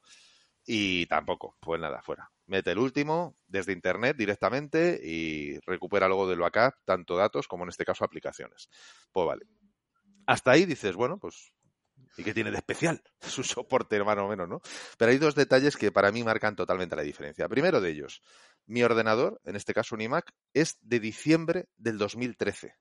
y 0.71 1.07
tampoco, 1.07 1.57
pues 1.59 1.81
nada, 1.81 1.99
fuera. 2.03 2.29
Mete 2.45 2.69
el 2.69 2.77
último 2.77 3.35
desde 3.47 3.73
internet 3.73 4.15
directamente 4.15 5.01
y 5.03 5.57
recupera 5.61 6.07
luego 6.07 6.29
del 6.29 6.37
backup 6.37 6.75
tanto 6.85 7.17
datos 7.17 7.47
como 7.47 7.63
en 7.63 7.69
este 7.69 7.85
caso 7.85 8.05
aplicaciones. 8.05 8.69
Pues 9.11 9.25
vale. 9.25 9.47
Hasta 10.27 10.51
ahí 10.51 10.65
dices, 10.67 10.95
bueno, 10.95 11.17
pues 11.17 11.51
¿Y 12.17 12.23
qué 12.23 12.35
tiene 12.35 12.51
de 12.51 12.57
especial? 12.57 13.01
Su 13.21 13.43
soporte, 13.43 14.03
más 14.03 14.17
o 14.19 14.27
menos, 14.27 14.47
¿no? 14.47 14.61
Pero 14.97 15.11
hay 15.11 15.17
dos 15.17 15.33
detalles 15.33 15.75
que 15.75 15.91
para 15.91 16.11
mí 16.11 16.23
marcan 16.23 16.55
totalmente 16.55 16.95
la 16.95 17.01
diferencia. 17.01 17.49
Primero 17.49 17.81
de 17.81 17.89
ellos, 17.89 18.21
mi 18.67 18.83
ordenador, 18.83 19.41
en 19.45 19.55
este 19.55 19.73
caso 19.73 19.95
un 19.95 20.01
iMac, 20.01 20.31
es 20.53 20.77
de 20.81 20.99
diciembre 20.99 21.69
del 21.77 21.97
2013. 21.97 22.75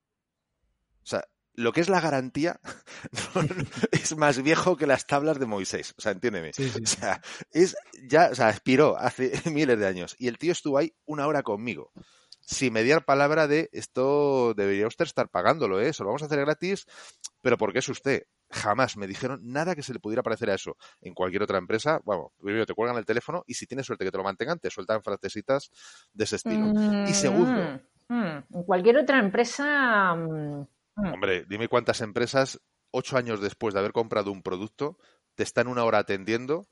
O 1.02 1.06
sea, 1.06 1.24
lo 1.58 1.72
que 1.72 1.80
es 1.80 1.88
la 1.88 2.00
garantía 2.00 2.60
es 3.92 4.16
más 4.16 4.40
viejo 4.42 4.76
que 4.76 4.86
las 4.86 5.06
tablas 5.06 5.40
de 5.40 5.46
Moisés. 5.46 5.92
O 5.98 6.00
sea, 6.00 6.12
entiéndeme. 6.12 6.50
O 6.50 6.86
sea, 6.86 7.20
es 7.50 7.76
ya, 8.08 8.28
o 8.30 8.34
sea, 8.34 8.50
expiró 8.50 8.96
hace 8.96 9.32
miles 9.50 9.78
de 9.78 9.86
años. 9.86 10.14
Y 10.18 10.28
el 10.28 10.38
tío 10.38 10.52
estuvo 10.52 10.78
ahí 10.78 10.94
una 11.04 11.26
hora 11.26 11.42
conmigo. 11.42 11.90
Sin 12.40 12.72
mediar 12.72 13.04
palabra 13.04 13.48
de 13.48 13.68
esto 13.72 14.54
debería 14.54 14.86
usted 14.86 15.04
estar 15.04 15.28
pagándolo, 15.30 15.80
¿eh? 15.80 15.88
Eso 15.88 16.04
lo 16.04 16.10
vamos 16.10 16.22
a 16.22 16.26
hacer 16.26 16.38
gratis, 16.40 16.86
pero 17.42 17.58
¿por 17.58 17.72
qué 17.72 17.80
es 17.80 17.88
usted? 17.88 18.22
jamás 18.50 18.96
me 18.96 19.06
dijeron 19.06 19.40
nada 19.42 19.74
que 19.74 19.82
se 19.82 19.92
le 19.92 20.00
pudiera 20.00 20.22
parecer 20.22 20.48
a 20.48 20.54
eso. 20.54 20.78
En 21.02 21.12
cualquier 21.12 21.42
otra 21.42 21.58
empresa, 21.58 22.00
bueno, 22.04 22.32
primero 22.40 22.64
te 22.64 22.72
cuelgan 22.72 22.96
el 22.96 23.04
teléfono 23.04 23.44
y 23.46 23.52
si 23.52 23.66
tienes 23.66 23.84
suerte 23.84 24.06
que 24.06 24.10
te 24.10 24.16
lo 24.16 24.24
mantengan, 24.24 24.58
te 24.58 24.70
sueltan 24.70 25.02
frasecitas 25.02 25.70
de 26.14 26.24
ese 26.24 26.36
estilo. 26.36 26.72
y 27.06 27.12
segundo. 27.12 27.80
Mm, 28.08 28.14
mm, 28.14 28.44
en 28.54 28.62
cualquier 28.62 28.96
otra 28.96 29.18
empresa. 29.18 30.14
Mm, 30.14 30.66
hombre, 31.12 31.44
dime 31.48 31.68
cuántas 31.68 32.00
empresas, 32.00 32.60
ocho 32.90 33.16
años 33.16 33.40
después 33.40 33.74
de 33.74 33.80
haber 33.80 33.92
comprado 33.92 34.32
un 34.32 34.42
producto, 34.42 34.98
te 35.34 35.42
están 35.42 35.68
una 35.68 35.84
hora 35.84 35.98
atendiendo 35.98 36.68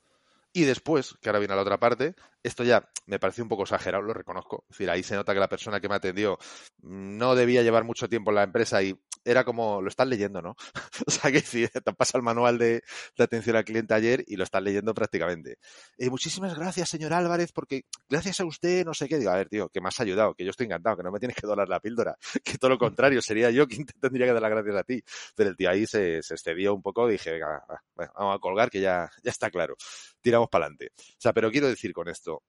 y 0.53 0.63
después, 0.63 1.15
que 1.21 1.29
ahora 1.29 1.39
viene 1.39 1.53
a 1.53 1.57
la 1.57 1.61
otra 1.61 1.79
parte, 1.79 2.15
esto 2.43 2.63
ya 2.63 2.89
me 3.05 3.19
parece 3.19 3.41
un 3.41 3.49
poco 3.49 3.63
exagerado, 3.63 4.03
lo 4.03 4.13
reconozco. 4.13 4.65
Es 4.69 4.77
decir, 4.77 4.89
ahí 4.89 5.03
se 5.03 5.15
nota 5.15 5.33
que 5.33 5.39
la 5.39 5.49
persona 5.49 5.79
que 5.79 5.89
me 5.89 5.95
atendió 5.95 6.37
no 6.81 7.35
debía 7.35 7.61
llevar 7.61 7.83
mucho 7.83 8.09
tiempo 8.09 8.31
en 8.31 8.35
la 8.35 8.43
empresa 8.43 8.81
y 8.81 8.99
era 9.27 9.43
como, 9.43 9.81
lo 9.81 9.89
estás 9.89 10.07
leyendo, 10.07 10.41
¿no? 10.41 10.55
o 11.05 11.11
sea 11.11 11.31
que 11.31 11.41
si 11.41 11.67
te 11.67 11.81
pasa 11.93 12.17
el 12.17 12.23
manual 12.23 12.57
de, 12.57 12.81
atención 13.19 13.57
al 13.57 13.65
cliente 13.65 13.93
ayer 13.93 14.23
y 14.25 14.37
lo 14.37 14.43
estás 14.43 14.63
leyendo 14.63 14.93
prácticamente. 14.93 15.57
Eh, 15.97 16.09
muchísimas 16.09 16.57
gracias, 16.57 16.89
señor 16.89 17.13
Álvarez, 17.13 17.51
porque 17.51 17.83
gracias 18.09 18.39
a 18.39 18.45
usted, 18.45 18.85
no 18.85 18.93
sé 18.93 19.09
qué, 19.09 19.17
digo, 19.17 19.31
a 19.31 19.35
ver, 19.35 19.49
tío, 19.49 19.67
que 19.69 19.81
me 19.81 19.89
has 19.89 19.99
ayudado, 19.99 20.33
que 20.33 20.45
yo 20.45 20.51
estoy 20.51 20.67
encantado, 20.67 20.95
que 20.95 21.03
no 21.03 21.11
me 21.11 21.19
tienes 21.19 21.35
que 21.35 21.45
dolar 21.45 21.67
la 21.67 21.81
píldora, 21.81 22.15
que 22.43 22.57
todo 22.57 22.69
lo 22.69 22.77
contrario, 22.77 23.21
sería 23.21 23.51
yo 23.51 23.67
quien 23.67 23.85
te 23.85 23.93
tendría 23.99 24.27
que 24.27 24.33
dar 24.33 24.41
las 24.41 24.51
gracias 24.51 24.75
a 24.75 24.83
ti. 24.83 25.03
Pero 25.35 25.49
el 25.49 25.57
tío 25.57 25.69
ahí 25.69 25.85
se, 25.85 26.23
se 26.23 26.33
excedió 26.33 26.73
un 26.73 26.81
poco 26.81 27.09
y 27.09 27.13
dije, 27.13 27.31
venga, 27.33 27.63
vamos 27.95 28.35
a 28.35 28.39
colgar, 28.39 28.69
que 28.69 28.79
ya, 28.79 29.09
ya 29.23 29.31
está 29.31 29.51
claro. 29.51 29.75
Tiramos 30.21 30.47
para 30.49 30.65
adelante. 30.65 30.91
O 30.95 31.19
sea, 31.19 31.33
pero 31.33 31.51
quiero 31.51 31.67
decir 31.67 31.91
con 31.91 32.07
esto, 32.07 32.43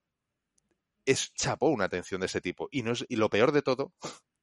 es 1.08 1.32
chapó 1.32 1.68
una 1.68 1.86
atención 1.86 2.20
de 2.20 2.26
ese 2.26 2.40
tipo. 2.40 2.68
Y, 2.70 2.82
no 2.82 2.92
es, 2.92 3.04
y 3.08 3.16
lo 3.16 3.30
peor 3.30 3.50
de 3.50 3.62
todo, 3.62 3.94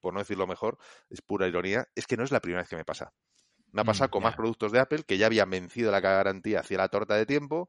por 0.06 0.14
no 0.14 0.20
decirlo 0.20 0.46
mejor, 0.46 0.78
es 1.10 1.20
pura 1.20 1.48
ironía, 1.48 1.88
es 1.96 2.06
que 2.06 2.16
no 2.16 2.22
es 2.22 2.30
la 2.30 2.38
primera 2.38 2.62
vez 2.62 2.68
que 2.68 2.76
me 2.76 2.84
pasa. 2.84 3.12
Me 3.72 3.80
ha 3.80 3.82
mm, 3.82 3.86
pasado 3.88 4.08
con 4.08 4.22
más 4.22 4.36
productos 4.36 4.70
de 4.70 4.78
Apple 4.78 5.02
que 5.02 5.18
ya 5.18 5.26
habían 5.26 5.50
vencido 5.50 5.90
la 5.90 5.98
garantía 5.98 6.60
hacia 6.60 6.78
la 6.78 6.88
torta 6.88 7.16
de 7.16 7.26
tiempo 7.26 7.68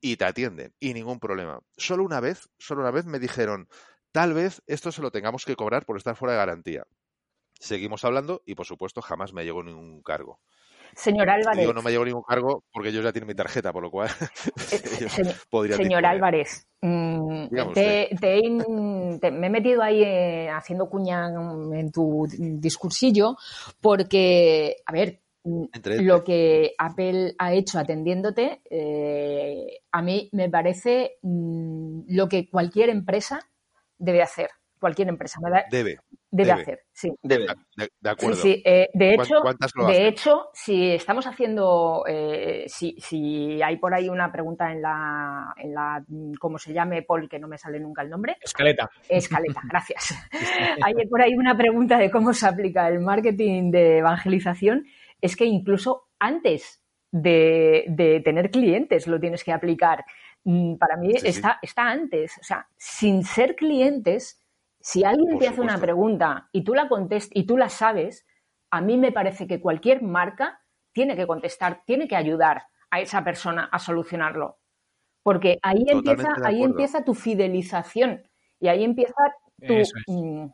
y 0.00 0.16
te 0.16 0.24
atienden. 0.24 0.74
Y 0.80 0.94
ningún 0.94 1.20
problema. 1.20 1.60
Solo 1.76 2.02
una 2.02 2.20
vez, 2.20 2.48
solo 2.58 2.80
una 2.80 2.92
vez 2.92 3.04
me 3.04 3.18
dijeron, 3.18 3.68
tal 4.10 4.32
vez 4.32 4.62
esto 4.66 4.90
se 4.90 5.02
lo 5.02 5.10
tengamos 5.10 5.44
que 5.44 5.54
cobrar 5.54 5.84
por 5.84 5.98
estar 5.98 6.16
fuera 6.16 6.32
de 6.32 6.38
garantía. 6.38 6.86
Seguimos 7.60 8.06
hablando 8.06 8.40
y, 8.46 8.54
por 8.54 8.64
supuesto, 8.64 9.02
jamás 9.02 9.34
me 9.34 9.44
llegó 9.44 9.62
ningún 9.62 10.02
cargo. 10.02 10.40
Señor 10.96 11.28
Álvarez. 11.28 11.64
Yo 11.64 11.72
no 11.74 11.82
me 11.82 11.90
llevo 11.90 12.04
ningún 12.04 12.22
cargo 12.22 12.64
porque 12.72 12.90
yo 12.90 13.02
ya 13.02 13.12
tienen 13.12 13.28
mi 13.28 13.34
tarjeta, 13.34 13.72
por 13.72 13.82
lo 13.82 13.90
cual 13.90 14.08
Eh, 14.72 15.08
se- 15.08 15.24
podrían 15.50 15.76
Señor. 15.76 16.04
Álvarez, 16.06 16.66
mm, 16.80 17.46
te- 17.74 18.10
te 18.18 19.30
me 19.30 19.46
he 19.46 19.50
metido 19.50 19.82
ahí 19.82 20.02
eh, 20.02 20.48
haciendo 20.50 20.88
cuña 20.88 21.28
en 21.28 21.92
tu 21.92 22.26
discursillo 22.30 23.36
porque, 23.80 24.76
a 24.86 24.92
ver, 24.92 25.20
mm, 25.44 25.64
Entre- 25.72 26.02
lo 26.02 26.24
que 26.24 26.74
Apple 26.78 27.34
ha 27.38 27.52
hecho 27.52 27.78
atendiéndote, 27.78 28.62
eh, 28.70 29.80
a 29.92 30.00
mí 30.02 30.30
me 30.32 30.48
parece 30.48 31.18
mm, 31.22 32.02
lo 32.08 32.28
que 32.28 32.48
cualquier 32.48 32.88
empresa 32.88 33.40
debe 33.98 34.22
hacer. 34.22 34.48
Cualquier 34.80 35.08
empresa 35.08 35.40
me 35.42 35.50
da- 35.50 35.64
Debe, 35.70 35.98
debe, 36.30 36.50
debe. 36.50 36.62
hacer, 36.62 36.80
sí. 36.92 37.12
Debe. 37.22 37.46
de, 37.76 37.88
de 38.00 38.10
acuerdo. 38.10 38.36
Sí, 38.36 38.54
sí. 38.54 38.62
eh, 38.64 38.88
de 38.92 39.14
¿Cuán- 39.16 39.26
hecho, 39.26 39.40
cuántas 39.42 39.72
lo 39.74 39.86
de 39.86 39.92
hacen? 39.92 40.06
hecho, 40.06 40.48
si 40.52 40.90
estamos 40.92 41.26
haciendo, 41.26 42.04
eh, 42.08 42.64
si, 42.68 42.96
si 42.98 43.62
hay 43.62 43.76
por 43.78 43.94
ahí 43.94 44.08
una 44.08 44.30
pregunta 44.32 44.70
en 44.72 44.82
la, 44.82 45.54
en 45.56 45.74
la, 45.74 46.04
¿cómo 46.38 46.58
se 46.58 46.72
llame, 46.72 47.02
Paul, 47.02 47.28
que 47.28 47.38
no 47.38 47.48
me 47.48 47.58
sale 47.58 47.78
nunca 47.80 48.02
el 48.02 48.10
nombre? 48.10 48.36
Escaleta. 48.40 48.90
Escaleta, 49.08 49.60
gracias. 49.68 50.14
Hay 50.82 50.94
por 51.08 51.22
ahí 51.22 51.34
una 51.34 51.56
pregunta 51.56 51.98
de 51.98 52.10
cómo 52.10 52.32
se 52.32 52.46
aplica 52.46 52.88
el 52.88 53.00
marketing 53.00 53.70
de 53.70 53.98
evangelización. 53.98 54.86
Es 55.20 55.36
que 55.36 55.44
incluso 55.44 56.08
antes 56.18 56.82
de, 57.10 57.84
de 57.88 58.20
tener 58.20 58.50
clientes 58.50 59.06
lo 59.06 59.18
tienes 59.18 59.42
que 59.44 59.52
aplicar. 59.52 60.04
Mm, 60.44 60.76
Para 60.76 60.96
mí 60.96 61.12
Sí, 61.14 61.20
sí. 61.20 61.26
está, 61.28 61.58
está 61.62 61.90
antes. 61.90 62.36
O 62.38 62.42
sea, 62.44 62.68
sin 62.76 63.24
ser 63.24 63.56
clientes, 63.56 64.38
si 64.86 65.02
alguien 65.02 65.30
Por 65.30 65.40
te 65.40 65.48
hace 65.48 65.60
una 65.60 65.78
pregunta 65.78 66.48
y 66.52 66.62
tú 66.62 66.72
la 66.72 66.88
contestas 66.88 67.32
y 67.34 67.44
tú 67.44 67.56
la 67.56 67.68
sabes, 67.68 68.24
a 68.70 68.80
mí 68.80 68.96
me 68.96 69.10
parece 69.10 69.48
que 69.48 69.60
cualquier 69.60 70.00
marca 70.00 70.60
tiene 70.92 71.16
que 71.16 71.26
contestar, 71.26 71.82
tiene 71.84 72.06
que 72.06 72.14
ayudar 72.14 72.68
a 72.88 73.00
esa 73.00 73.24
persona 73.24 73.68
a 73.72 73.80
solucionarlo. 73.80 74.60
Porque 75.24 75.58
ahí 75.62 75.84
Totalmente 75.86 76.10
empieza, 76.10 76.46
ahí 76.46 76.62
empieza 76.62 77.04
tu 77.04 77.14
fidelización 77.14 78.30
y 78.60 78.68
ahí 78.68 78.84
empieza 78.84 79.34
tu 79.66 79.74
es. 79.74 79.92
mm, 80.06 80.46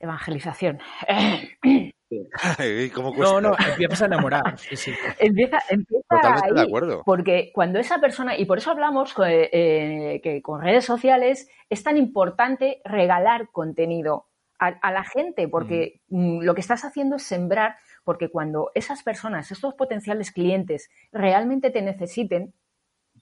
evangelización. 0.00 0.80
Ay, 2.58 2.90
¿Cómo 2.90 3.14
cuesta? 3.14 3.40
No, 3.40 3.50
no, 3.50 3.56
empiezas 3.68 4.02
a 4.02 4.06
enamorar. 4.06 4.58
Sí, 4.58 4.76
sí. 4.76 4.92
empieza 5.18 5.58
empieza 5.68 6.04
Totalmente 6.08 6.54
de 6.54 6.60
acuerdo. 6.62 7.02
Porque 7.04 7.50
cuando 7.54 7.78
esa 7.78 7.98
persona, 7.98 8.36
y 8.36 8.44
por 8.44 8.58
eso 8.58 8.70
hablamos 8.70 9.14
que, 9.14 9.50
eh, 9.52 10.20
que 10.22 10.42
con 10.42 10.62
redes 10.62 10.84
sociales 10.84 11.48
es 11.68 11.82
tan 11.82 11.96
importante 11.96 12.80
regalar 12.84 13.50
contenido 13.50 14.26
a, 14.58 14.68
a 14.68 14.92
la 14.92 15.04
gente, 15.04 15.48
porque 15.48 16.00
mm, 16.08 16.40
lo 16.40 16.54
que 16.54 16.60
estás 16.60 16.84
haciendo 16.84 17.16
es 17.16 17.22
sembrar, 17.22 17.76
porque 18.04 18.28
cuando 18.28 18.70
esas 18.74 19.02
personas, 19.02 19.50
estos 19.50 19.74
potenciales 19.74 20.30
clientes, 20.30 20.90
realmente 21.12 21.70
te 21.70 21.82
necesiten, 21.82 22.54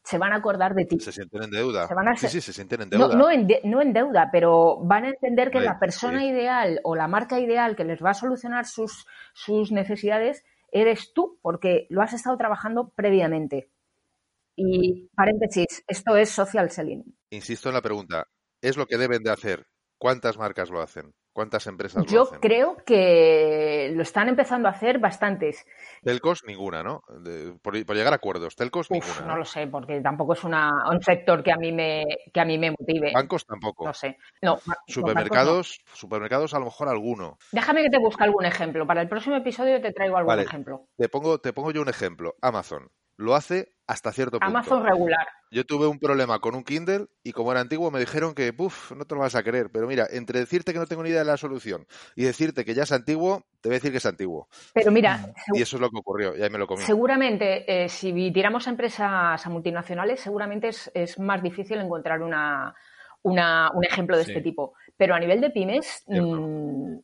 se 0.05 0.19
van 0.19 0.33
a 0.33 0.37
acordar 0.37 0.75
de 0.75 0.85
ti. 0.85 1.01
Se 1.01 1.11
sienten 1.13 1.43
en 1.45 1.51
deuda. 1.51 1.89
Se 1.89 1.95
van 1.95 2.09
a 2.09 2.17
Sí, 2.17 2.29
sí, 2.29 2.41
se 2.41 2.53
sienten 2.53 2.83
en 2.83 2.91
deuda. 2.91 3.17
no, 3.17 3.31
en 3.31 3.47
de- 3.47 3.61
no 3.65 3.81
en 3.81 3.93
deuda, 3.95 4.29
pero 4.31 4.79
van 4.85 5.05
a 5.07 5.09
entender 5.09 5.51
que 5.51 5.61
la 5.61 5.79
persona 5.79 6.21
sí. 6.21 6.27
ideal 6.27 6.79
o 6.85 6.95
la 6.95 7.09
marca 7.09 7.41
ideal 7.41 7.75
que 7.75 7.85
les 7.85 8.05
va 8.05 8.11
a 8.11 8.15
solucionar 8.15 8.67
sus, 8.67 9.07
sus 9.33 9.73
necesidades 9.73 10.45
eres 10.71 11.13
tú, 11.15 11.39
porque 11.41 11.87
lo 11.89 12.03
has 12.03 12.13
estado 12.13 12.37
trabajando 12.37 12.91
previamente. 12.95 13.71
Y 14.57 15.09
paréntesis, 15.17 15.83
esto 15.89 16.17
es 16.17 16.31
social 16.31 16.71
selling. 16.71 17.03
Insisto 17.31 17.69
en 17.71 17.75
la 17.75 17.83
pregunta. 17.83 18.29
¿Es 18.61 18.77
lo 18.77 18.87
que 18.87 18.99
deben 18.99 19.23
de 19.23 19.31
hacer? 19.31 19.67
¿Cuántas 19.99 20.37
marcas 20.39 20.71
lo 20.71 20.81
hacen? 20.83 21.15
¿Cuántas 21.35 21.67
empresas 21.67 22.05
lo 22.05 22.09
Yo 22.11 22.23
hacen? 22.23 22.39
creo 22.39 22.77
que 22.87 23.91
lo 23.93 24.03
están 24.03 24.29
empezando 24.29 24.69
a 24.69 24.71
hacer 24.71 25.01
bastantes. 25.01 25.67
Telcos, 26.05 26.45
ninguna, 26.47 26.85
¿no? 26.85 27.03
De- 27.09 27.53
por, 27.61 27.85
por 27.85 27.97
llegar 27.97 28.13
a 28.13 28.17
acuerdos. 28.17 28.55
Telcos, 28.55 28.87
Uf, 28.89 28.93
ninguna. 28.93 29.21
no 29.27 29.33
¿no? 29.33 29.37
lo 29.39 29.45
sé, 29.45 29.67
porque 29.67 30.01
tampoco 30.01 30.35
es 30.35 30.45
una, 30.45 30.71
un 30.89 31.03
sector 31.03 31.43
que 31.43 31.51
a 31.51 31.57
mí 31.57 31.73
me, 31.73 32.05
que 32.33 32.41
a 32.41 32.45
mí 32.45 32.57
me 32.57 32.71
motive. 32.71 33.11
Bancos 33.13 33.45
tampoco. 33.47 33.85
No 33.85 33.93
sé. 33.93 34.17
No. 34.43 34.61
Supermercados, 34.87 35.81
supermercados 35.93 36.55
a 36.55 36.61
lo 36.61 36.67
mejor 36.67 36.89
alguno. 36.89 37.37
Déjame 37.51 37.83
que 37.83 37.91
te 37.91 37.99
busque 37.99 38.23
algún 38.23 38.45
ejemplo. 38.45 38.87
Para 38.87 39.03
el 39.03 39.09
próximo 39.09 39.35
episodio 39.35 39.81
te 39.83 39.93
traigo 39.93 40.17
algún 40.17 40.29
Vale. 40.29 40.43
ejemplo. 40.43 40.87
Te 40.97 41.09
pongo, 41.09 41.39
te 41.41 41.53
pongo 41.53 41.73
yo 41.73 41.83
un 41.83 41.89
ejemplo. 41.89 42.37
Amazon. 42.43 42.89
Lo 43.17 43.35
hace 43.35 43.73
hasta 43.87 44.13
cierto 44.13 44.39
punto. 44.41 44.47
Amazon 44.47 44.85
regular. 44.85 45.27
Yo 45.51 45.65
tuve 45.65 45.87
un 45.87 45.99
problema 46.01 46.41
con 46.41 46.55
un 46.57 46.65
Kindle 46.65 47.07
y 47.23 47.33
como 47.33 47.53
era 47.53 47.61
antiguo 47.61 47.91
me 47.91 48.01
dijeron 48.01 48.35
que, 48.35 48.53
puf, 48.53 48.91
no 48.93 49.05
te 49.05 49.15
lo 49.15 49.21
vas 49.21 49.35
a 49.37 49.43
creer. 49.45 49.71
Pero 49.71 49.87
mira, 49.87 50.07
entre 50.11 50.41
decirte 50.41 50.73
que 50.73 50.79
no 50.81 50.87
tengo 50.87 51.03
ni 51.05 51.11
idea 51.11 51.21
de 51.21 51.27
la 51.27 51.37
solución 51.37 51.87
y 52.17 52.25
decirte 52.25 52.65
que 52.65 52.75
ya 52.75 52.83
es 52.85 52.93
antiguo, 52.93 53.45
te 53.61 53.69
voy 53.69 53.75
a 53.75 53.79
decir 53.79 53.93
que 53.93 53.99
es 53.99 54.07
antiguo. 54.07 54.49
Pero 54.73 54.91
mira, 54.91 55.33
Y 55.53 55.63
eso 55.63 55.77
es 55.77 55.81
lo 55.81 55.91
que 55.91 55.99
ocurrió 55.99 56.37
y 56.37 56.43
ahí 56.43 56.51
me 56.51 56.59
lo 56.59 56.67
comí. 56.67 56.83
Seguramente, 56.83 57.85
eh, 57.85 57.89
si 57.89 58.33
tiramos 58.33 58.67
a 58.67 58.71
empresas 58.71 59.47
a 59.47 59.51
multinacionales, 59.51 60.19
seguramente 60.21 60.69
es, 60.69 60.91
es 60.95 61.19
más 61.21 61.41
difícil 61.43 61.79
encontrar 61.79 62.21
una, 62.23 62.75
una- 63.23 63.71
un 63.75 63.85
ejemplo 63.85 64.17
de 64.17 64.25
Sí. 64.25 64.31
este 64.33 64.43
tipo. 64.43 64.75
Pero 64.97 65.15
a 65.15 65.21
nivel 65.21 65.41
de 65.41 65.51
pymes, 65.51 66.03
mm, 66.09 66.97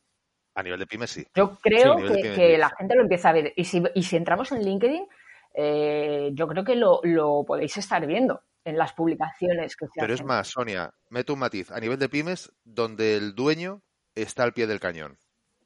A 0.55 0.63
nivel 0.63 0.79
de 0.79 0.87
pymes 0.87 1.09
sí. 1.11 1.25
yo 1.35 1.57
creo 1.61 1.95
que, 1.95 2.03
pymes, 2.15 2.35
que 2.37 2.51
sí. 2.55 2.57
la 2.57 2.69
gente 2.71 2.95
lo 2.95 3.03
empieza 3.03 3.29
a 3.29 3.33
ver. 3.33 3.53
Y 3.55 3.63
si, 3.63 3.81
y 3.95 4.03
si 4.03 4.17
entramos 4.17 4.51
en 4.51 4.63
LinkedIn, 4.65 5.07
eh, 5.53 6.31
yo 6.33 6.47
creo 6.47 6.63
que 6.63 6.75
lo, 6.75 7.01
lo 7.03 7.43
podéis 7.45 7.77
estar 7.77 8.05
viendo 8.05 8.43
en 8.63 8.77
las 8.77 8.93
publicaciones 8.93 9.75
que 9.75 9.87
se 9.87 9.99
Pero 9.99 10.13
es 10.13 10.23
más, 10.23 10.49
Sonia, 10.49 10.93
meto 11.09 11.33
un 11.33 11.39
matiz. 11.39 11.71
A 11.71 11.79
nivel 11.79 11.99
de 11.99 12.09
pymes, 12.09 12.51
donde 12.63 13.15
el 13.15 13.33
dueño 13.33 13.81
está 14.15 14.43
al 14.43 14.53
pie 14.53 14.67
del 14.67 14.79
cañón. 14.79 15.17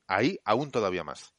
Ahí 0.08 0.40
aún 0.46 0.72
todavía 0.72 1.04
más. 1.04 1.34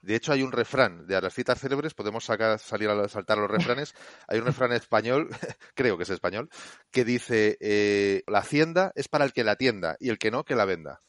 De 0.00 0.16
hecho, 0.16 0.32
hay 0.32 0.42
un 0.42 0.50
refrán 0.50 1.06
de 1.06 1.20
las 1.20 1.32
citas 1.32 1.60
célebres, 1.60 1.94
podemos 1.94 2.24
sacar, 2.24 2.58
salir 2.58 2.88
a 2.88 3.08
saltar 3.08 3.38
los 3.38 3.48
refranes. 3.48 3.94
Hay 4.26 4.40
un 4.40 4.46
refrán 4.46 4.72
español, 4.72 5.28
creo 5.74 5.96
que 5.96 6.02
es 6.02 6.10
español, 6.10 6.50
que 6.90 7.04
dice: 7.04 7.56
eh, 7.60 8.22
La 8.26 8.40
hacienda 8.40 8.90
es 8.96 9.06
para 9.06 9.24
el 9.24 9.32
que 9.32 9.44
la 9.44 9.52
atienda 9.52 9.96
y 10.00 10.10
el 10.10 10.18
que 10.18 10.32
no, 10.32 10.44
que 10.44 10.56
la 10.56 10.64
venda. 10.64 11.02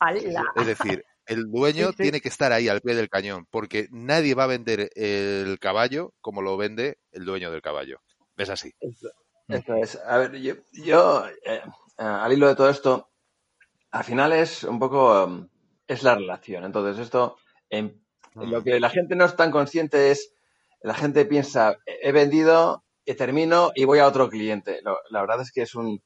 Es 0.55 0.67
decir, 0.67 1.03
el 1.27 1.45
dueño 1.51 1.87
Sí, 1.87 1.93
sí. 1.97 2.03
tiene 2.03 2.21
que 2.21 2.29
estar 2.29 2.51
ahí 2.51 2.67
al 2.69 2.81
pie 2.81 2.95
del 2.95 3.09
cañón, 3.09 3.45
porque 3.49 3.87
nadie 3.91 4.35
va 4.35 4.43
a 4.45 4.47
vender 4.47 4.89
el 4.95 5.57
caballo 5.59 6.13
como 6.21 6.41
lo 6.41 6.57
vende 6.57 6.97
el 7.11 7.25
dueño 7.25 7.51
del 7.51 7.61
caballo. 7.61 7.99
Es 8.37 8.49
así. 8.49 8.73
Esto 9.47 9.75
es. 9.75 9.95
A 10.07 10.17
ver, 10.17 10.35
yo, 10.41 10.55
yo, 10.71 11.25
eh, 11.45 11.61
al 11.97 12.33
hilo 12.33 12.47
de 12.47 12.55
todo 12.55 12.69
esto, 12.69 13.09
al 13.91 14.03
final 14.03 14.33
es 14.33 14.63
un 14.63 14.79
poco, 14.79 15.25
um, 15.25 15.47
es 15.87 16.03
la 16.03 16.15
relación. 16.15 16.63
Entonces, 16.63 16.99
esto, 17.03 17.37
em, 17.69 17.99
lo 18.35 18.63
que 18.63 18.79
la 18.79 18.89
gente 18.89 19.15
no 19.15 19.25
es 19.25 19.35
tan 19.35 19.51
consciente 19.51 20.11
es, 20.11 20.33
la 20.81 20.95
gente 20.95 21.25
piensa, 21.25 21.77
he 21.85 22.11
vendido, 22.11 22.83
eh, 23.05 23.15
termino 23.15 23.71
y 23.75 23.85
voy 23.85 23.99
a 23.99 24.07
otro 24.07 24.29
cliente. 24.29 24.79
Lo- 24.83 24.99
la 25.09 25.21
verdad 25.21 25.41
es 25.41 25.51
que 25.51 25.61
es 25.63 25.75
un, 25.75 26.01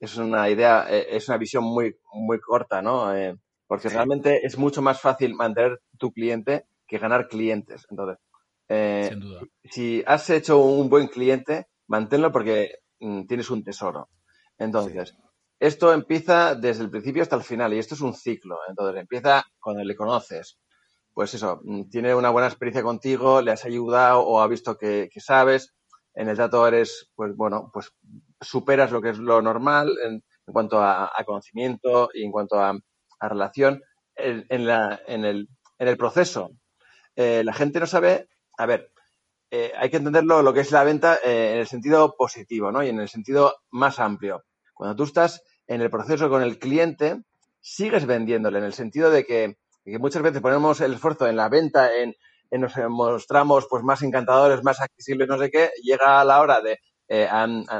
es 0.00 0.16
una 0.16 0.48
idea, 0.50 0.86
eh, 0.90 1.08
es 1.16 1.28
una 1.28 1.38
visión 1.38 1.64
muy, 1.64 1.96
muy 2.14 2.40
corta, 2.40 2.80
¿no? 2.82 3.14
Eh, 3.16 3.36
porque 3.68 3.90
realmente 3.90 4.44
es 4.44 4.58
mucho 4.58 4.82
más 4.82 5.00
fácil 5.00 5.34
mantener 5.34 5.80
tu 5.98 6.10
cliente 6.10 6.66
que 6.88 6.98
ganar 6.98 7.28
clientes. 7.28 7.86
Entonces, 7.90 8.18
eh, 8.68 9.08
Sin 9.10 9.20
duda. 9.20 9.42
si 9.70 10.02
has 10.06 10.28
hecho 10.30 10.58
un 10.58 10.88
buen 10.88 11.06
cliente, 11.08 11.68
manténlo 11.86 12.32
porque 12.32 12.78
mm, 12.98 13.26
tienes 13.26 13.50
un 13.50 13.62
tesoro. 13.62 14.08
Entonces, 14.58 15.14
esto 15.60 15.92
empieza 15.92 16.54
desde 16.54 16.82
el 16.84 16.90
principio 16.90 17.22
hasta 17.22 17.36
el 17.36 17.42
final 17.42 17.74
y 17.74 17.78
esto 17.78 17.94
es 17.94 18.00
un 18.00 18.14
ciclo. 18.14 18.58
Entonces, 18.68 19.00
empieza 19.02 19.44
cuando 19.60 19.84
le 19.84 19.94
conoces. 19.94 20.58
Pues 21.12 21.34
eso, 21.34 21.60
mm, 21.62 21.90
tiene 21.90 22.14
una 22.14 22.30
buena 22.30 22.48
experiencia 22.48 22.82
contigo, 22.82 23.42
le 23.42 23.52
has 23.52 23.64
ayudado 23.66 24.20
o 24.20 24.40
ha 24.40 24.48
visto 24.48 24.78
que, 24.78 25.10
que 25.12 25.20
sabes. 25.20 25.74
En 26.14 26.28
el 26.28 26.36
trato 26.36 26.66
eres, 26.66 27.10
pues 27.14 27.36
bueno, 27.36 27.70
pues 27.72 27.92
superas 28.40 28.90
lo 28.92 29.02
que 29.02 29.10
es 29.10 29.18
lo 29.18 29.42
normal 29.42 29.90
en, 30.04 30.14
en 30.14 30.52
cuanto 30.52 30.80
a, 30.80 31.12
a 31.14 31.24
conocimiento 31.24 32.08
y 32.14 32.24
en 32.24 32.32
cuanto 32.32 32.58
a, 32.60 32.72
a 33.18 33.28
relación. 33.28 33.82
En, 34.20 34.66
la, 34.66 35.00
en, 35.06 35.24
el, 35.24 35.48
en 35.78 35.88
el 35.88 35.96
proceso, 35.96 36.50
eh, 37.14 37.42
la 37.44 37.52
gente 37.52 37.78
no 37.78 37.86
sabe, 37.86 38.28
a 38.56 38.66
ver, 38.66 38.90
eh, 39.50 39.72
hay 39.76 39.90
que 39.90 39.98
entenderlo 39.98 40.42
lo 40.42 40.52
que 40.52 40.60
es 40.60 40.72
la 40.72 40.82
venta 40.82 41.18
eh, 41.24 41.52
en 41.52 41.58
el 41.58 41.68
sentido 41.68 42.16
positivo, 42.16 42.72
¿no? 42.72 42.82
Y 42.82 42.88
en 42.88 42.98
el 42.98 43.08
sentido 43.08 43.54
más 43.70 44.00
amplio. 44.00 44.44
Cuando 44.74 44.96
tú 44.96 45.04
estás 45.04 45.42
en 45.68 45.82
el 45.82 45.90
proceso 45.90 46.28
con 46.28 46.42
el 46.42 46.58
cliente, 46.58 47.22
sigues 47.60 48.06
vendiéndole 48.06 48.58
en 48.58 48.64
el 48.64 48.72
sentido 48.72 49.10
de 49.10 49.24
que, 49.24 49.56
muchas 49.98 50.22
veces 50.22 50.42
ponemos 50.42 50.80
el 50.80 50.94
esfuerzo 50.94 51.28
en 51.28 51.36
la 51.36 51.48
venta, 51.48 51.90
en, 51.94 52.14
nos 52.50 52.76
mostramos 52.88 53.66
pues 53.70 53.84
más 53.84 54.02
encantadores, 54.02 54.64
más 54.64 54.80
accesibles, 54.80 55.28
no 55.28 55.38
sé 55.38 55.50
qué, 55.50 55.70
llega 55.82 56.24
la 56.24 56.40
hora 56.40 56.60
de 56.60 56.78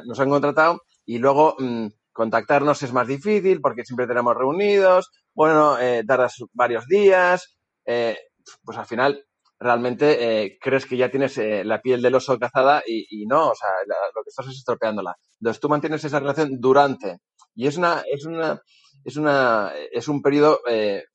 nos 0.05 0.21
han 0.21 0.31
contratado 0.31 0.83
y 1.05 1.19
luego 1.19 1.57
mm, 1.59 1.87
contactarnos 2.19 2.83
es 2.83 2.93
más 2.93 3.07
difícil 3.07 3.61
porque 3.61 3.85
siempre 3.85 4.09
tenemos 4.09 4.37
reunidos, 4.37 5.09
bueno, 5.35 5.79
eh, 5.79 6.03
tardas 6.05 6.35
varios 6.53 6.85
días, 6.89 7.57
eh, 7.87 8.19
pues 8.65 8.77
al 8.77 8.87
final 8.87 9.25
realmente 9.61 10.07
eh, 10.19 10.59
crees 10.61 10.85
que 10.85 10.97
ya 10.97 11.13
tienes 11.13 11.39
la 11.65 11.81
piel 11.81 12.03
del 12.03 12.17
oso 12.17 12.37
cazada 12.37 12.83
y, 12.85 13.25
no, 13.27 13.51
o 13.51 13.55
sea, 13.55 13.69
lo 13.87 14.23
que 14.25 14.31
estás 14.31 14.49
es 14.49 14.57
estropeándola. 14.57 15.15
Entonces 15.41 15.61
tú 15.61 15.69
mantienes 15.69 16.05
esa 16.05 16.19
relación 16.19 16.61
durante 16.61 17.19
y 17.55 17.69
es 17.69 17.77
una, 17.77 18.03
es 18.13 18.25
una, 18.27 18.61
es 19.05 19.17
una, 19.17 19.73
es 19.93 20.09
un 20.09 20.21
periodo 20.21 20.61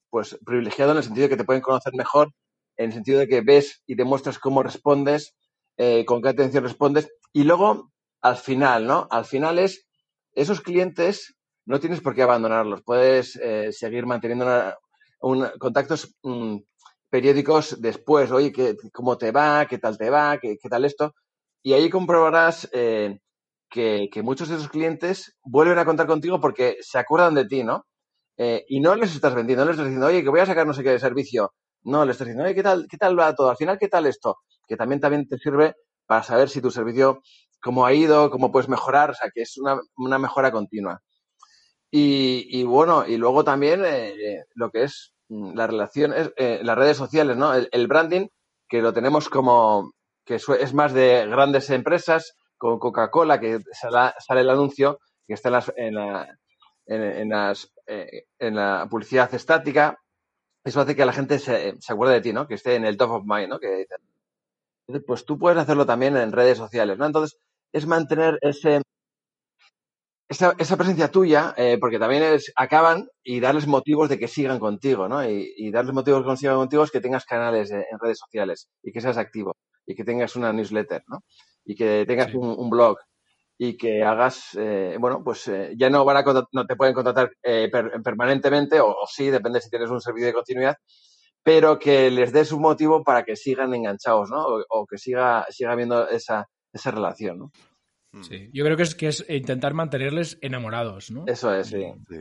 pues 0.09 0.37
privilegiado 0.45 0.91
en 0.91 0.97
el 0.99 1.03
sentido 1.03 1.23
de 1.25 1.29
que 1.31 1.37
te 1.37 1.43
pueden 1.45 1.61
conocer 1.61 1.93
mejor 1.95 2.29
en 2.77 2.87
el 2.87 2.93
sentido 2.93 3.19
de 3.19 3.27
que 3.27 3.41
ves 3.41 3.83
y 3.85 3.95
demuestras 3.95 4.39
cómo 4.39 4.63
respondes, 4.63 5.35
con 6.05 6.21
qué 6.21 6.29
atención 6.29 6.63
respondes. 6.63 7.09
Y 7.33 7.43
luego, 7.43 7.91
al 8.21 8.37
final, 8.37 8.87
¿no? 8.87 9.07
Al 9.11 9.25
final 9.25 9.59
es, 9.59 9.85
esos 10.35 10.61
clientes 10.61 11.35
no 11.65 11.79
tienes 11.79 12.01
por 12.01 12.13
qué 12.15 12.23
abandonarlos. 12.23 12.81
Puedes 12.83 13.35
eh, 13.37 13.71
seguir 13.71 14.05
manteniendo 14.05 14.45
contactos 15.59 16.15
mm, 16.23 16.57
periódicos 17.09 17.81
después. 17.81 18.31
Oye, 18.31 18.51
¿qué, 18.51 18.75
¿cómo 18.91 19.17
te 19.17 19.31
va? 19.31 19.65
¿Qué 19.65 19.77
tal 19.77 19.97
te 19.97 20.09
va? 20.09 20.37
¿Qué, 20.39 20.57
tal 20.69 20.85
esto? 20.85 21.13
Y 21.61 21.73
ahí 21.73 21.89
comprobarás 21.89 22.69
eh, 22.73 23.19
que, 23.69 24.09
que, 24.11 24.21
muchos 24.21 24.49
de 24.49 24.55
esos 24.55 24.69
clientes 24.69 25.37
vuelven 25.43 25.77
a 25.77 25.85
contar 25.85 26.07
contigo 26.07 26.39
porque 26.41 26.77
se 26.81 26.99
acuerdan 26.99 27.35
de 27.35 27.45
ti, 27.45 27.63
¿no? 27.63 27.85
Eh, 28.37 28.65
y 28.67 28.79
no 28.79 28.95
les 28.95 29.13
estás 29.13 29.35
vendiendo, 29.35 29.63
no 29.63 29.71
les 29.71 29.75
estás 29.75 29.87
diciendo, 29.87 30.07
oye, 30.07 30.23
que 30.23 30.29
voy 30.29 30.39
a 30.39 30.45
sacar 30.45 30.65
no 30.65 30.73
sé 30.73 30.83
qué 30.83 30.91
de 30.91 30.99
servicio. 30.99 31.53
No, 31.83 32.05
les 32.05 32.15
estás 32.15 32.27
diciendo, 32.27 32.45
oye, 32.45 32.55
¿qué 32.55 32.63
tal, 32.63 32.87
qué 32.89 32.97
tal 32.97 33.17
va 33.19 33.35
todo? 33.35 33.49
Al 33.49 33.57
final, 33.57 33.77
¿qué 33.77 33.87
tal 33.87 34.05
esto? 34.05 34.37
Que 34.67 34.75
también, 34.75 34.99
también 34.99 35.27
te 35.27 35.37
sirve 35.37 35.75
para 36.05 36.23
saber 36.23 36.49
si 36.49 36.61
tu 36.61 36.71
servicio, 36.71 37.21
cómo 37.63 37.85
ha 37.85 37.93
ido, 37.93 38.29
cómo 38.29 38.51
puedes 38.51 38.69
mejorar, 38.69 39.11
o 39.11 39.13
sea, 39.13 39.31
que 39.33 39.41
es 39.41 39.57
una, 39.57 39.79
una 39.97 40.19
mejora 40.19 40.51
continua. 40.51 41.01
Y, 41.95 42.63
bueno, 42.63 43.05
y 43.07 43.17
luego 43.17 43.43
también 43.43 43.83
eh, 43.85 44.45
lo 44.55 44.71
que 44.71 44.83
es 44.83 45.13
mm, 45.29 45.53
las 45.55 45.69
relaciones, 45.69 46.31
eh, 46.37 46.59
las 46.63 46.75
redes 46.75 46.97
sociales, 46.97 47.37
¿no? 47.37 47.53
El, 47.53 47.87
branding, 47.87 48.27
que 48.67 48.81
lo 48.81 48.93
tenemos 48.93 49.29
como, 49.29 49.93
que 50.25 50.35
es 50.35 50.73
más 50.73 50.91
de 50.93 51.27
grandes 51.27 51.69
empresas, 51.69 52.35
con 52.57 52.79
Coca-Cola, 52.79 53.39
que 53.39 53.59
sale, 53.73 54.41
el 54.41 54.49
anuncio, 54.49 54.99
que 55.27 55.35
está 55.35 55.49
en, 55.49 55.53
las, 55.53 55.73
en, 55.75 55.95
la, 55.95 56.37
en, 56.87 57.03
en, 57.03 57.53
eh, 57.87 58.25
en 58.39 58.55
la 58.55 58.87
publicidad 58.89 59.33
estática, 59.33 59.99
eso 60.63 60.81
hace 60.81 60.95
que 60.95 61.05
la 61.05 61.13
gente 61.13 61.39
se, 61.39 61.75
se, 61.79 61.93
acuerde 61.93 62.15
de 62.15 62.21
ti, 62.21 62.33
¿no? 62.33 62.47
Que 62.47 62.55
esté 62.55 62.75
en 62.75 62.85
el 62.85 62.97
top 62.97 63.11
of 63.11 63.23
mind, 63.25 63.49
¿no? 63.49 63.59
Que 63.59 63.85
pues 65.05 65.25
tú 65.25 65.37
puedes 65.37 65.59
hacerlo 65.59 65.85
también 65.85 66.17
en 66.17 66.31
redes 66.31 66.57
sociales, 66.57 66.97
¿no? 66.97 67.05
Entonces, 67.05 67.39
es 67.73 67.87
mantener 67.87 68.37
ese, 68.41 68.81
esa, 70.29 70.55
esa 70.57 70.77
presencia 70.77 71.09
tuya, 71.09 71.53
eh, 71.57 71.77
porque 71.79 71.99
también 71.99 72.23
es, 72.23 72.53
acaban 72.55 73.09
y 73.23 73.39
darles 73.39 73.67
motivos 73.67 74.09
de 74.09 74.19
que 74.19 74.27
sigan 74.27 74.59
contigo, 74.59 75.09
¿no? 75.09 75.27
Y, 75.27 75.53
y 75.57 75.71
darles 75.71 75.93
motivos 75.93 76.23
de 76.23 76.31
que 76.31 76.37
sigan 76.37 76.55
contigo 76.57 76.83
es 76.83 76.91
que 76.91 77.01
tengas 77.01 77.25
canales 77.25 77.71
en 77.71 77.99
redes 77.99 78.19
sociales 78.19 78.69
y 78.83 78.91
que 78.91 79.01
seas 79.01 79.17
activo 79.17 79.55
y 79.85 79.95
que 79.95 80.03
tengas 80.03 80.35
una 80.35 80.53
newsletter, 80.53 81.03
¿no? 81.07 81.23
Y 81.65 81.75
que 81.75 82.05
tengas 82.07 82.31
sí. 82.31 82.37
un, 82.37 82.55
un, 82.57 82.69
blog 82.69 82.97
y 83.57 83.75
que 83.75 84.03
hagas, 84.03 84.49
eh, 84.57 84.97
bueno, 84.99 85.23
pues 85.23 85.47
eh, 85.47 85.73
ya 85.77 85.89
no 85.89 86.05
van 86.05 86.17
a 86.17 86.45
no 86.51 86.65
te 86.65 86.75
pueden 86.75 86.93
contratar 86.93 87.31
per, 87.41 88.01
permanentemente 88.03 88.79
o, 88.81 88.87
o, 88.89 89.07
sí, 89.07 89.29
depende 89.29 89.61
si 89.61 89.69
tienes 89.69 89.89
un 89.89 90.01
servicio 90.01 90.27
de 90.27 90.33
continuidad, 90.33 90.75
pero 91.43 91.79
que 91.79 92.11
les 92.11 92.31
des 92.31 92.51
un 92.51 92.61
motivo 92.61 93.03
para 93.03 93.23
que 93.23 93.35
sigan 93.35 93.73
enganchados, 93.73 94.29
¿no? 94.29 94.45
O, 94.45 94.63
o 94.69 94.85
que 94.85 94.97
siga, 94.97 95.45
siga 95.49 95.73
habiendo 95.73 96.07
esa, 96.09 96.47
esa 96.73 96.91
relación, 96.91 97.39
¿no? 97.39 97.51
Mm. 98.11 98.23
Sí, 98.23 98.49
yo 98.53 98.65
creo 98.65 98.75
que 98.75 98.83
es, 98.83 98.95
que 98.95 99.07
es 99.07 99.25
intentar 99.29 99.73
mantenerles 99.73 100.37
enamorados, 100.41 101.11
¿no? 101.11 101.23
Eso 101.27 101.53
es, 101.53 101.67
sí. 101.67 101.83
sí. 102.09 102.17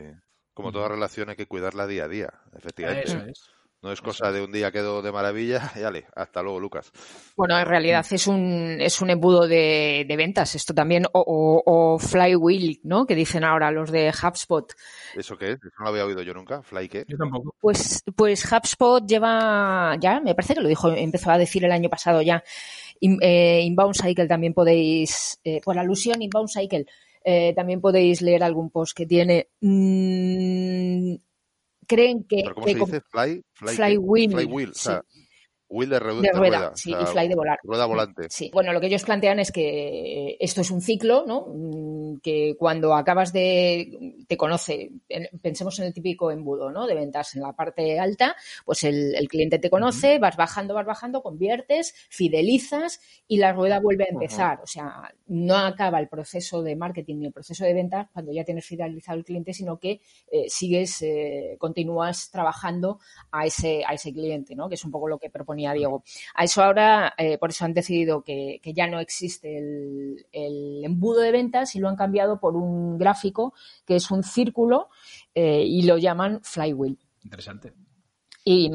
Como 0.53 0.71
toda 0.71 0.87
relación 0.87 1.29
hay 1.29 1.35
que 1.35 1.47
cuidarla 1.47 1.87
día 1.87 2.05
a 2.05 2.07
día, 2.07 2.33
efectivamente. 2.55 3.09
Eso 3.09 3.25
es. 3.25 3.53
No 3.83 3.91
es 3.91 4.01
cosa 4.01 4.31
de 4.31 4.41
un 4.41 4.49
día 4.49 4.71
quedó 4.71 5.01
de 5.01 5.11
maravilla 5.11 5.59
y 5.75 5.79
dale, 5.81 6.05
hasta 6.15 6.41
luego, 6.41 6.57
Lucas. 6.57 6.89
Bueno, 7.35 7.59
en 7.59 7.65
realidad 7.65 8.05
es 8.09 8.27
un, 8.27 8.77
es 8.79 9.01
un 9.01 9.09
embudo 9.09 9.45
de, 9.45 10.05
de 10.07 10.15
ventas, 10.15 10.55
esto 10.55 10.73
también, 10.73 11.05
o, 11.11 11.19
o, 11.19 11.63
o, 11.65 11.99
flywheel, 11.99 12.79
¿no? 12.83 13.05
Que 13.05 13.13
dicen 13.13 13.43
ahora 13.43 13.71
los 13.71 13.91
de 13.91 14.09
HubSpot. 14.09 14.73
¿Eso 15.15 15.37
qué 15.37 15.51
es? 15.51 15.57
Eso 15.57 15.75
no 15.79 15.83
lo 15.83 15.89
había 15.89 16.05
oído 16.05 16.21
yo 16.21 16.33
nunca. 16.33 16.61
¿Fly 16.63 16.87
qué? 16.87 17.03
Yo 17.09 17.17
tampoco. 17.17 17.53
Pues, 17.59 18.01
pues 18.15 18.49
HubSpot 18.49 19.05
lleva, 19.05 19.97
ya, 19.99 20.21
me 20.21 20.33
parece 20.33 20.53
que 20.53 20.61
lo 20.61 20.69
dijo, 20.69 20.89
empezó 20.93 21.31
a 21.31 21.37
decir 21.37 21.65
el 21.65 21.71
año 21.73 21.89
pasado 21.89 22.21
ya. 22.21 22.41
In, 23.03 23.17
eh, 23.21 23.61
Inbound 23.63 23.95
Cycle 23.95 24.27
también 24.27 24.53
podéis, 24.53 25.37
eh, 25.43 25.59
por 25.61 25.77
alusión, 25.77 26.21
Inbound 26.21 26.47
Cycle, 26.47 26.85
eh, 27.25 27.53
también 27.53 27.81
podéis 27.81 28.21
leer 28.21 28.43
algún 28.43 28.69
post 28.69 28.95
que 28.95 29.05
tiene. 29.05 29.49
Mmm, 29.59 31.15
creen 31.85 32.23
que. 32.23 32.43
¿Pero 32.43 32.55
cómo 32.55 32.65
que 32.65 32.73
se 32.73 32.79
dice? 32.79 33.01
Fly, 33.01 33.43
fly, 33.51 33.75
fly 33.75 33.97
wheel. 33.97 34.31
Fly 34.31 34.45
wheel. 34.45 34.73
Sí. 34.73 34.79
O 34.79 34.91
sea, 34.91 35.03
wheel 35.73 35.89
de, 35.89 35.99
rueda, 35.99 36.21
de 36.21 36.31
rueda, 36.31 36.57
rueda 36.57 36.71
sí, 36.75 36.93
o 36.93 36.97
sea, 36.97 37.03
y 37.03 37.11
fly 37.11 37.27
de 37.27 37.35
volar. 37.35 37.59
Rueda 37.63 37.85
volante. 37.85 38.27
Sí. 38.29 38.49
Bueno, 38.53 38.71
lo 38.71 38.79
que 38.79 38.87
ellos 38.87 39.03
plantean 39.03 39.39
es 39.39 39.51
que 39.51 40.37
esto 40.39 40.61
es 40.61 40.71
un 40.71 40.81
ciclo, 40.81 41.25
¿no? 41.25 41.47
Mm, 41.47 42.19
que 42.21 42.55
cuando 42.57 42.93
acabas 42.93 43.33
de. 43.33 44.15
te 44.27 44.37
conoce, 44.37 44.91
pensemos 45.41 45.79
en 45.79 45.85
el 45.85 45.93
típico 45.93 46.31
embudo, 46.31 46.69
¿no? 46.69 46.85
De 46.85 46.95
ventas 46.95 47.35
en 47.35 47.41
la 47.41 47.53
parte 47.53 47.99
alta, 47.99 48.35
pues 48.65 48.83
el, 48.83 49.15
el 49.15 49.27
cliente 49.27 49.59
te 49.59 49.69
conoce, 49.69 50.13
uh 50.13 50.17
-huh. 50.17 50.21
vas 50.21 50.37
bajando, 50.37 50.73
vas 50.73 50.85
bajando, 50.85 51.21
conviertes, 51.23 51.93
fidelizas 52.09 52.99
y 53.27 53.37
la 53.37 53.53
rueda 53.53 53.79
vuelve 53.79 54.05
a 54.05 54.13
empezar. 54.13 54.57
Uh 54.57 54.61
-huh. 54.61 54.63
O 54.63 54.67
sea, 54.67 55.13
no 55.27 55.57
acaba 55.57 55.99
el 55.99 56.07
proceso 56.07 56.61
de 56.61 56.75
marketing 56.75 57.17
ni 57.17 57.25
el 57.27 57.33
proceso 57.33 57.65
de 57.65 57.73
ventas 57.73 58.07
cuando 58.13 58.31
ya 58.31 58.43
tienes 58.43 58.65
fidelizado 58.65 59.17
el 59.17 59.25
cliente, 59.25 59.53
sino 59.53 59.79
que 59.79 60.01
eh, 60.31 60.45
sigues, 60.47 61.01
eh, 61.01 61.55
continúas 61.57 62.29
trabajando 62.31 62.99
a 63.31 63.45
ese, 63.45 63.83
a 63.85 63.93
ese 63.93 64.13
cliente, 64.13 64.55
¿no? 64.55 64.69
Que 64.69 64.75
es 64.75 64.85
un 64.85 64.91
poco 64.91 65.07
lo 65.07 65.17
que 65.17 65.29
proponía 65.29 65.62
Diego. 65.71 66.03
A 66.35 66.43
eso 66.43 66.61
ahora, 66.61 67.13
eh, 67.17 67.37
por 67.37 67.51
eso 67.51 67.63
han 67.63 67.73
decidido 67.73 68.23
que, 68.23 68.59
que 68.61 68.73
ya 68.73 68.87
no 68.87 68.99
existe 68.99 69.57
el, 69.57 70.25
el, 70.33 70.83
embudo 70.83 71.21
de 71.21 71.31
ventas 71.31 71.75
y 71.75 71.79
lo 71.79 71.87
han 71.87 71.95
cambiado 71.95 72.39
por 72.39 72.57
un 72.57 72.97
gráfico 72.97 73.53
que 73.85 73.95
es 73.95 74.11
un 74.11 74.23
círculo 74.23 74.89
eh, 75.33 75.63
y 75.65 75.83
lo 75.83 75.97
llaman 75.97 76.41
flywheel. 76.43 76.99
Interesante. 77.23 77.73
Y, 78.45 78.69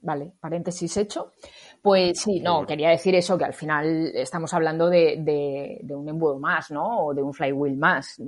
vale, 0.00 0.32
paréntesis 0.40 0.96
hecho. 0.96 1.32
Pues 1.80 2.20
sí, 2.20 2.40
no, 2.40 2.66
quería 2.66 2.90
decir 2.90 3.14
eso, 3.14 3.38
que 3.38 3.44
al 3.44 3.54
final 3.54 4.12
estamos 4.14 4.52
hablando 4.52 4.88
de, 4.88 5.16
de, 5.20 5.78
de, 5.82 5.94
un 5.94 6.08
embudo 6.08 6.38
más, 6.40 6.70
¿no? 6.72 7.06
O 7.06 7.14
de 7.14 7.22
un 7.22 7.32
flywheel 7.32 7.76
más. 7.76 8.20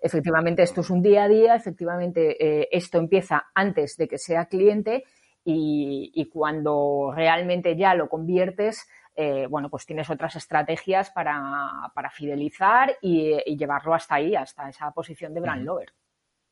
Efectivamente, 0.00 0.62
esto 0.62 0.82
es 0.82 0.90
un 0.90 1.02
día 1.02 1.24
a 1.24 1.28
día, 1.28 1.56
efectivamente, 1.56 2.36
eh, 2.44 2.68
esto 2.70 2.98
empieza 2.98 3.46
antes 3.54 3.96
de 3.96 4.06
que 4.06 4.18
sea 4.18 4.46
cliente 4.46 5.04
y, 5.44 6.12
y 6.14 6.28
cuando 6.28 7.12
realmente 7.14 7.76
ya 7.76 7.94
lo 7.94 8.08
conviertes, 8.08 8.86
eh, 9.16 9.46
bueno, 9.48 9.68
pues 9.68 9.86
tienes 9.86 10.08
otras 10.08 10.36
estrategias 10.36 11.10
para, 11.10 11.90
para 11.94 12.10
fidelizar 12.10 12.96
y, 13.02 13.36
y, 13.44 13.56
llevarlo 13.56 13.94
hasta 13.94 14.16
ahí, 14.16 14.34
hasta 14.34 14.68
esa 14.68 14.90
posición 14.92 15.34
de 15.34 15.40
brand 15.40 15.64
lover. 15.64 15.92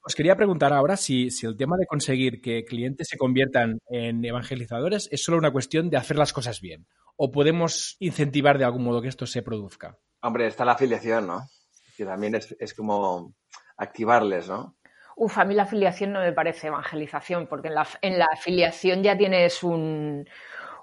Os 0.03 0.15
quería 0.15 0.37
preguntar 0.37 0.73
ahora 0.73 0.97
si, 0.97 1.31
si, 1.31 1.47
el 1.47 1.57
tema 1.57 1.77
de 1.77 1.87
conseguir 1.87 2.41
que 2.41 2.65
clientes 2.65 3.09
se 3.09 3.19
conviertan 3.19 3.79
en 3.91 4.25
evangelizadores 4.25 5.09
es 5.13 5.23
solo 5.23 5.39
una 5.39 5.53
cuestión 5.53 5.91
de 5.91 5.97
hacer 5.97 6.17
las 6.17 6.33
cosas 6.33 6.61
bien 6.61 6.87
o 7.17 7.31
podemos 7.31 7.97
incentivar 7.99 8.59
de 8.59 8.65
algún 8.65 8.85
modo 8.85 9.03
que 9.03 9.09
esto 9.09 9.27
se 9.27 9.43
produzca. 9.43 9.99
Hombre, 10.23 10.47
está 10.47 10.65
la 10.65 10.73
afiliación, 10.73 11.27
¿no? 11.27 11.49
Que 11.97 12.05
también 12.05 12.37
es, 12.37 12.57
es 12.59 12.75
como 12.75 13.35
activarles, 13.77 14.49
¿no? 14.49 14.77
Uf, 15.21 15.37
a 15.39 15.45
mí 15.45 15.55
la 15.55 15.65
afiliación 15.65 16.13
no 16.13 16.21
me 16.21 16.33
parece 16.33 16.69
evangelización, 16.69 17.49
porque 17.49 17.69
en 17.69 17.75
la, 17.75 17.87
en 18.03 18.19
la 18.19 18.27
afiliación 18.33 19.03
ya 19.03 19.19
tienes 19.19 19.65
un, 19.65 20.29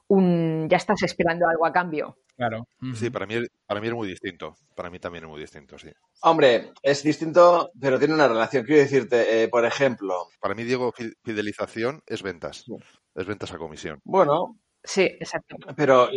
un, 0.07 0.67
ya 0.69 0.75
estás 0.77 1.03
esperando 1.03 1.47
algo 1.47 1.65
a 1.65 1.71
cambio. 1.71 2.17
Claro. 2.35 2.67
Sí, 2.95 3.09
para 3.09 3.25
mí, 3.25 3.35
para 3.65 3.79
mí 3.79 3.87
es 3.87 3.93
muy 3.93 4.09
distinto. 4.09 4.57
Para 4.75 4.89
mí 4.89 4.99
también 4.99 5.23
es 5.23 5.29
muy 5.29 5.39
distinto, 5.39 5.77
sí. 5.77 5.89
Hombre, 6.21 6.73
es 6.83 7.01
distinto, 7.01 7.71
pero 7.79 7.97
tiene 7.97 8.13
una 8.13 8.27
relación. 8.27 8.65
Quiero 8.65 8.81
decirte, 8.81 9.43
eh, 9.43 9.47
por 9.47 9.63
ejemplo. 9.63 10.27
Para 10.41 10.53
mí, 10.53 10.65
Diego, 10.65 10.93
fidelización 11.23 12.01
es 12.05 12.21
ventas. 12.21 12.63
Sí. 12.65 12.75
Es 13.15 13.25
ventas 13.25 13.53
a 13.53 13.57
comisión. 13.57 14.01
Bueno. 14.03 14.57
Sí, 14.85 15.01
exacto. 15.01 15.55
Pero, 15.75 16.09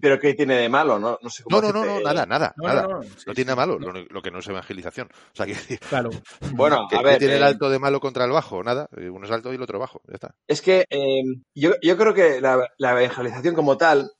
pero 0.00 0.18
¿qué 0.18 0.34
tiene 0.34 0.56
de 0.56 0.68
malo? 0.68 0.98
No, 0.98 1.18
no 1.22 1.30
sé 1.30 1.44
cómo 1.44 1.60
No, 1.60 1.72
no, 1.72 1.84
no, 1.84 1.84
no, 1.84 2.00
nada, 2.00 2.26
nada, 2.26 2.54
no, 2.56 2.66
nada. 2.66 2.82
No, 2.82 2.88
no, 2.88 3.00
no, 3.02 3.08
no 3.26 3.34
tiene 3.34 3.52
de 3.52 3.56
malo, 3.56 3.78
lo, 3.78 3.92
lo, 3.92 4.22
que 4.22 4.30
no 4.30 4.40
es 4.40 4.48
evangelización. 4.48 5.08
O 5.12 5.36
sea, 5.36 5.46
que 5.46 5.54
Claro. 5.78 6.10
Bueno, 6.54 6.86
¿qué, 6.90 6.96
a 6.96 7.02
ver. 7.02 7.14
¿qué 7.14 7.18
tiene 7.20 7.34
eh, 7.34 7.38
el 7.38 7.42
alto 7.44 7.70
de 7.70 7.78
malo 7.78 8.00
contra 8.00 8.24
el 8.24 8.32
bajo? 8.32 8.62
Nada. 8.62 8.88
Uno 8.92 9.24
es 9.24 9.30
alto 9.30 9.52
y 9.52 9.56
el 9.56 9.62
otro 9.62 9.78
bajo. 9.78 10.02
Ya 10.08 10.14
está. 10.14 10.34
Es 10.46 10.60
que 10.60 10.86
eh, 10.90 11.22
yo, 11.54 11.72
yo 11.80 11.96
creo 11.96 12.12
que 12.12 12.40
la, 12.40 12.68
la 12.78 12.90
evangelización 12.90 13.54
como 13.54 13.76
tal 13.76 14.10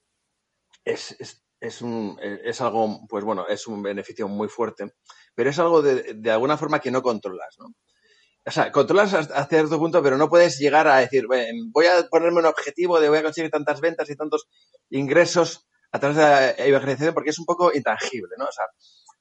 es, 0.85 1.17
es, 1.19 1.45
es, 1.61 1.83
un, 1.83 2.19
es 2.23 2.61
algo, 2.61 3.01
pues 3.09 3.25
bueno, 3.25 3.47
es 3.49 3.67
un 3.67 3.83
beneficio 3.83 4.29
muy 4.29 4.49
fuerte, 4.49 4.95
pero 5.35 5.51
es 5.51 5.59
algo 5.59 5.83
de, 5.83 6.15
de 6.15 6.31
alguna 6.31 6.57
forma 6.57 6.81
que 6.81 6.91
no 6.91 7.03
controlas, 7.03 7.57
¿no? 7.59 7.75
O 8.45 8.51
sea, 8.51 8.73
controlas 8.73 9.15
hasta 9.15 9.47
cierto 9.47 9.79
punto, 9.79 10.03
pero 10.03 10.19
no 10.19 10.29
puedes 10.29 10.59
llegar 10.59 10.89
a 10.89 10.99
decir, 10.99 11.27
voy 11.27 11.87
a 11.87 12.09
ponerme 12.11 12.41
un 12.41 12.47
objetivo 12.47 13.01
de 13.01 13.09
voy 13.09 13.19
a 13.19 13.23
conseguir 13.23 13.51
tantas 13.51 13.81
ventas 13.81 14.11
y 14.11 14.17
tantos 14.17 14.49
ingresos 14.91 15.67
a 15.93 16.01
través 16.01 16.17
de 16.17 16.23
la 16.23 16.51
evangelización, 16.57 17.15
porque 17.15 17.31
es 17.31 17.39
un 17.39 17.45
poco 17.45 17.73
intangible, 17.73 18.35
¿no? 18.39 18.47
O 18.47 18.53
sea, 18.53 18.65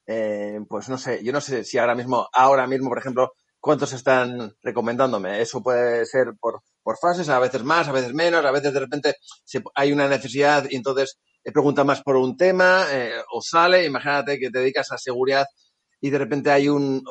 eh, 0.06 0.58
pues 0.68 0.88
no 0.88 0.98
sé, 0.98 1.22
yo 1.22 1.32
no 1.32 1.40
sé 1.40 1.64
si 1.64 1.78
ahora 1.78 1.94
mismo, 1.94 2.28
ahora 2.32 2.66
mismo, 2.66 2.88
por 2.88 2.98
ejemplo, 2.98 3.32
cuántos 3.60 3.92
están 3.92 4.56
recomendándome. 4.62 5.40
Eso 5.40 5.62
puede 5.62 6.04
ser 6.04 6.34
por, 6.40 6.62
por 6.82 6.98
fases, 6.98 7.28
a 7.28 7.38
veces 7.38 7.62
más, 7.62 7.88
a 7.88 7.92
veces 7.92 8.12
menos, 8.12 8.44
a 8.44 8.50
veces 8.50 8.74
de 8.74 8.80
repente 8.80 9.14
hay 9.74 9.92
una 9.92 10.08
necesidad 10.08 10.66
y 10.68 10.76
entonces 10.76 11.18
pregunta 11.44 11.84
más 11.84 12.02
por 12.02 12.16
un 12.16 12.36
tema 12.36 12.86
eh, 12.90 13.12
o 13.32 13.40
sale, 13.40 13.84
imagínate 13.84 14.38
que 14.38 14.50
te 14.50 14.58
dedicas 14.58 14.90
a 14.92 14.98
seguridad 14.98 15.46
y 16.00 16.10
de 16.10 16.18
repente 16.18 16.50
hay 16.50 16.68
un... 16.68 17.02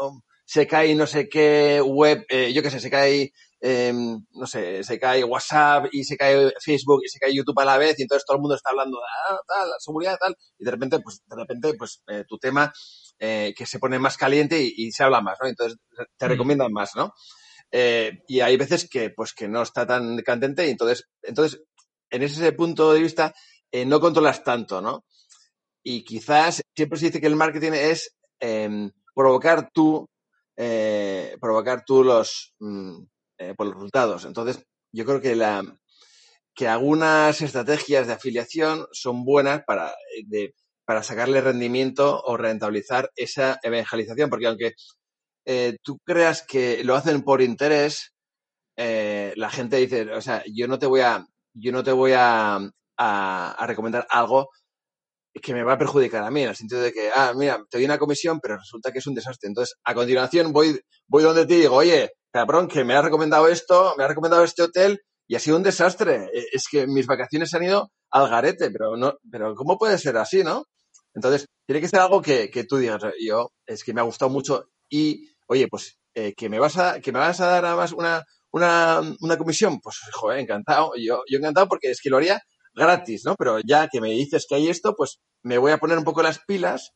Se 0.52 0.68
cae 0.68 0.94
no 0.96 1.08
sé 1.08 1.30
qué 1.30 1.80
web, 1.82 2.26
eh, 2.28 2.52
yo 2.52 2.62
qué 2.62 2.70
sé, 2.70 2.82
se 2.82 2.90
cae 2.90 3.32
em, 3.62 4.20
no 4.34 4.46
sé, 4.46 4.84
se 4.84 5.00
cae 5.00 5.24
WhatsApp 5.24 5.86
y 5.94 6.04
se 6.04 6.18
cae 6.18 6.52
Facebook 6.60 7.00
y 7.06 7.08
se 7.08 7.20
cae 7.20 7.34
YouTube 7.34 7.58
a 7.62 7.64
la 7.64 7.78
vez 7.78 7.98
y 7.98 8.02
entonces 8.02 8.26
todo 8.26 8.36
el 8.36 8.42
mundo 8.42 8.56
está 8.56 8.72
hablando 8.72 8.98
de 8.98 9.04
ah, 9.30 9.40
tal, 9.48 9.70
la 9.70 9.76
seguridad 9.80 10.18
tal 10.20 10.36
y 10.60 10.66
de 10.66 10.72
repente, 10.72 11.00
pues, 11.00 11.22
de 11.26 11.36
repente, 11.38 11.74
pues, 11.76 12.04
eh, 12.08 12.26
tu 12.28 12.38
tema 12.38 12.74
eh, 13.18 13.54
que 13.56 13.66
se 13.66 13.80
pone 13.80 13.98
más 13.98 14.18
caliente 14.18 14.62
y, 14.62 14.92
se 14.92 15.04
habla 15.04 15.22
más, 15.22 15.38
¿no? 15.42 15.48
Entonces 15.48 15.78
te 16.18 16.26
mm. 16.26 16.30
recomiendan 16.30 16.74
más, 16.74 16.98
¿no? 16.98 17.14
Y 18.28 18.42
hay 18.42 18.58
veces 18.58 18.90
que, 18.90 19.12
pues, 19.12 19.34
que 19.34 19.48
no 19.48 19.62
está 19.62 19.88
tan 19.88 20.18
candente 20.18 20.68
y 20.68 20.72
entonces, 20.72 21.06
entonces, 21.22 21.62
en 22.10 22.24
ese 22.24 22.52
punto 22.52 22.92
de 22.92 23.00
vista, 23.00 23.34
no 23.86 24.02
controlas 24.02 24.44
tanto, 24.44 24.82
¿no? 24.82 25.06
Y 25.82 26.04
quizás 26.04 26.62
siempre 26.76 27.00
se 27.00 27.06
dice 27.06 27.22
que 27.22 27.28
el 27.28 27.38
marketing 27.38 27.72
es 27.72 28.18
em, 28.42 28.92
provocar 29.16 29.72
tú, 29.74 30.11
provocar 31.40 31.84
tú 31.86 32.04
los, 32.04 32.54
mm, 32.60 33.04
eh, 33.42 33.56
por 33.58 33.66
los 33.66 33.76
resultados. 33.76 34.26
Entonces, 34.26 34.64
yo 34.94 35.04
creo 35.04 35.20
que, 35.20 35.36
la, 35.36 35.64
que 36.54 36.68
algunas 36.68 37.42
estrategias 37.42 38.06
de 38.06 38.14
afiliación 38.14 38.86
son 38.92 39.26
buenas 39.26 39.64
para, 39.66 39.96
eh, 40.32 40.54
para 40.86 41.02
sacarle 41.02 41.42
rendimiento 41.42 42.22
o 42.24 42.38
rentabilizar 42.38 43.10
esa 43.16 43.60
evangelización, 43.64 44.30
porque 44.30 44.46
aunque 44.46 44.74
eh, 45.46 45.78
tú 45.82 45.98
creas 46.06 46.44
que 46.44 46.84
lo 46.84 46.96
hacen 46.96 47.24
por 47.24 47.42
interés, 47.42 48.14
la 48.78 49.50
gente 49.52 49.78
dice, 49.78 50.12
o 50.12 50.22
sea, 50.22 50.44
yo 50.52 50.68
no 50.68 50.80
te 50.80 50.88
voy 50.88 51.02
a, 51.02 51.26
yo 51.54 51.72
no 51.72 51.84
te 51.84 51.92
voy 51.92 52.14
a, 52.16 52.60
a, 52.98 53.66
recomendar 53.68 54.08
algo 54.10 54.50
que 55.40 55.54
me 55.54 55.64
va 55.64 55.74
a 55.74 55.78
perjudicar 55.78 56.24
a 56.24 56.32
mí, 56.32 56.44
en 56.44 56.50
el 56.50 56.56
sentido 56.56 56.82
de 56.82 56.92
que, 56.92 57.10
ah, 57.14 57.34
mira, 57.36 57.58
te 57.70 57.78
doy 57.78 57.86
una 57.86 57.98
comisión, 57.98 58.40
pero 58.42 58.58
resulta 58.58 58.92
que 58.92 59.00
es 59.00 59.08
un 59.08 59.16
desastre. 59.16 59.48
Entonces, 59.48 59.76
a 59.84 59.94
continuación 59.94 60.52
voy, 60.52 60.80
voy 61.08 61.24
donde 61.24 61.46
te 61.46 61.56
digo, 61.56 61.76
oye, 61.76 62.12
cabrón, 62.32 62.68
que 62.68 62.84
me 62.84 62.96
ha 62.96 63.02
recomendado 63.02 63.48
esto, 63.48 63.94
me 63.98 64.04
ha 64.04 64.08
recomendado 64.08 64.44
este 64.44 64.64
hotel 64.64 65.02
y 65.28 65.36
ha 65.36 65.40
sido 65.40 65.58
un 65.58 65.64
desastre. 65.64 66.30
E, 66.34 66.46
es 66.52 66.66
que 66.70 66.88
mis 66.88 67.08
vacaciones 67.08 67.50
se 67.50 67.58
han 67.58 67.64
ido 67.64 67.92
al 68.12 68.30
garete, 68.30 68.72
pero 68.72 68.98
no, 68.98 69.14
pero 69.32 69.56
¿cómo 69.56 69.78
puede 69.78 69.98
ser 69.98 70.18
así, 70.18 70.44
no? 70.44 70.66
Entonces, 71.14 71.46
tiene 71.66 71.82
que 71.82 71.88
ser 71.88 72.00
algo 72.02 72.22
que, 72.22 72.50
que 72.50 72.66
tú 72.66 72.78
digas, 72.78 73.02
yo, 73.20 73.52
es 73.66 73.84
que 73.84 73.94
me 73.94 74.02
ha 74.02 74.06
gustado 74.06 74.30
mucho 74.30 74.66
y, 74.90 75.30
oye, 75.48 75.68
pues, 75.70 75.98
eh, 76.14 76.34
que 76.36 76.50
me 76.50 76.60
vas 76.60 76.78
a, 76.78 77.00
que 77.00 77.12
me 77.12 77.20
vas 77.20 77.40
a 77.40 77.48
dar 77.48 77.66
además 77.66 77.94
una, 77.94 78.24
una, 78.52 79.02
una 79.22 79.38
comisión, 79.38 79.80
pues, 79.80 79.98
joder, 80.12 80.40
encantado. 80.40 80.92
Yo, 80.98 81.24
yo 81.30 81.38
encantado 81.38 81.68
porque 81.68 81.92
es 81.92 82.02
que 82.02 82.10
lo 82.10 82.18
haría 82.18 82.42
gratis, 82.74 83.24
¿no? 83.26 83.36
Pero 83.36 83.60
ya 83.60 83.88
que 83.88 84.02
me 84.02 84.10
dices 84.10 84.46
que 84.48 84.56
hay 84.56 84.70
esto, 84.70 84.96
pues 84.96 85.20
me 85.44 85.58
voy 85.58 85.72
a 85.72 85.78
poner 85.78 85.98
un 85.98 86.04
poco 86.04 86.22
las 86.22 86.40
pilas 86.40 86.92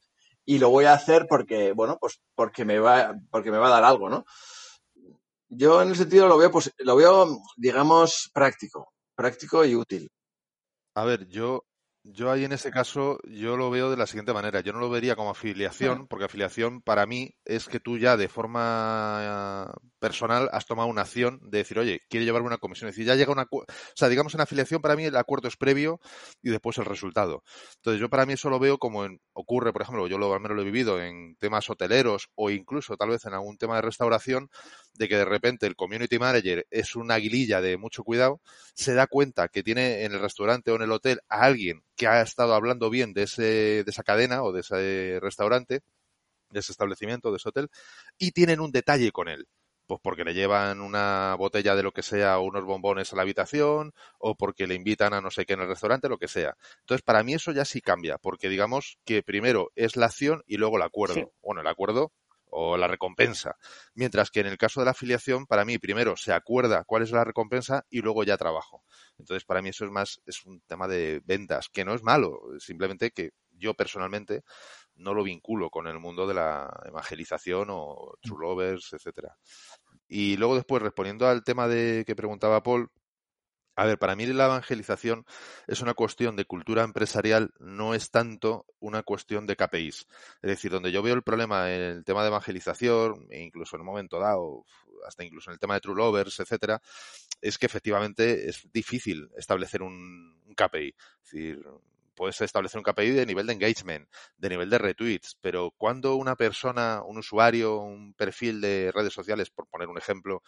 y 0.45 0.59
lo 0.59 0.69
voy 0.69 0.86
a 0.86 0.93
hacer 0.93 1.26
porque, 1.28 1.73
bueno, 1.73 1.97
pues 1.99 2.21
porque 2.36 2.65
me 2.65 2.80
va, 2.80 3.15
porque 3.32 3.51
me 3.51 3.57
va 3.57 3.67
a 3.67 3.82
dar 3.82 3.84
algo, 3.84 4.09
¿no? 4.09 4.26
Yo 5.49 5.82
en 5.82 5.89
el 5.89 5.95
sentido 5.95 6.28
lo 6.28 6.38
veo, 6.38 6.51
pues, 6.51 6.71
lo 6.80 6.95
veo, 6.95 7.38
digamos, 7.57 8.30
práctico, 8.34 8.93
práctico 9.15 9.63
y 9.65 9.76
útil. 9.76 10.09
A 10.95 11.05
ver, 11.05 11.28
yo 11.28 11.63
yo 12.08 12.32
ahí 12.32 12.45
en 12.45 12.51
ese 12.51 12.70
caso, 12.70 13.18
yo 13.24 13.58
lo 13.58 13.72
veo 13.72 13.89
de 13.89 13.97
la 13.97 14.06
siguiente 14.06 14.32
manera. 14.32 14.60
Yo 14.62 14.74
no 14.74 14.80
lo 14.80 14.91
vería 14.91 15.16
como 15.16 15.32
afiliación, 15.32 16.08
porque 16.08 16.26
afiliación 16.26 16.82
para 16.82 17.08
mí 17.08 17.34
es 17.45 17.68
que 17.68 17.80
tú 17.80 17.97
ya 17.97 18.16
de 18.16 18.28
forma 18.28 19.74
personal 19.97 20.47
has 20.51 20.68
tomado 20.68 20.88
una 20.88 21.01
acción 21.01 21.39
de 21.41 21.60
decir, 21.60 21.80
oye, 21.80 22.01
quiero 22.08 22.24
llevarme 22.24 22.45
una 22.47 22.60
comisión. 22.60 22.89
Es 22.89 22.95
decir, 22.95 23.08
ya 23.08 23.16
llega 23.16 23.32
una... 23.32 23.47
O 23.49 23.66
sea, 23.95 24.08
digamos 24.08 24.36
en 24.36 24.41
afiliación 24.41 24.84
para 24.84 24.95
mí 24.95 25.06
el 25.06 25.16
acuerdo 25.16 25.47
es 25.47 25.58
previo 25.58 25.99
y 26.43 26.51
después 26.51 26.78
el 26.78 26.86
resultado. 26.86 27.43
Entonces 27.78 27.99
yo 27.99 28.08
para 28.08 28.28
mí 28.28 28.34
eso 28.34 28.51
lo 28.51 28.60
veo 28.60 28.78
como 28.78 29.03
en, 29.03 29.20
ocurre, 29.34 29.74
por 29.74 29.82
ejemplo, 29.82 30.08
yo 30.08 30.20
lo, 30.20 30.32
al 30.32 30.41
menos 30.41 30.56
lo 30.56 30.62
he 30.62 30.66
vivido 30.66 31.01
en 31.01 31.36
temas 31.38 31.68
hoteleros 31.72 32.30
o 32.36 32.51
incluso 32.51 32.97
tal 32.97 33.10
vez 33.10 33.26
en 33.26 33.34
algún 33.34 33.58
tema 33.58 33.78
de 33.78 33.82
restauración, 33.82 34.49
de 34.97 35.07
que 35.07 35.17
de 35.17 35.25
repente 35.25 35.67
el 35.67 35.75
community 35.75 36.19
manager 36.19 36.65
es 36.69 36.95
una 36.95 37.15
aguililla 37.15 37.61
de 37.61 37.77
mucho 37.77 38.03
cuidado, 38.03 38.41
se 38.73 38.93
da 38.93 39.07
cuenta 39.07 39.47
que 39.47 39.63
tiene 39.63 40.03
en 40.03 40.13
el 40.13 40.19
restaurante 40.19 40.71
o 40.71 40.75
en 40.75 40.83
el 40.83 40.91
hotel 40.91 41.19
a 41.29 41.41
alguien 41.41 41.83
que 41.95 42.07
ha 42.07 42.21
estado 42.21 42.53
hablando 42.53 42.89
bien 42.89 43.13
de, 43.13 43.23
ese, 43.23 43.43
de 43.83 43.85
esa 43.87 44.03
cadena 44.03 44.43
o 44.43 44.51
de 44.51 44.61
ese 44.61 45.19
restaurante, 45.21 45.81
de 46.49 46.59
ese 46.59 46.71
establecimiento, 46.71 47.31
de 47.31 47.37
ese 47.37 47.49
hotel, 47.49 47.69
y 48.17 48.31
tienen 48.31 48.59
un 48.59 48.71
detalle 48.71 49.11
con 49.11 49.27
él. 49.27 49.47
Pues 49.87 49.99
porque 50.01 50.23
le 50.23 50.33
llevan 50.33 50.81
una 50.81 51.35
botella 51.37 51.75
de 51.75 51.83
lo 51.83 51.91
que 51.91 52.01
sea 52.01 52.39
o 52.39 52.43
unos 52.43 52.65
bombones 52.65 53.13
a 53.13 53.15
la 53.15 53.21
habitación, 53.21 53.93
o 54.17 54.35
porque 54.35 54.65
le 54.65 54.73
invitan 54.73 55.13
a 55.13 55.21
no 55.21 55.29
sé 55.29 55.45
qué 55.45 55.53
en 55.53 55.61
el 55.61 55.67
restaurante, 55.67 56.09
lo 56.09 56.17
que 56.17 56.27
sea. 56.27 56.55
Entonces, 56.79 57.03
para 57.03 57.21
mí 57.21 57.35
eso 57.35 57.51
ya 57.51 57.65
sí 57.65 57.81
cambia, 57.81 58.17
porque 58.17 58.49
digamos 58.49 58.97
que 59.05 59.21
primero 59.21 59.71
es 59.75 59.95
la 59.95 60.07
acción 60.07 60.41
y 60.47 60.57
luego 60.57 60.77
el 60.77 60.83
acuerdo. 60.83 61.31
Bueno, 61.43 61.61
el 61.61 61.67
acuerdo 61.67 62.11
o 62.58 62.78
la 62.78 62.88
recompensa. 62.88 63.58
Mientras 63.93 64.32
que 64.32 64.39
en 64.39 64.47
el 64.47 64.58
caso 64.58 64.80
de 64.80 64.86
la 64.86 64.91
afiliación, 64.91 65.45
para 65.45 65.66
mí, 65.66 65.78
primero 65.78 66.16
se 66.16 66.32
acuerda 66.32 66.86
cuál 66.86 67.03
es 67.03 67.12
la 67.12 67.26
recompensa 67.26 67.86
y 67.89 67.99
luego 67.99 68.24
ya 68.24 68.38
trabajo. 68.38 68.84
Entonces, 69.20 69.43
para 69.43 69.62
mí 69.62 69.70
eso 69.70 69.84
es 69.84 69.91
más, 69.91 70.22
es 70.26 70.45
un 70.45 70.62
tema 70.62 70.88
de 70.88 71.22
ventas, 71.26 71.68
que 71.70 71.84
no 71.84 71.93
es 71.93 72.01
malo, 72.01 72.39
simplemente 72.60 73.12
que 73.12 73.32
yo 73.51 73.74
personalmente 73.74 74.43
no 74.95 75.14
lo 75.14 75.24
vinculo 75.24 75.70
con 75.70 75.88
el 75.88 75.99
mundo 75.99 76.26
de 76.28 76.34
la 76.34 76.72
evangelización 76.86 77.68
o 77.72 78.14
true 78.22 78.39
lovers, 78.39 78.93
etcétera. 78.93 79.36
Y 80.08 80.38
luego 80.38 80.56
después, 80.56 80.82
respondiendo 80.82 81.28
al 81.28 81.43
tema 81.43 81.68
de 81.68 82.06
que 82.08 82.16
preguntaba 82.16 82.64
Paul, 82.64 82.89
a 83.76 83.86
ver, 83.86 83.99
para 83.99 84.15
mí 84.15 84.26
la 84.26 84.45
evangelización 84.45 85.26
es 85.67 85.82
una 85.82 85.93
cuestión 85.93 86.36
de 86.36 86.45
cultura 86.45 86.84
empresarial, 86.84 87.53
no 87.59 87.93
es 87.93 88.09
tanto 88.09 88.65
una 88.80 89.03
cuestión 89.03 89.45
de 89.47 89.55
KPIs. 89.55 90.07
Es 90.41 90.49
decir, 90.49 90.71
donde 90.71 90.91
yo 90.91 91.03
veo 91.03 91.13
el 91.13 91.23
problema 91.23 91.73
en 91.73 91.82
el 91.82 92.03
tema 92.05 92.21
de 92.21 92.30
evangelización, 92.30 93.28
e 93.30 93.41
incluso 93.41 93.76
en 93.76 93.82
un 93.82 93.88
momento 93.88 94.19
dado, 94.19 94.65
hasta 95.05 95.23
incluso 95.23 95.49
en 95.49 95.55
el 95.55 95.59
tema 95.59 95.73
de 95.76 95.82
True 95.82 95.95
Lovers, 95.95 96.39
etcétera, 96.39 96.82
es 97.41 97.57
que 97.57 97.65
efectivamente 97.65 98.49
es 98.49 98.67
difícil 98.71 99.30
establecer 99.38 99.82
un, 99.82 100.41
un 100.45 100.55
KPI. 100.55 100.95
Es 101.23 101.32
decir, 101.32 101.65
puedes 102.15 102.39
establecer 102.41 102.80
un 102.80 102.84
KPI 102.84 103.11
de 103.11 103.26
nivel 103.26 103.45
de 103.45 103.53
engagement, 103.53 104.07
de 104.38 104.49
nivel 104.49 104.69
de 104.69 104.78
retweets, 104.78 105.38
pero 105.41 105.71
cuando 105.78 106.15
una 106.15 106.36
persona, 106.36 107.03
un 107.05 107.17
usuario, 107.17 107.80
un 107.80 108.13
perfil 108.13 108.61
de 108.61 108.91
redes 108.93 109.13
sociales, 109.13 109.49
por 109.49 109.67
poner 109.67 109.89
un 109.89 109.97
ejemplo, 109.97 110.41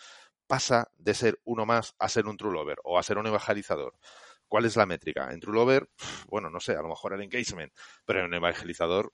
pasa 0.47 0.91
de 0.97 1.13
ser 1.13 1.39
uno 1.43 1.65
más 1.65 1.95
a 1.99 2.09
ser 2.09 2.25
un 2.25 2.37
true 2.37 2.53
lover 2.53 2.79
o 2.83 2.97
a 2.97 3.03
ser 3.03 3.17
un 3.17 3.27
evangelizador. 3.27 3.95
¿Cuál 4.47 4.65
es 4.65 4.75
la 4.77 4.85
métrica? 4.85 5.31
En 5.31 5.39
true 5.39 5.53
lover, 5.53 5.89
bueno, 6.27 6.49
no 6.49 6.59
sé, 6.59 6.73
a 6.73 6.81
lo 6.81 6.87
mejor 6.87 7.13
el 7.13 7.21
engagement, 7.21 7.73
pero 8.05 8.19
en 8.19 8.27
un 8.27 8.33
evangelizador, 8.33 9.13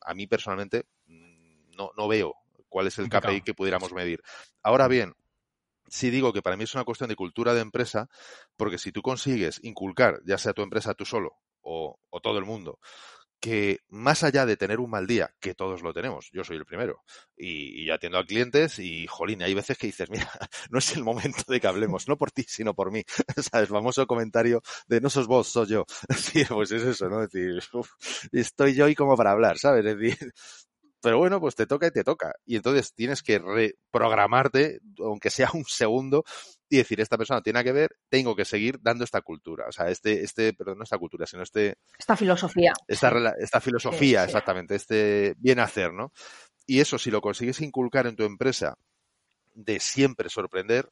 a 0.00 0.14
mí 0.14 0.26
personalmente 0.26 0.86
mm, 1.06 1.76
no, 1.76 1.92
no 1.96 2.08
veo 2.08 2.34
cuál 2.68 2.88
es 2.88 2.98
el 2.98 3.08
KPI 3.08 3.42
que 3.42 3.54
pudiéramos 3.54 3.92
medir. 3.92 4.22
Ahora 4.62 4.88
bien, 4.88 5.14
sí 5.86 6.10
digo 6.10 6.32
que 6.32 6.42
para 6.42 6.56
mí 6.56 6.64
es 6.64 6.74
una 6.74 6.84
cuestión 6.84 7.08
de 7.08 7.16
cultura 7.16 7.54
de 7.54 7.60
empresa, 7.60 8.08
porque 8.56 8.78
si 8.78 8.90
tú 8.90 9.02
consigues 9.02 9.60
inculcar, 9.62 10.20
ya 10.24 10.38
sea 10.38 10.54
tu 10.54 10.62
empresa 10.62 10.94
tú 10.94 11.04
solo 11.04 11.36
o, 11.60 11.98
o 12.10 12.20
todo 12.20 12.38
el 12.38 12.44
mundo, 12.44 12.80
que 13.42 13.80
más 13.88 14.22
allá 14.22 14.46
de 14.46 14.56
tener 14.56 14.78
un 14.78 14.88
mal 14.88 15.08
día, 15.08 15.34
que 15.40 15.52
todos 15.52 15.82
lo 15.82 15.92
tenemos, 15.92 16.30
yo 16.32 16.44
soy 16.44 16.58
el 16.58 16.64
primero, 16.64 17.02
y, 17.36 17.90
atiendo 17.90 18.18
a 18.18 18.24
clientes 18.24 18.78
y, 18.78 19.08
jolín, 19.08 19.42
hay 19.42 19.52
veces 19.52 19.76
que 19.76 19.88
dices, 19.88 20.08
mira, 20.10 20.30
no 20.70 20.78
es 20.78 20.96
el 20.96 21.02
momento 21.02 21.42
de 21.48 21.60
que 21.60 21.66
hablemos, 21.66 22.06
no 22.06 22.16
por 22.16 22.30
ti, 22.30 22.44
sino 22.46 22.72
por 22.72 22.92
mí, 22.92 23.02
¿sabes? 23.52 23.68
Famoso 23.68 24.06
comentario 24.06 24.62
de 24.86 25.00
no 25.00 25.10
sos 25.10 25.26
vos, 25.26 25.48
soy 25.48 25.66
yo. 25.66 25.84
Sí, 26.16 26.44
pues 26.48 26.70
es 26.70 26.82
eso, 26.84 27.08
¿no? 27.08 27.24
Es 27.24 27.30
decir, 27.32 27.60
estoy 28.30 28.74
yo 28.74 28.86
y 28.86 28.94
como 28.94 29.16
para 29.16 29.32
hablar, 29.32 29.58
¿sabes? 29.58 29.84
Es 29.84 29.98
decir, 29.98 30.32
pero 31.02 31.18
bueno, 31.18 31.40
pues 31.40 31.56
te 31.56 31.66
toca 31.66 31.88
y 31.88 31.90
te 31.90 32.04
toca. 32.04 32.32
Y 32.46 32.54
entonces 32.54 32.94
tienes 32.94 33.24
que 33.24 33.40
reprogramarte, 33.40 34.78
aunque 35.00 35.30
sea 35.30 35.50
un 35.52 35.64
segundo, 35.64 36.22
y 36.72 36.78
decir, 36.78 37.02
esta 37.02 37.18
persona 37.18 37.42
tiene 37.42 37.62
que 37.62 37.70
ver, 37.70 37.98
tengo 38.08 38.34
que 38.34 38.46
seguir 38.46 38.78
dando 38.80 39.04
esta 39.04 39.20
cultura. 39.20 39.66
O 39.68 39.72
sea, 39.72 39.90
este, 39.90 40.22
este, 40.22 40.54
perdón, 40.54 40.78
no 40.78 40.84
esta 40.84 40.96
cultura, 40.96 41.26
sino 41.26 41.42
este... 41.42 41.76
Esta 41.98 42.16
filosofía. 42.16 42.72
Esta, 42.88 43.12
esta 43.38 43.60
filosofía, 43.60 44.24
exactamente, 44.24 44.74
este 44.74 45.34
bien 45.36 45.58
hacer, 45.58 45.92
¿no? 45.92 46.14
Y 46.64 46.80
eso, 46.80 46.96
si 46.96 47.10
lo 47.10 47.20
consigues 47.20 47.60
inculcar 47.60 48.06
en 48.06 48.16
tu 48.16 48.24
empresa 48.24 48.78
de 49.52 49.80
siempre 49.80 50.30
sorprender, 50.30 50.88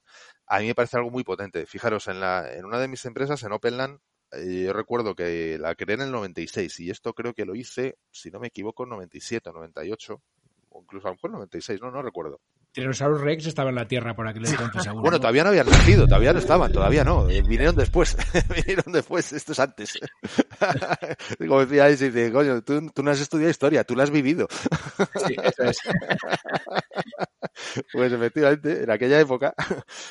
a 0.46 0.58
mí 0.58 0.66
me 0.66 0.74
parece 0.74 0.98
algo 0.98 1.10
muy 1.10 1.24
potente. 1.24 1.64
Fijaros, 1.64 2.08
en, 2.08 2.20
la, 2.20 2.52
en 2.52 2.66
una 2.66 2.78
de 2.78 2.88
mis 2.88 3.06
empresas, 3.06 3.42
en 3.42 3.52
Openland, 3.52 4.00
eh, 4.32 4.64
yo 4.66 4.74
recuerdo 4.74 5.14
que 5.14 5.56
la 5.58 5.74
creé 5.76 5.94
en 5.94 6.02
el 6.02 6.12
96 6.12 6.78
y 6.80 6.90
esto 6.90 7.14
creo 7.14 7.32
que 7.32 7.46
lo 7.46 7.54
hice, 7.54 7.96
si 8.10 8.30
no 8.30 8.38
me 8.38 8.48
equivoco, 8.48 8.82
en 8.82 8.90
97 8.90 9.48
o 9.48 9.52
98, 9.54 10.22
o 10.68 10.82
incluso 10.82 11.08
a 11.08 11.12
lo 11.12 11.14
mejor 11.14 11.30
96, 11.30 11.80
no, 11.80 11.90
no 11.90 12.02
recuerdo. 12.02 12.38
Tiranosaurus 12.72 13.20
Rex 13.20 13.46
estaba 13.46 13.70
en 13.70 13.76
la 13.76 13.88
Tierra 13.88 14.14
por 14.14 14.28
aquel 14.28 14.46
entonces, 14.46 14.84
seguro. 14.84 15.02
Bueno, 15.02 15.18
todavía 15.18 15.42
no 15.42 15.50
habían 15.50 15.66
nacido, 15.66 16.06
todavía 16.06 16.32
no 16.32 16.38
estaban, 16.38 16.72
todavía 16.72 17.02
no. 17.02 17.28
Eh, 17.28 17.42
vinieron 17.42 17.74
después, 17.74 18.16
vinieron 18.54 18.92
después, 18.92 19.32
esto 19.32 19.52
es 19.52 19.58
antes. 19.58 19.98
Como 21.38 21.64
decía 21.64 21.86
dice, 21.86 22.32
coño, 22.32 22.62
tú, 22.62 22.88
tú, 22.90 23.02
no 23.02 23.10
has 23.10 23.20
estudiado 23.20 23.50
historia, 23.50 23.82
tú 23.82 23.96
la 23.96 24.04
has 24.04 24.10
vivido. 24.10 24.46
sí, 25.26 25.34
eso 25.42 25.64
es. 25.64 25.78
Pues 27.92 28.12
efectivamente, 28.12 28.84
en 28.84 28.90
aquella 28.90 29.20
época, 29.20 29.54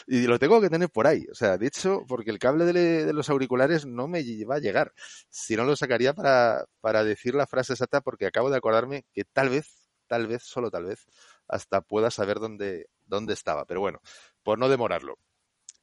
y 0.08 0.28
lo 0.28 0.38
tengo 0.38 0.62
que 0.62 0.70
tener 0.70 0.90
por 0.90 1.08
ahí. 1.08 1.26
O 1.32 1.36
sea, 1.36 1.58
de 1.58 1.68
hecho, 1.68 2.04
porque 2.08 2.32
el 2.32 2.40
cable 2.40 2.66
de, 2.66 3.06
de 3.06 3.14
los 3.14 3.30
auriculares 3.30 3.86
no 3.86 4.08
me 4.08 4.24
va 4.46 4.56
a 4.56 4.60
llegar. 4.60 4.94
Si 5.30 5.56
no 5.56 5.64
lo 5.64 5.76
sacaría 5.76 6.14
para, 6.14 6.66
para 6.82 7.04
decir 7.04 7.36
la 7.36 7.48
frase 7.48 7.74
exacta, 7.74 8.02
porque 8.02 8.28
acabo 8.28 8.50
de 8.50 8.58
acordarme 8.58 9.06
que 9.14 9.24
tal 9.26 9.50
vez, 9.50 9.90
tal 10.08 10.28
vez, 10.28 10.44
solo 10.44 10.70
tal 10.70 10.86
vez, 10.86 11.06
hasta 11.50 11.82
pueda 11.82 12.12
saber 12.12 12.40
dónde, 12.40 12.88
dónde 13.06 13.34
estaba. 13.34 13.66
Pero 13.66 13.82
bueno, 13.82 14.00
por 14.44 14.58
no 14.58 14.70
demorarlo. 14.70 15.18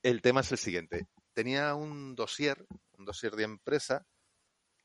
el 0.03 0.23
tema 0.23 0.41
es 0.41 0.53
el 0.53 0.59
siguiente. 0.59 1.07
Tenía 1.35 1.75
un 1.75 2.14
dossier, 2.14 2.64
un 2.97 3.05
dossier 3.05 3.33
de 3.33 3.45
empresa 3.45 4.07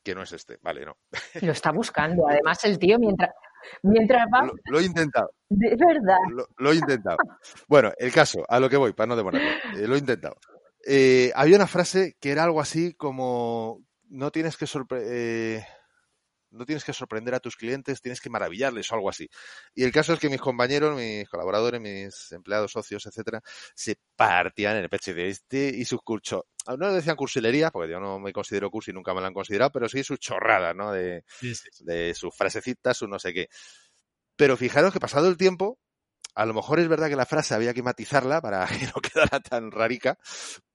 que 0.04 0.16
no 0.16 0.24
es 0.24 0.32
este, 0.32 0.58
vale, 0.62 0.86
no. 0.86 0.98
Lo 1.42 1.52
está 1.52 1.72
buscando, 1.72 2.28
además 2.28 2.64
el 2.64 2.80
tío 2.80 2.98
mientras, 3.00 3.30
mientras 3.84 4.26
va... 4.34 4.50
Lo, 4.66 4.80
he 4.80 4.84
intentado. 4.84 5.32
De 5.50 5.70
verdad. 5.70 6.18
Lo, 6.58 6.72
he 6.72 6.76
intentado. 6.76 7.18
Bueno, 7.68 7.92
el 7.98 8.12
caso, 8.12 8.44
a 8.48 8.60
lo 8.60 8.70
que 8.70 8.78
voy, 8.78 8.94
para 8.94 9.08
no 9.08 9.16
demorarme. 9.16 9.52
Eh, 9.76 9.88
lo 9.88 9.96
he 9.96 10.00
intentado. 10.00 10.38
Eh, 10.86 11.32
había 11.36 11.58
una 11.58 11.68
frase 11.68 12.18
que 12.20 12.32
era 12.32 12.44
algo 12.44 12.60
así 12.60 12.94
como 12.96 13.84
no 14.10 14.32
tienes 14.32 14.58
que 14.58 14.68
sorprender. 14.68 15.10
Eh, 15.14 15.66
no 16.52 16.66
tienes 16.66 16.84
que 16.84 16.94
sorprender 16.94 17.34
a 17.34 17.40
tus 17.40 17.56
clientes, 17.56 18.02
tienes 18.02 18.22
que 18.22 18.30
maravillarles 18.30 18.92
o 18.92 18.96
algo 18.96 19.10
así. 19.10 19.30
Y 19.74 19.84
el 19.84 19.92
caso 19.92 20.14
es 20.14 20.20
que 20.20 20.30
mis 20.30 20.42
compañeros, 20.42 20.96
mis 20.96 21.28
colaboradores, 21.30 21.82
mis 21.82 22.32
empleados, 22.32 22.72
socios, 22.72 23.06
etcétera, 23.06 23.42
se 23.74 23.98
partían 24.16 24.78
en 24.78 24.84
el 24.84 24.90
pecho 24.90 25.14
de 25.14 25.30
este 25.30 25.72
y 25.76 25.86
sus 25.86 26.02
cursos. 26.02 26.44
No 26.78 26.94
decían 26.94 27.16
cursilería, 27.16 27.72
porque 27.72 27.92
yo 27.92 28.00
no 28.00 28.20
me 28.20 28.34
considero 28.34 28.70
cursi, 28.70 28.92
nunca 28.92 29.14
me 29.14 29.22
lo 29.22 29.28
han 29.28 29.34
considerado, 29.34 29.72
pero 29.72 29.90
sí 29.90 30.04
sus 30.04 30.20
chorradas, 30.20 30.76
¿no? 30.76 30.92
De, 30.92 31.24
de 31.80 32.14
sus 32.14 32.36
frasecitas, 32.36 32.98
su 32.98 33.08
no 33.08 33.18
sé 33.18 33.34
qué. 33.34 33.48
Pero 34.36 34.58
fijaros 34.58 34.94
que 34.94 35.00
pasado 35.00 35.28
el 35.28 35.38
tiempo, 35.38 35.80
a 36.36 36.46
lo 36.46 36.54
mejor 36.54 36.80
es 36.80 36.88
verdad 36.88 37.10
que 37.10 37.16
la 37.16 37.26
frase 37.26 37.54
había 37.54 37.74
que 37.74 37.84
matizarla 37.84 38.42
para 38.42 38.66
que 38.80 38.86
no 38.88 39.02
quedara 39.02 39.40
tan 39.40 39.72
rarica, 39.72 40.18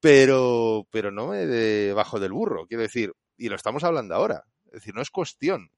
pero, 0.00 0.86
pero 0.90 1.10
no 1.10 1.28
me 1.28 1.46
debajo 1.46 2.20
del 2.20 2.32
burro, 2.32 2.66
quiero 2.66 2.82
decir, 2.82 3.12
y 3.36 3.48
lo 3.48 3.56
estamos 3.56 3.84
hablando 3.84 4.14
ahora. 4.14 4.44
Es 4.76 4.82
decir, 4.82 4.94
no 4.94 5.00
es 5.00 5.10
cuestión 5.10 5.70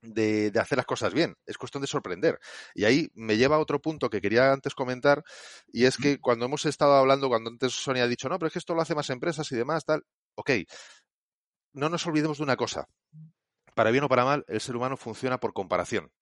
de, 0.00 0.52
de, 0.52 0.60
hacer 0.60 0.76
las 0.76 0.86
cosas 0.86 1.12
bien, 1.12 1.36
es 1.44 1.58
cuestión 1.58 1.80
de 1.80 1.88
sorprender. 1.88 2.38
Y 2.72 2.84
ahí 2.84 3.10
me 3.14 3.36
lleva 3.36 3.56
a 3.56 3.58
otro 3.58 3.80
punto 3.80 4.08
que 4.08 4.20
quería 4.20 4.52
antes 4.52 4.74
comentar, 4.74 5.24
y 5.72 5.86
es 5.86 5.96
que 5.96 6.20
cuando 6.20 6.44
hemos 6.44 6.64
estado 6.66 6.94
hablando, 6.94 7.28
cuando 7.28 7.50
antes 7.50 7.72
Sonia 7.72 8.04
ha 8.04 8.08
dicho, 8.08 8.28
no, 8.28 8.38
pero 8.38 8.46
es 8.46 8.52
que 8.52 8.60
esto 8.60 8.74
lo 8.74 8.82
hace 8.82 8.94
más 8.94 9.10
empresas 9.10 9.50
y 9.50 9.56
demás, 9.56 9.84
tal, 9.84 10.04
ok, 10.36 10.50
no 11.72 11.88
nos 11.88 12.06
olvidemos 12.06 12.38
de 12.38 12.44
una 12.44 12.56
cosa. 12.56 12.88
Para 13.74 13.90
bien 13.90 14.04
o 14.04 14.08
para 14.08 14.24
mal, 14.24 14.44
el 14.46 14.60
ser 14.60 14.76
humano 14.76 14.96
funciona 14.96 15.38
por 15.38 15.52
comparación 15.52 16.12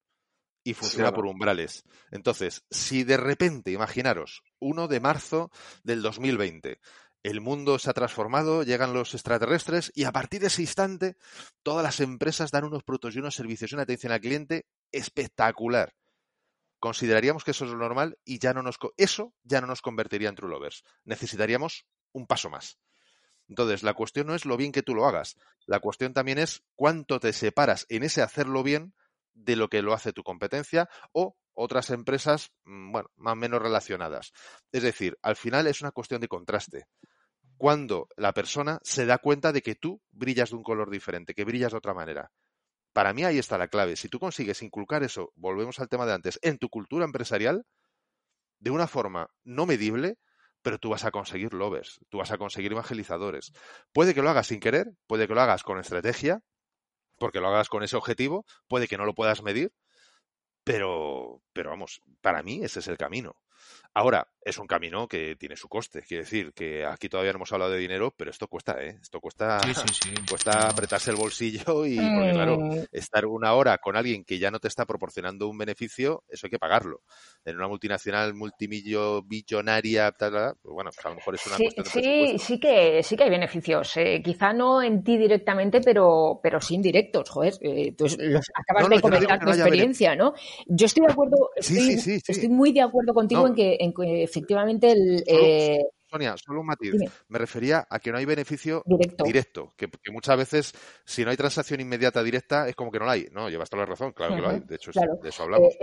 y 0.66 0.74
funciona 0.74 1.12
por 1.12 1.26
umbrales. 1.26 1.84
Entonces, 2.10 2.64
si 2.70 3.04
de 3.04 3.16
repente, 3.16 3.70
imaginaros, 3.70 4.42
1 4.58 4.88
de 4.88 5.00
marzo 5.00 5.50
del 5.84 6.02
2020, 6.02 6.80
el 7.26 7.40
mundo 7.40 7.80
se 7.80 7.90
ha 7.90 7.92
transformado, 7.92 8.62
llegan 8.62 8.94
los 8.94 9.12
extraterrestres 9.12 9.90
y 9.96 10.04
a 10.04 10.12
partir 10.12 10.40
de 10.40 10.46
ese 10.46 10.62
instante 10.62 11.16
todas 11.64 11.82
las 11.82 11.98
empresas 11.98 12.52
dan 12.52 12.62
unos 12.62 12.84
productos 12.84 13.16
y 13.16 13.18
unos 13.18 13.34
servicios 13.34 13.72
y 13.72 13.74
una 13.74 13.82
atención 13.82 14.12
al 14.12 14.20
cliente 14.20 14.66
espectacular. 14.92 15.92
Consideraríamos 16.78 17.42
que 17.42 17.50
eso 17.50 17.64
es 17.64 17.72
lo 17.72 17.78
normal 17.78 18.16
y 18.24 18.38
ya 18.38 18.54
no 18.54 18.62
nos 18.62 18.78
eso 18.96 19.34
ya 19.42 19.60
no 19.60 19.66
nos 19.66 19.82
convertiría 19.82 20.28
en 20.28 20.36
true 20.36 20.48
lovers. 20.48 20.84
Necesitaríamos 21.04 21.84
un 22.12 22.28
paso 22.28 22.48
más. 22.48 22.78
Entonces, 23.48 23.82
la 23.82 23.94
cuestión 23.94 24.28
no 24.28 24.36
es 24.36 24.44
lo 24.44 24.56
bien 24.56 24.70
que 24.70 24.82
tú 24.84 24.94
lo 24.94 25.06
hagas, 25.06 25.36
la 25.66 25.80
cuestión 25.80 26.12
también 26.12 26.38
es 26.38 26.62
cuánto 26.76 27.18
te 27.18 27.32
separas 27.32 27.86
en 27.88 28.04
ese 28.04 28.22
hacerlo 28.22 28.62
bien 28.62 28.94
de 29.34 29.56
lo 29.56 29.68
que 29.68 29.82
lo 29.82 29.94
hace 29.94 30.12
tu 30.12 30.22
competencia 30.22 30.88
o 31.12 31.36
otras 31.56 31.90
empresas, 31.90 32.52
mm, 32.64 32.92
bueno, 32.92 33.10
más 33.16 33.32
o 33.32 33.36
menos 33.36 33.60
relacionadas. 33.60 34.32
Es 34.70 34.82
decir, 34.82 35.18
al 35.22 35.36
final 35.36 35.66
es 35.66 35.80
una 35.80 35.90
cuestión 35.90 36.20
de 36.20 36.28
contraste. 36.28 36.86
Cuando 37.56 38.08
la 38.16 38.32
persona 38.32 38.78
se 38.82 39.06
da 39.06 39.18
cuenta 39.18 39.52
de 39.52 39.62
que 39.62 39.74
tú 39.74 40.00
brillas 40.10 40.50
de 40.50 40.56
un 40.56 40.62
color 40.62 40.90
diferente, 40.90 41.34
que 41.34 41.44
brillas 41.44 41.72
de 41.72 41.78
otra 41.78 41.94
manera. 41.94 42.30
Para 42.92 43.12
mí 43.12 43.24
ahí 43.24 43.38
está 43.38 43.58
la 43.58 43.68
clave. 43.68 43.96
Si 43.96 44.08
tú 44.08 44.18
consigues 44.18 44.62
inculcar 44.62 45.02
eso, 45.02 45.32
volvemos 45.34 45.78
al 45.80 45.88
tema 45.88 46.06
de 46.06 46.14
antes, 46.14 46.38
en 46.42 46.58
tu 46.58 46.68
cultura 46.68 47.04
empresarial, 47.04 47.64
de 48.58 48.70
una 48.70 48.86
forma 48.86 49.28
no 49.44 49.66
medible, 49.66 50.18
pero 50.62 50.78
tú 50.78 50.90
vas 50.90 51.04
a 51.04 51.10
conseguir 51.10 51.52
lovers, 51.52 52.00
tú 52.08 52.18
vas 52.18 52.32
a 52.32 52.38
conseguir 52.38 52.72
evangelizadores. 52.72 53.52
Puede 53.92 54.14
que 54.14 54.22
lo 54.22 54.30
hagas 54.30 54.48
sin 54.48 54.60
querer, 54.60 54.92
puede 55.06 55.28
que 55.28 55.34
lo 55.34 55.40
hagas 55.40 55.62
con 55.62 55.78
estrategia, 55.78 56.40
porque 57.18 57.40
lo 57.40 57.48
hagas 57.48 57.68
con 57.68 57.82
ese 57.82 57.96
objetivo, 57.96 58.44
puede 58.66 58.88
que 58.88 58.96
no 58.96 59.04
lo 59.04 59.14
puedas 59.14 59.42
medir, 59.42 59.72
pero, 60.64 61.42
pero 61.52 61.70
vamos, 61.70 62.00
para 62.20 62.42
mí 62.42 62.60
ese 62.62 62.80
es 62.80 62.88
el 62.88 62.96
camino. 62.96 63.36
Ahora, 63.94 64.28
es 64.46 64.58
un 64.58 64.66
camino 64.68 65.08
que 65.08 65.34
tiene 65.34 65.56
su 65.56 65.68
coste. 65.68 66.02
Quiere 66.02 66.22
decir 66.22 66.52
que 66.52 66.86
aquí 66.86 67.08
todavía 67.08 67.32
no 67.32 67.38
hemos 67.38 67.52
hablado 67.52 67.72
de 67.72 67.78
dinero, 67.78 68.14
pero 68.16 68.30
esto 68.30 68.46
cuesta, 68.46 68.76
¿eh? 68.80 68.96
Esto 69.02 69.20
cuesta, 69.20 69.58
cuesta 70.30 70.68
apretarse 70.68 71.10
el 71.10 71.16
bolsillo 71.16 71.84
y, 71.84 71.96
porque, 71.96 72.30
claro, 72.32 72.58
mm. 72.60 72.84
estar 72.92 73.26
una 73.26 73.54
hora 73.54 73.78
con 73.78 73.96
alguien 73.96 74.24
que 74.24 74.38
ya 74.38 74.52
no 74.52 74.60
te 74.60 74.68
está 74.68 74.86
proporcionando 74.86 75.48
un 75.48 75.58
beneficio, 75.58 76.22
eso 76.28 76.46
hay 76.46 76.50
que 76.50 76.60
pagarlo. 76.60 77.02
En 77.44 77.56
una 77.56 77.66
multinacional 77.66 78.34
multimillo 78.34 79.22
billonaria, 79.22 80.12
pues 80.16 80.30
bueno, 80.62 80.90
pues 80.94 81.04
a 81.04 81.08
lo 81.08 81.16
mejor 81.16 81.34
es 81.34 81.46
una 81.48 81.56
sí, 81.56 81.64
cuestión 81.74 82.04
de 82.04 82.38
Sí, 82.38 82.38
sí 82.38 82.60
que, 82.60 83.02
sí 83.02 83.16
que 83.16 83.24
hay 83.24 83.30
beneficios. 83.30 83.96
Eh, 83.96 84.22
quizá 84.24 84.52
no 84.52 84.80
en 84.80 85.02
ti 85.02 85.18
directamente, 85.18 85.80
pero, 85.80 86.38
pero 86.40 86.60
sí 86.60 86.76
indirectos, 86.76 87.28
joder. 87.30 87.54
Eh, 87.62 87.96
tú 87.98 88.04
los 88.04 88.46
acabas 88.54 88.88
de 88.90 89.00
comentar 89.00 89.40
tu 89.40 89.48
experiencia, 89.48 90.14
¿no? 90.14 90.34
Yo 90.66 90.86
estoy 90.86 91.04
de 91.04 91.12
acuerdo, 91.12 91.50
estoy, 91.56 92.20
estoy 92.28 92.48
muy 92.48 92.72
de 92.72 92.82
acuerdo 92.82 93.12
contigo 93.12 93.44
en 93.48 93.54
que 93.56 93.78
en 93.80 93.92
que 93.92 94.22
efectivamente 94.22 94.92
el, 94.92 95.24
eh, 95.26 95.80
Sonia, 96.16 96.34
solo 96.38 96.60
un 96.60 96.66
matiz. 96.66 96.94
Me 97.28 97.38
refería 97.38 97.86
a 97.90 97.98
que 97.98 98.10
no 98.10 98.18
hay 98.18 98.24
beneficio 98.24 98.82
directo, 99.22 99.74
que, 99.76 99.88
muchas 100.10 100.36
veces 100.36 100.72
si 101.04 101.24
no 101.24 101.30
hay 101.30 101.36
transacción 101.36 101.80
inmediata 101.80 102.22
directa 102.22 102.68
es 102.68 102.74
como 102.74 102.90
que 102.90 102.98
no 102.98 103.04
la 103.04 103.12
hay. 103.12 103.28
No, 103.32 103.50
llevas 103.50 103.68
toda 103.68 103.82
la 103.82 103.90
razón, 103.90 104.12
claro 104.12 104.34
que 104.34 104.40
lo 104.40 104.48
hay. 104.48 104.60
De 104.60 104.76
hecho, 104.76 104.90
de 104.94 105.28
eso 105.28 105.42
hablamos. 105.42 105.74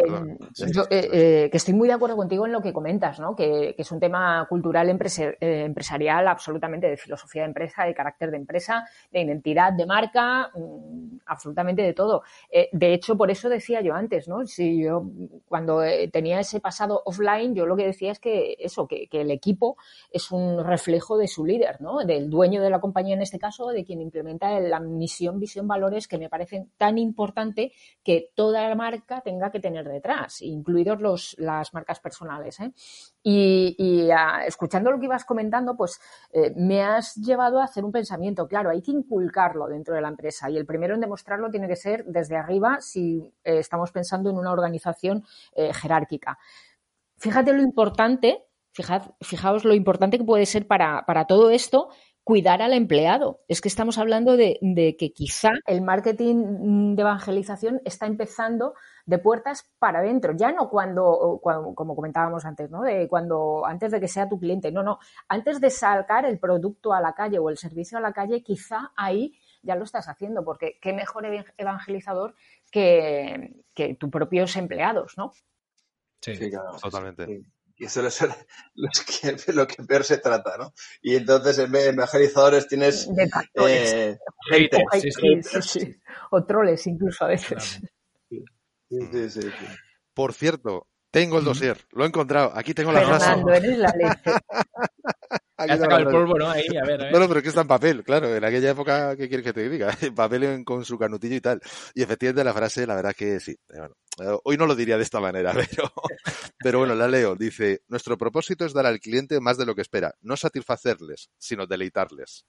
Eh, 0.89 0.89
eh, 0.89 1.49
que 1.51 1.57
estoy 1.57 1.75
muy 1.75 1.87
de 1.87 1.93
acuerdo 1.93 2.15
contigo 2.15 2.47
en 2.47 2.51
lo 2.51 2.61
que 2.61 2.73
comentas, 2.73 3.19
¿no? 3.19 3.35
que, 3.35 3.75
es 3.77 3.91
un 3.91 3.99
tema 3.99 4.45
cultural 4.49 4.89
empresarial 4.89 6.27
absolutamente 6.27 6.87
de 6.89 6.97
filosofía 6.97 7.43
de 7.43 7.49
empresa, 7.49 7.83
de 7.83 7.93
carácter 7.93 8.31
de 8.31 8.37
empresa, 8.37 8.87
de 9.11 9.21
identidad 9.21 9.73
de 9.73 9.85
marca, 9.85 10.49
mm, 10.55 11.17
absolutamente 11.25 11.81
de 11.81 11.93
todo. 11.93 12.23
de 12.71 12.93
hecho, 12.93 13.15
por 13.15 13.29
eso 13.29 13.49
decía 13.49 13.81
yo 13.81 13.93
antes, 13.93 14.27
¿no? 14.27 14.45
Si 14.45 14.81
yo 14.81 15.05
cuando 15.47 15.81
tenía 16.11 16.39
ese 16.39 16.59
pasado 16.59 17.01
offline, 17.05 17.53
yo 17.53 17.65
lo 17.65 17.75
que 17.75 17.85
decía 17.85 18.11
es 18.11 18.19
que 18.19 18.55
eso, 18.59 18.87
que 18.87 19.07
el 19.11 19.29
equipo 19.29 19.77
es 20.09 20.22
un 20.31 20.63
reflejo 20.63 21.17
de 21.17 21.27
su 21.27 21.45
líder, 21.45 21.81
¿no? 21.81 21.99
Del 21.99 22.29
dueño 22.29 22.61
de 22.61 22.69
la 22.69 22.79
compañía 22.79 23.15
en 23.15 23.21
este 23.21 23.39
caso, 23.39 23.69
de 23.69 23.83
quien 23.83 24.01
implementa 24.01 24.59
la 24.59 24.79
misión, 24.79 25.39
visión, 25.39 25.67
valores 25.67 26.07
que 26.07 26.17
me 26.17 26.29
parecen 26.29 26.71
tan 26.77 26.97
importante 26.97 27.71
que 28.03 28.31
toda 28.35 28.67
la 28.67 28.75
marca 28.75 29.21
tenga 29.21 29.51
que 29.51 29.59
tener 29.59 29.87
detrás, 29.87 30.41
incluidos 30.41 31.01
los, 31.01 31.35
las 31.39 31.73
marcas 31.73 31.99
personales. 31.99 32.59
¿eh? 32.59 32.71
Y, 33.23 34.09
escuchando 34.45 34.91
lo 34.91 34.99
que 34.99 35.05
ibas 35.05 35.25
comentando, 35.25 35.75
pues 35.75 35.99
eh, 36.31 36.53
me 36.55 36.81
has 36.81 37.15
llevado 37.15 37.59
a 37.59 37.65
hacer 37.65 37.83
un 37.83 37.91
pensamiento. 37.91 38.47
Claro, 38.47 38.69
hay 38.69 38.81
que 38.81 38.91
inculcarlo 38.91 39.67
dentro 39.67 39.95
de 39.95 40.01
la 40.01 40.09
empresa 40.09 40.49
y 40.49 40.57
el 40.57 40.65
primero 40.65 40.95
en 40.95 41.01
demostrarlo 41.01 41.49
tiene 41.49 41.67
que 41.67 41.75
ser 41.75 42.05
desde 42.05 42.35
arriba 42.35 42.77
si 42.81 43.33
eh, 43.43 43.59
estamos 43.59 43.91
pensando 43.91 44.29
en 44.29 44.37
una 44.37 44.51
organización 44.51 45.23
jerárquica. 45.55 46.37
Fíjate 47.17 47.53
lo 47.53 47.61
importante 47.61 48.45
fijaos 48.73 49.65
lo 49.65 49.73
importante 49.73 50.17
que 50.17 50.23
puede 50.23 50.45
ser 50.45 50.67
para, 50.67 51.03
todo 51.27 51.49
esto 51.51 51.89
cuidar 52.23 52.61
al 52.61 52.73
empleado. 52.73 53.41
Es 53.47 53.59
que 53.61 53.67
estamos 53.67 53.97
hablando 53.97 54.37
de, 54.37 54.57
que 54.97 55.11
quizá 55.13 55.51
el 55.67 55.81
marketing 55.81 56.95
de 56.95 57.01
evangelización 57.01 57.81
está 57.85 58.07
empezando 58.07 58.73
de 59.05 59.19
puertas 59.19 59.69
para 59.79 59.99
adentro, 59.99 60.33
ya 60.35 60.51
no 60.53 60.69
cuando, 60.69 61.41
como 61.41 61.95
comentábamos 61.95 62.45
antes, 62.45 62.71
¿no? 62.71 62.81
De 62.81 63.09
cuando 63.09 63.65
antes 63.65 63.91
de 63.91 63.99
que 63.99 64.07
sea 64.07 64.29
tu 64.29 64.39
cliente, 64.39 64.71
no, 64.71 64.81
no, 64.81 64.99
antes 65.27 65.59
de 65.59 65.69
sacar 65.69 66.25
el 66.25 66.39
producto 66.39 66.93
a 66.93 67.01
la 67.01 67.13
calle 67.13 67.39
o 67.39 67.49
el 67.49 67.57
servicio 67.57 67.97
a 67.97 68.01
la 68.01 68.13
calle, 68.13 68.41
quizá 68.41 68.93
ahí 68.95 69.37
ya 69.61 69.75
lo 69.75 69.83
estás 69.83 70.07
haciendo, 70.07 70.45
porque 70.45 70.79
qué 70.81 70.93
mejor 70.93 71.25
evangelizador 71.57 72.35
que, 72.71 73.63
que 73.73 73.95
tus 73.95 74.09
propios 74.09 74.55
empleados, 74.55 75.17
¿no? 75.17 75.31
Sí, 76.21 76.39
totalmente. 76.81 77.43
Y 77.75 77.85
eso 77.85 78.05
es 78.05 78.21
lo 79.47 79.67
que, 79.67 79.83
peor 79.83 80.03
se 80.03 80.17
trata, 80.17 80.57
¿no? 80.57 80.73
Y 81.01 81.15
entonces 81.15 81.57
en 81.57 81.71
vez 81.71 81.83
de 81.83 81.89
evangelizadores 81.89 82.67
tienes 82.67 83.09
eh, 83.55 84.17
o 86.31 86.45
troles 86.45 86.85
incluso 86.87 87.25
a 87.25 87.29
veces. 87.29 87.81
Por 90.13 90.33
cierto, 90.33 90.87
tengo 91.09 91.39
el 91.39 91.45
dossier, 91.45 91.77
lo 91.91 92.03
he 92.03 92.07
encontrado. 92.07 92.51
Aquí 92.55 92.73
tengo 92.73 92.91
la 92.91 93.01
frase. 93.01 93.41
eres 93.55 93.77
la 93.77 93.93
leche. 93.97 94.21
el 95.65 96.05
polvo, 96.05 96.37
¿no? 96.37 96.49
Ahí, 96.49 96.65
a 96.81 96.85
ver, 96.85 97.11
No, 97.11 97.19
no, 97.19 97.27
pero 97.27 97.39
es 97.39 97.43
que 97.43 97.49
está 97.49 97.61
en 97.61 97.67
papel, 97.67 98.03
claro. 98.03 98.35
En 98.35 98.43
aquella 98.43 98.71
época, 98.71 99.15
¿qué 99.15 99.27
quieres 99.27 99.45
que 99.45 99.53
te 99.53 99.69
diga? 99.69 99.89
En 100.01 100.15
papel 100.15 100.63
con 100.65 100.85
su 100.85 100.97
canutillo 100.97 101.35
y 101.35 101.41
tal. 101.41 101.61
Y 101.93 102.03
efectivamente 102.03 102.43
la 102.43 102.53
frase, 102.53 102.87
la 102.87 102.95
verdad 102.95 103.13
que 103.15 103.39
sí. 103.39 103.55
Eh, 103.73 104.37
hoy 104.43 104.57
no 104.57 104.65
lo 104.65 104.75
diría 104.75 104.97
de 104.97 105.03
esta 105.03 105.19
manera, 105.19 105.53
pero, 105.53 105.91
pero 106.59 106.79
bueno, 106.79 106.95
la 106.95 107.07
leo. 107.07 107.35
Dice, 107.35 107.81
nuestro 107.87 108.17
propósito 108.17 108.65
es 108.65 108.73
dar 108.73 108.85
al 108.85 108.99
cliente 108.99 109.39
más 109.39 109.57
de 109.57 109.65
lo 109.65 109.75
que 109.75 109.81
espera. 109.81 110.13
No 110.21 110.35
satisfacerles, 110.37 111.29
sino 111.37 111.65
deleitarles. 111.65 112.45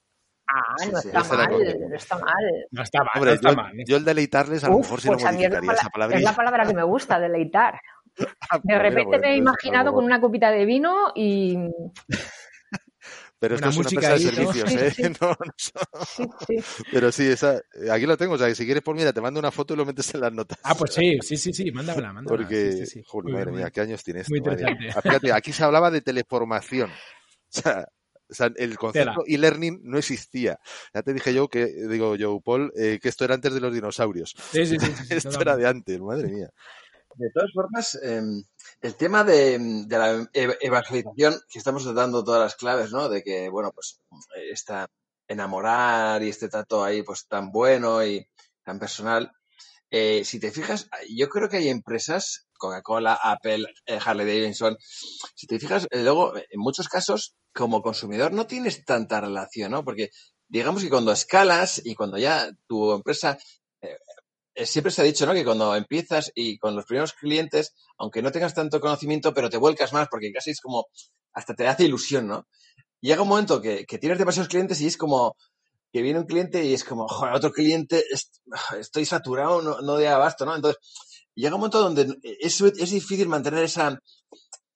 Ah, 0.46 0.74
no, 0.92 0.98
está 0.98 1.22
mal, 1.22 1.50
no 1.88 1.96
está 1.96 2.18
mal, 2.18 2.34
no 2.70 2.82
está 2.82 2.98
mal. 2.98 3.24
no 3.24 3.30
está 3.30 3.52
mal. 3.52 3.72
yo, 3.86 3.96
el 3.96 4.04
deleitarles 4.04 4.62
a 4.62 4.68
lo 4.68 4.78
mejor 4.78 5.00
sí 5.00 5.08
lo 5.08 5.14
modificaría 5.14 5.60
pues 5.60 5.78
esa 5.78 5.88
palabra. 5.88 6.16
Es 6.18 6.22
la 6.22 6.36
palabra 6.36 6.66
que 6.66 6.74
me 6.74 6.82
gusta, 6.82 7.18
deleitar. 7.18 7.80
De 8.62 8.78
repente 8.78 9.18
me 9.18 9.32
he 9.32 9.36
imaginado 9.36 9.92
con 9.92 10.04
una 10.04 10.20
copita 10.20 10.50
de 10.50 10.64
vino 10.64 11.12
y 11.14 11.56
Pero 13.44 13.56
esto 13.56 13.66
Una 13.66 13.70
es 13.72 13.76
una 13.76 13.84
música 13.84 14.14
empresa 14.14 14.30
de 14.30 14.36
servicios, 14.36 14.72
¿eh? 14.72 14.90
sí. 14.90 15.02
No, 15.20 15.28
no 15.28 16.04
Sí, 16.06 16.24
sí. 16.46 16.82
Pero 16.90 17.12
sí, 17.12 17.26
esa, 17.26 17.60
aquí 17.90 18.06
lo 18.06 18.16
tengo. 18.16 18.34
O 18.34 18.38
sea, 18.38 18.48
que 18.48 18.54
si 18.54 18.64
quieres, 18.64 18.82
pues 18.82 18.96
mira, 18.96 19.12
te 19.12 19.20
mando 19.20 19.38
una 19.38 19.50
foto 19.50 19.74
y 19.74 19.76
lo 19.76 19.84
metes 19.84 20.14
en 20.14 20.20
las 20.22 20.32
notas. 20.32 20.58
Ah, 20.62 20.74
pues 20.74 20.94
sí, 20.94 21.18
sí, 21.20 21.36
sí, 21.36 21.52
sí, 21.52 21.70
mándamela, 21.72 22.12
mándamela. 22.14 22.42
Porque, 22.42 22.72
Sí, 22.72 22.78
sí, 22.78 22.86
sí. 22.86 23.02
joder, 23.06 23.34
madre 23.34 23.52
mía, 23.52 23.70
¿qué 23.70 23.82
años 23.82 24.02
tiene 24.02 24.20
esto? 24.20 24.30
Muy 24.30 24.38
interesante. 24.38 24.88
Ah, 24.96 25.02
Fíjate, 25.02 25.32
aquí 25.32 25.52
se 25.52 25.62
hablaba 25.62 25.90
de 25.90 26.00
teleformación. 26.00 26.90
O 27.56 27.60
sea, 27.60 27.86
o 28.28 28.34
sea, 28.34 28.50
el 28.56 28.76
concepto 28.78 29.22
e-learning 29.28 29.80
no 29.84 29.98
existía. 29.98 30.58
Ya 30.92 31.02
te 31.02 31.12
dije 31.12 31.32
yo 31.32 31.46
que, 31.46 31.66
digo 31.66 32.16
yo, 32.16 32.40
Paul, 32.40 32.72
eh, 32.76 32.98
que 33.00 33.08
esto 33.08 33.24
era 33.24 33.34
antes 33.34 33.54
de 33.54 33.60
los 33.60 33.72
dinosaurios. 33.72 34.34
Sí, 34.50 34.66
sí, 34.66 34.76
sí, 34.80 34.86
sí, 34.86 35.04
sí, 35.06 35.14
Esto 35.14 35.28
totalmente. 35.30 35.42
era 35.42 35.56
de 35.56 35.66
antes, 35.68 36.00
madre 36.00 36.28
mía. 36.28 36.48
De 37.16 37.30
todas 37.32 37.52
formas, 37.52 37.94
eh, 38.02 38.22
el 38.86 38.96
tema 38.96 39.24
de, 39.24 39.58
la 39.88 40.08
ev- 40.32 40.58
evangelización, 40.60 41.32
que 41.50 41.58
estamos 41.58 41.82
dando 41.94 42.22
todas 42.24 42.40
las 42.42 42.56
claves, 42.56 42.92
¿no? 42.92 43.08
De 43.08 43.22
que, 43.22 43.48
bueno, 43.48 43.72
pues 43.74 44.00
esta 44.50 44.88
enamorar 45.26 46.22
y 46.22 46.28
este 46.28 46.48
trato 46.48 46.84
ahí, 46.84 47.02
pues 47.02 47.26
tan 47.26 47.50
bueno 47.50 48.04
y 48.04 48.26
tan 48.62 48.78
personal. 48.78 49.32
Eh, 49.90 50.24
si 50.24 50.40
te 50.40 50.50
fijas, 50.50 50.88
yo 51.10 51.28
creo 51.28 51.48
que 51.48 51.58
hay 51.58 51.68
empresas, 51.68 52.46
Coca-Cola, 52.58 53.18
Apple, 53.22 53.64
eh, 53.86 53.98
Harley 54.04 54.26
Davidson, 54.26 54.76
si 55.34 55.46
te 55.46 55.58
fijas, 55.60 55.86
eh, 55.90 56.02
luego, 56.02 56.36
en 56.36 56.60
muchos 56.60 56.88
casos, 56.88 57.34
como 57.54 57.82
consumidor 57.82 58.32
no 58.32 58.46
tienes 58.46 58.84
tanta 58.84 59.20
relación, 59.20 59.70
¿no? 59.72 59.84
Porque 59.84 60.10
digamos 60.48 60.82
que 60.82 60.90
cuando 60.90 61.12
escalas 61.12 61.80
y 61.84 61.94
cuando 61.94 62.18
ya 62.18 62.50
tu 62.66 62.92
empresa 62.92 63.38
siempre 64.56 64.92
se 64.92 65.02
ha 65.02 65.04
dicho, 65.04 65.26
¿no? 65.26 65.32
Que 65.34 65.44
cuando 65.44 65.74
empiezas 65.76 66.30
y 66.34 66.58
con 66.58 66.76
los 66.76 66.84
primeros 66.86 67.12
clientes, 67.14 67.74
aunque 67.98 68.22
no 68.22 68.32
tengas 68.32 68.54
tanto 68.54 68.80
conocimiento, 68.80 69.34
pero 69.34 69.50
te 69.50 69.56
vuelcas 69.58 69.92
más 69.92 70.08
porque 70.10 70.32
casi 70.32 70.50
es 70.52 70.60
como, 70.60 70.86
hasta 71.32 71.54
te 71.54 71.66
hace 71.68 71.84
ilusión, 71.84 72.26
¿no? 72.28 72.46
Y 73.00 73.08
llega 73.08 73.22
un 73.22 73.28
momento 73.28 73.60
que, 73.62 73.86
que 73.86 73.98
tienes 73.98 74.18
demasiados 74.18 74.48
clientes 74.48 74.80
y 74.80 74.86
es 74.88 74.96
como 74.98 75.36
que 75.92 76.02
viene 76.02 76.20
un 76.20 76.26
cliente 76.26 76.64
y 76.64 76.74
es 76.74 76.84
como, 76.84 77.08
joder, 77.08 77.34
otro 77.34 77.52
cliente, 77.52 78.04
est- 78.12 78.36
estoy 78.80 79.04
saturado, 79.06 79.62
no, 79.62 79.80
no 79.82 79.96
de 79.96 80.08
abasto, 80.08 80.46
¿no? 80.46 80.56
Entonces, 80.56 80.80
llega 81.34 81.54
un 81.56 81.60
momento 81.62 81.80
donde 81.80 82.16
es, 82.40 82.60
es 82.62 82.90
difícil 82.90 83.28
mantener 83.28 83.64
esa, 83.64 83.98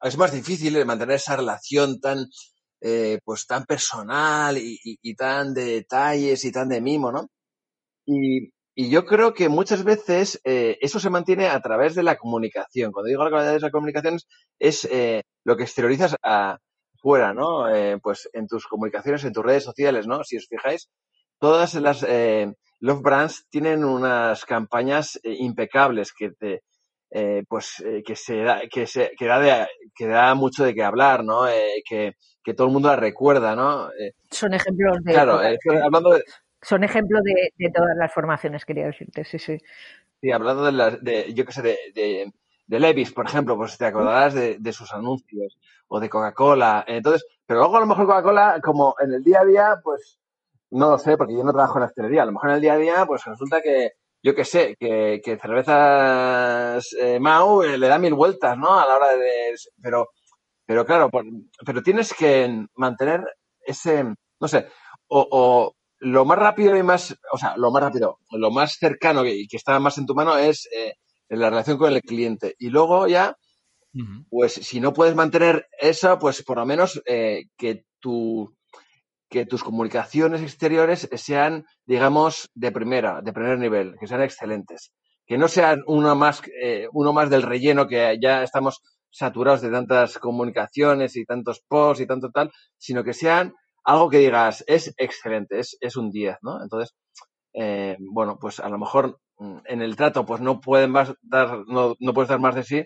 es 0.02 0.16
más 0.16 0.32
difícil 0.32 0.84
mantener 0.86 1.16
esa 1.16 1.36
relación 1.36 2.00
tan, 2.00 2.26
eh, 2.80 3.18
pues 3.24 3.46
tan 3.46 3.64
personal 3.64 4.56
y, 4.58 4.78
y- 4.84 4.98
y 5.02 5.14
tan 5.14 5.54
de 5.54 5.64
detalles 5.64 6.44
y 6.44 6.52
tan 6.52 6.68
de 6.68 6.80
mimo, 6.80 7.10
¿no? 7.12 7.28
Y, 8.06 8.50
y 8.80 8.90
yo 8.90 9.04
creo 9.06 9.34
que 9.34 9.48
muchas 9.48 9.82
veces 9.82 10.40
eh, 10.44 10.78
eso 10.80 11.00
se 11.00 11.10
mantiene 11.10 11.48
a 11.48 11.60
través 11.60 11.96
de 11.96 12.04
la 12.04 12.16
comunicación. 12.16 12.92
Cuando 12.92 13.08
digo 13.08 13.24
a 13.24 13.28
través 13.28 13.54
de 13.54 13.58
la 13.66 13.72
comunicación 13.72 14.18
es, 14.60 14.84
eh, 14.84 15.22
lo 15.44 15.56
que 15.56 15.64
exteriorizas 15.64 16.14
afuera, 16.22 17.34
¿no? 17.34 17.68
Eh, 17.74 17.98
pues 18.00 18.28
en 18.32 18.46
tus 18.46 18.68
comunicaciones, 18.68 19.24
en 19.24 19.32
tus 19.32 19.44
redes 19.44 19.64
sociales, 19.64 20.06
¿no? 20.06 20.22
Si 20.22 20.36
os 20.36 20.46
fijáis, 20.46 20.88
todas 21.40 21.74
las 21.74 22.04
eh, 22.08 22.52
Love 22.78 23.02
Brands 23.02 23.46
tienen 23.50 23.84
unas 23.84 24.44
campañas 24.44 25.18
eh, 25.24 25.34
impecables 25.38 26.12
que 26.12 26.30
te, 26.30 26.60
eh, 27.10 27.42
pues 27.48 27.82
que 28.06 28.14
se 28.14 28.36
da, 28.44 28.60
que 28.70 28.86
se 28.86 29.10
que 29.18 29.26
da, 29.26 29.40
de- 29.40 29.66
que 29.92 30.06
da 30.06 30.34
mucho 30.36 30.62
de 30.64 30.74
qué 30.74 30.84
hablar, 30.84 31.24
¿no? 31.24 31.48
Eh, 31.48 31.82
que, 31.84 32.12
que 32.44 32.54
todo 32.54 32.68
el 32.68 32.72
mundo 32.72 32.90
la 32.90 32.96
recuerda, 32.96 33.56
¿no? 33.56 33.90
Son 34.30 34.54
ejemplos 34.54 34.98
de 35.02 35.12
claro, 35.14 35.40
hablando 35.82 36.10
de, 36.10 36.22
son 36.62 36.84
ejemplos 36.84 37.22
de, 37.22 37.70
todas 37.70 37.96
las 37.96 38.12
formaciones, 38.12 38.64
quería 38.64 38.86
decirte, 38.86 39.24
sí, 39.24 39.38
sí. 39.38 39.58
Sí, 40.20 40.30
hablando 40.32 40.64
de, 40.64 40.72
las 40.72 41.02
de 41.02 41.32
yo 41.34 41.44
qué 41.44 41.52
sé, 41.52 41.62
de, 41.62 41.78
de, 41.94 42.32
de 42.66 42.80
Levis, 42.80 43.12
por 43.12 43.26
ejemplo, 43.26 43.56
pues 43.56 43.78
te 43.78 43.86
acordarás 43.86 44.34
de, 44.34 44.72
sus 44.72 44.92
anuncios 44.92 45.58
o 45.88 46.00
de 46.00 46.08
Coca-Cola. 46.10 46.84
Entonces, 46.86 47.24
pero 47.46 47.60
luego 47.60 47.76
a 47.76 47.80
lo 47.80 47.86
mejor 47.86 48.06
Coca-Cola, 48.06 48.60
como 48.62 48.94
en 49.00 49.12
el 49.14 49.22
día 49.24 49.40
a 49.40 49.44
día, 49.44 49.80
pues 49.82 50.18
no 50.70 50.90
lo 50.90 50.98
sé, 50.98 51.16
porque 51.16 51.34
yo 51.34 51.44
no 51.44 51.52
trabajo 51.52 51.76
en 51.78 51.80
la 51.82 51.86
hostelería. 51.86 52.22
A 52.22 52.26
lo 52.26 52.32
mejor 52.32 52.50
en 52.50 52.56
el 52.56 52.60
día 52.62 52.74
a 52.74 52.78
día, 52.78 53.06
pues 53.06 53.24
resulta 53.24 53.62
que, 53.62 53.92
yo 54.22 54.34
qué 54.34 54.44
sé, 54.44 54.76
que, 54.78 55.20
que 55.24 55.38
cervezas 55.38 56.92
eh, 57.00 57.18
Mau 57.20 57.62
eh, 57.62 57.78
le 57.78 57.88
da 57.88 57.98
mil 57.98 58.14
vueltas, 58.14 58.58
¿no? 58.58 58.78
A 58.78 58.86
la 58.86 58.96
hora 58.96 59.16
de. 59.16 59.54
Pero, 59.82 60.08
pero 60.66 60.84
claro, 60.86 61.10
por- 61.10 61.24
pero 61.66 61.82
tienes 61.82 62.12
que 62.14 62.66
mantener 62.76 63.24
ese, 63.64 64.04
no 64.40 64.48
sé, 64.48 64.68
o, 65.08 65.26
o 65.30 65.74
lo 66.00 66.24
más 66.24 66.38
rápido 66.38 66.76
y 66.76 66.82
más, 66.82 67.16
o 67.32 67.38
sea, 67.38 67.56
lo 67.56 67.70
más 67.70 67.82
rápido, 67.82 68.18
lo 68.30 68.50
más 68.50 68.74
cercano 68.74 69.24
y 69.26 69.46
que 69.48 69.56
está 69.56 69.78
más 69.80 69.98
en 69.98 70.06
tu 70.06 70.14
mano 70.14 70.36
es 70.36 70.68
eh, 70.72 70.94
la 71.28 71.50
relación 71.50 71.78
con 71.78 71.92
el 71.92 72.02
cliente. 72.02 72.54
Y 72.58 72.70
luego 72.70 73.06
ya, 73.06 73.36
pues 74.30 74.52
si 74.52 74.80
no 74.80 74.92
puedes 74.92 75.16
mantener 75.16 75.66
eso, 75.80 76.18
pues 76.18 76.42
por 76.44 76.58
lo 76.58 76.66
menos 76.66 77.02
eh, 77.06 77.46
que 77.56 77.84
tu 77.98 78.54
que 79.28 79.44
tus 79.44 79.62
comunicaciones 79.62 80.40
exteriores 80.40 81.08
sean, 81.16 81.66
digamos, 81.84 82.50
de 82.54 82.72
primera, 82.72 83.20
de 83.20 83.32
primer 83.32 83.58
nivel, 83.58 83.94
que 84.00 84.06
sean 84.06 84.22
excelentes. 84.22 84.92
Que 85.26 85.36
no 85.36 85.48
sean 85.48 85.82
uno 85.86 86.14
más, 86.14 86.40
eh, 86.62 86.88
uno 86.92 87.12
más 87.12 87.28
del 87.28 87.42
relleno 87.42 87.86
que 87.86 88.18
ya 88.22 88.42
estamos 88.42 88.80
saturados 89.10 89.60
de 89.60 89.70
tantas 89.70 90.18
comunicaciones 90.18 91.16
y 91.16 91.26
tantos 91.26 91.60
posts 91.68 92.02
y 92.02 92.06
tanto 92.06 92.30
tal, 92.30 92.50
sino 92.78 93.04
que 93.04 93.12
sean 93.12 93.52
algo 93.84 94.10
que 94.10 94.18
digas, 94.18 94.64
es 94.66 94.94
excelente, 94.98 95.58
es, 95.60 95.76
es 95.80 95.96
un 95.96 96.10
10, 96.10 96.36
¿no? 96.42 96.62
Entonces, 96.62 96.94
eh, 97.54 97.96
bueno, 98.00 98.38
pues 98.40 98.60
a 98.60 98.68
lo 98.68 98.78
mejor 98.78 99.18
mm, 99.38 99.58
en 99.66 99.82
el 99.82 99.96
trato 99.96 100.26
pues 100.26 100.40
no 100.40 100.60
pueden 100.60 100.90
más 100.92 101.14
dar, 101.22 101.64
no, 101.66 101.96
no 102.00 102.14
puedes 102.14 102.28
dar 102.30 102.40
más 102.40 102.54
de 102.54 102.64
sí, 102.64 102.84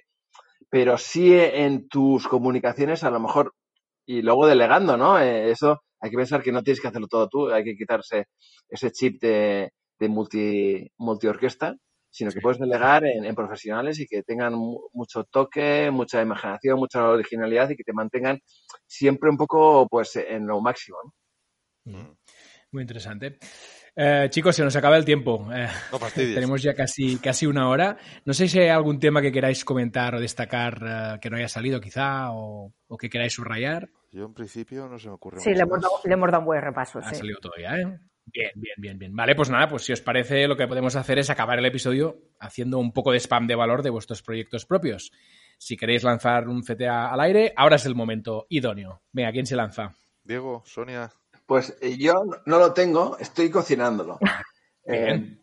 pero 0.71 0.99
sí 0.99 1.35
en 1.35 1.89
tus 1.89 2.29
comunicaciones 2.29 3.05
a 3.05 3.11
lo 3.11 3.21
mejor 3.21 3.55
y 4.07 4.23
luego 4.23 4.47
delegando, 4.47 4.97
¿no? 4.97 5.19
Eh, 5.21 5.51
eso 5.51 5.83
hay 6.01 6.11
que 6.11 6.17
pensar 6.17 6.43
que 6.43 6.53
no 6.53 6.63
tienes 6.63 6.81
que 6.81 6.89
hacerlo 6.89 7.09
todo 7.09 7.29
tú, 7.29 7.51
hay 7.51 7.65
que 7.65 7.77
quitarse 7.77 8.27
ese 8.69 8.91
chip 8.93 9.21
de, 9.23 9.73
de 9.99 10.09
multi, 10.09 10.91
multiorquesta, 10.99 11.77
sino 12.13 12.31
que 12.31 12.41
puedes 12.41 12.59
delegar 12.61 13.05
en, 13.07 13.25
en 13.25 13.35
profesionales 13.35 13.99
y 13.99 14.07
que 14.07 14.23
tengan 14.23 14.53
mu- 14.55 14.89
mucho 14.93 15.25
toque, 15.25 15.91
mucha 15.91 16.21
imaginación, 16.23 16.79
mucha 16.79 17.09
originalidad 17.09 17.71
y 17.71 17.77
que 17.77 17.83
te 17.85 17.93
mantengan 17.93 18.39
siempre 18.87 19.31
un 19.31 19.37
poco 19.39 19.89
pues 19.89 20.15
en 20.17 20.47
lo 20.47 20.61
máximo, 20.61 20.99
¿no? 21.05 21.13
Ujú. 21.93 22.17
Muy 22.73 22.83
interesante. 22.83 23.39
Eh, 23.95 24.29
chicos, 24.31 24.57
se 24.57 24.63
nos 24.65 24.75
acaba 24.77 24.97
el 24.97 25.05
tiempo. 25.05 25.47
Eh, 25.53 25.69
No 25.91 25.99
fastidies. 25.99 26.35
tenemos 26.37 26.63
ya 26.63 26.75
casi, 26.75 27.19
casi 27.19 27.47
una 27.47 27.69
hora. 27.69 27.97
No 28.25 28.33
sé 28.33 28.49
si 28.49 28.59
hay 28.61 28.69
algún 28.69 28.99
tema 28.99 29.21
que 29.21 29.33
queráis 29.33 29.65
comentar 29.65 30.15
o 30.15 30.21
destacar 30.21 30.79
eh, 30.87 31.19
que 31.21 31.29
no 31.29 31.37
haya 31.37 31.49
salido 31.49 31.81
quizá 31.81 32.31
o, 32.33 32.73
o 32.89 32.97
que 32.97 33.11
queráis 33.11 33.33
subrayar. 33.35 33.89
Yo 34.11 34.25
en 34.27 34.35
principio 34.35 34.87
no 34.89 34.99
se 34.99 35.09
me 35.09 35.15
ocurre 35.15 35.41
Sí, 35.41 35.51
mucho 35.51 35.57
le 35.59 35.63
hemos, 35.63 35.81
dado, 35.83 35.95
le 36.05 36.13
hemos 36.15 36.31
dado 36.31 36.41
un 36.41 36.47
buen 36.47 36.63
repaso, 36.63 36.99
Ha 37.01 37.11
sí. 37.11 37.17
salido 37.17 37.39
todo 37.41 37.53
ya, 37.61 37.77
¿eh? 37.77 37.99
Bien, 38.27 38.53
bien, 38.55 38.75
bien, 38.79 38.99
bien. 38.99 39.17
Vale, 39.17 39.35
pues 39.35 39.51
nada, 39.51 39.69
pues 39.69 39.85
si 39.85 39.93
os 39.93 40.01
parece, 40.01 40.47
lo 40.47 40.57
que 40.57 40.69
podemos 40.69 40.97
hacer 40.97 41.19
es 41.19 41.31
acabar 41.31 41.59
el 41.59 41.67
episodio 41.67 42.19
haciendo 42.39 42.79
un 42.79 42.93
poco 42.93 43.13
de 43.13 43.19
spam 43.19 43.47
de 43.47 43.57
valor 43.57 43.83
de 43.83 43.91
vuestros 43.91 44.23
proyectos 44.23 44.65
propios. 44.65 45.13
Si 45.59 45.77
queréis 45.77 46.03
lanzar 46.03 46.49
un 46.49 46.63
CTA 46.63 47.13
al 47.13 47.21
aire, 47.21 47.53
ahora 47.57 47.77
es 47.77 47.87
el 47.87 47.95
momento 47.95 48.47
idóneo. 48.49 49.03
Venga, 49.13 49.33
¿quién 49.33 49.47
se 49.47 49.57
lanza? 49.57 49.95
Diego, 50.25 50.63
Sonia. 50.65 51.13
Pues 51.47 51.77
eh, 51.81 51.97
yo 51.99 52.15
no 52.47 52.59
lo 52.59 52.73
tengo, 52.73 53.17
estoy 53.19 53.51
cocinándolo. 53.51 54.19
Eh, 54.85 55.39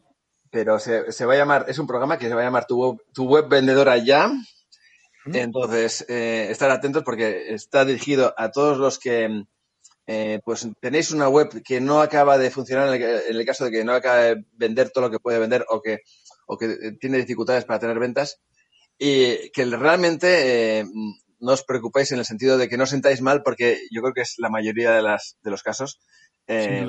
pero 0.52 0.80
se, 0.80 1.14
se 1.14 1.26
va 1.26 1.34
a 1.34 1.38
llamar, 1.38 1.64
es 1.70 1.80
un 1.80 1.88
programa 1.88 2.18
que 2.18 2.28
se 2.28 2.36
va 2.36 2.42
a 2.42 2.44
llamar 2.44 2.66
Tu 2.66 2.76
Web, 2.76 3.00
tu 3.14 3.24
web 3.24 3.48
Vendedora 3.48 3.96
Ya. 3.96 4.30
Entonces, 5.26 6.06
eh, 6.10 6.48
estar 6.50 6.70
atentos 6.72 7.04
porque 7.04 7.54
está 7.54 7.86
dirigido 7.86 8.34
a 8.38 8.52
todos 8.52 8.78
los 8.78 9.00
que 9.00 9.46
eh, 10.12 10.42
pues 10.44 10.68
tenéis 10.82 11.12
una 11.12 11.30
web 11.30 11.62
que 11.64 11.80
no 11.80 12.02
acaba 12.02 12.40
de 12.40 12.50
funcionar 12.50 12.88
en 12.88 13.00
el, 13.00 13.22
en 13.30 13.36
el 13.36 13.46
caso 13.46 13.66
de 13.66 13.72
que 13.72 13.84
no 13.84 13.94
acaba 13.94 14.18
de 14.18 14.44
vender 14.54 14.90
todo 14.90 15.04
lo 15.04 15.12
que 15.12 15.20
puede 15.20 15.38
vender 15.38 15.64
o 15.70 15.84
que, 15.84 16.00
o 16.48 16.58
que 16.58 16.66
eh, 16.66 16.92
tiene 17.00 17.20
dificultades 17.20 17.64
para 17.66 17.78
tener 17.78 18.00
ventas 18.00 18.42
y 18.98 19.52
que 19.52 19.66
realmente 19.66 20.80
eh, 20.80 20.86
no 21.40 21.52
os 21.52 21.64
preocupéis 21.64 22.12
en 22.12 22.18
el 22.18 22.26
sentido 22.26 22.58
de 22.58 22.68
que 22.68 22.76
no 22.76 22.86
os 22.86 22.90
sentáis 22.90 23.22
mal 23.22 23.44
porque 23.44 23.82
yo 23.92 24.02
creo 24.02 24.16
que 24.16 24.22
es 24.22 24.34
la 24.40 24.50
mayoría 24.50 24.94
de, 24.94 25.04
las, 25.04 25.38
de 25.44 25.52
los 25.52 25.62
casos. 25.62 26.00
Eh, 26.48 26.88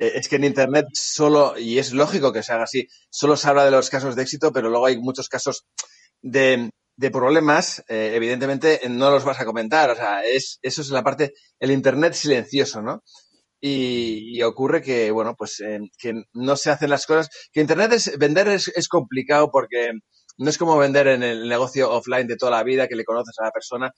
Es 0.00 0.28
que 0.28 0.36
en 0.36 0.44
Internet 0.44 0.86
solo, 0.92 1.56
y 1.56 1.78
es 1.78 1.92
lógico 1.92 2.32
que 2.32 2.42
se 2.42 2.52
haga 2.52 2.64
así, 2.64 2.88
solo 3.10 3.36
se 3.36 3.48
habla 3.48 3.64
de 3.64 3.70
los 3.70 3.90
casos 3.90 4.16
de 4.16 4.22
éxito, 4.22 4.50
pero 4.52 4.70
luego 4.70 4.86
hay 4.86 4.98
muchos 4.98 5.28
casos 5.28 5.66
de, 6.20 6.70
de 7.00 7.10
problemas, 7.10 7.82
eh, 7.88 8.12
evidentemente 8.14 8.78
no 8.90 9.10
los 9.10 9.24
vas 9.24 9.40
a 9.40 9.46
comentar. 9.46 9.88
O 9.88 9.96
sea, 9.96 10.22
es, 10.22 10.58
eso 10.60 10.82
es 10.82 10.90
la 10.90 11.02
parte, 11.02 11.32
el 11.58 11.70
Internet 11.70 12.12
silencioso, 12.12 12.82
¿no? 12.82 13.02
Y, 13.58 14.42
ocurre 14.42 14.82
que, 14.82 15.10
bueno, 15.10 15.34
pues 15.34 15.60
eh, 15.60 15.78
que 15.98 16.12
no 16.34 16.56
se 16.56 16.70
hacen 16.70 16.90
las 16.90 17.06
cosas. 17.06 17.30
Que 17.52 17.62
Internet 17.62 17.92
es, 17.94 18.18
vender 18.18 18.48
es, 18.48 18.88
complicado 18.88 19.50
porque 19.50 19.92
no 20.36 20.50
es 20.50 20.58
como 20.58 20.76
vender 20.76 21.08
en 21.08 21.22
el 21.22 21.48
negocio 21.48 21.90
offline 21.90 22.26
de 22.26 22.36
toda 22.36 22.52
la 22.52 22.64
vida, 22.64 22.86
que 22.86 22.96
le 22.96 23.04
conoces 23.04 23.34
a 23.38 23.44
la 23.44 23.50
persona, 23.50 23.92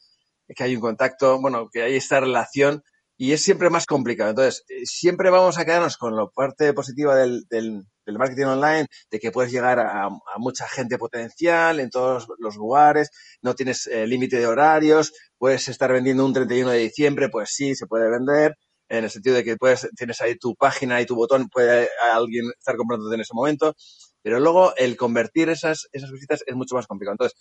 que 0.55 0.63
hay 0.63 0.77
un 0.77 0.81
contacto, 0.81 1.41
bueno, 1.41 1.69
que 1.73 1.83
hay 1.83 1.97
esta 1.97 2.21
relación 2.21 2.83
y 3.17 3.33
es 3.33 3.43
siempre 3.43 3.69
más 3.69 3.87
complicado. 3.87 4.31
Entonces, 4.31 4.65
eh, 4.69 4.83
siempre 4.85 5.31
vamos 5.31 5.59
a 5.59 5.65
quedarnos 5.65 5.97
con 5.97 6.15
la 6.15 6.27
parte 6.33 6.73
positiva 6.73 7.17
del, 7.17 7.85
del 8.07 8.19
marketing 8.19 8.45
online, 8.45 8.87
de 9.11 9.19
que 9.19 9.31
puedes 9.31 9.53
llegar 9.53 9.79
a, 9.79 10.07
a 10.07 10.39
mucha 10.39 10.69
gente 10.69 10.99
potencial 10.99 11.81
en 11.81 11.91
todos 11.91 12.27
los 12.39 12.57
lugares, 12.57 13.11
no 13.43 13.55
tienes 13.55 13.87
eh, 13.87 14.07
límite 14.07 14.39
de 14.39 14.47
horarios, 14.47 15.13
puedes 15.39 15.69
estar 15.69 15.93
vendiendo 15.93 16.25
un 16.25 16.33
31 16.33 16.71
de 16.71 16.79
diciembre, 16.79 17.29
pues 17.29 17.51
sí, 17.53 17.75
se 17.75 17.87
puede 17.87 18.11
vender, 18.11 18.57
en 18.89 19.05
el 19.05 19.11
sentido 19.11 19.37
de 19.37 19.45
que 19.45 19.57
puedes, 19.57 19.89
tienes 19.97 20.21
ahí 20.21 20.37
tu 20.37 20.55
página 20.55 21.01
y 21.01 21.07
tu 21.07 21.15
botón, 21.15 21.49
puede 21.49 21.89
alguien 22.13 22.45
estar 22.59 22.77
comprando 22.77 23.13
en 23.13 23.21
ese 23.21 23.35
momento, 23.35 23.75
pero 24.23 24.39
luego 24.39 24.75
el 24.77 24.97
convertir 24.97 25.49
esas, 25.49 25.89
esas 25.93 26.11
visitas 26.13 26.45
es 26.47 26.55
mucho 26.55 26.75
más 26.75 26.87
complicado. 26.87 27.15
Entonces, 27.15 27.39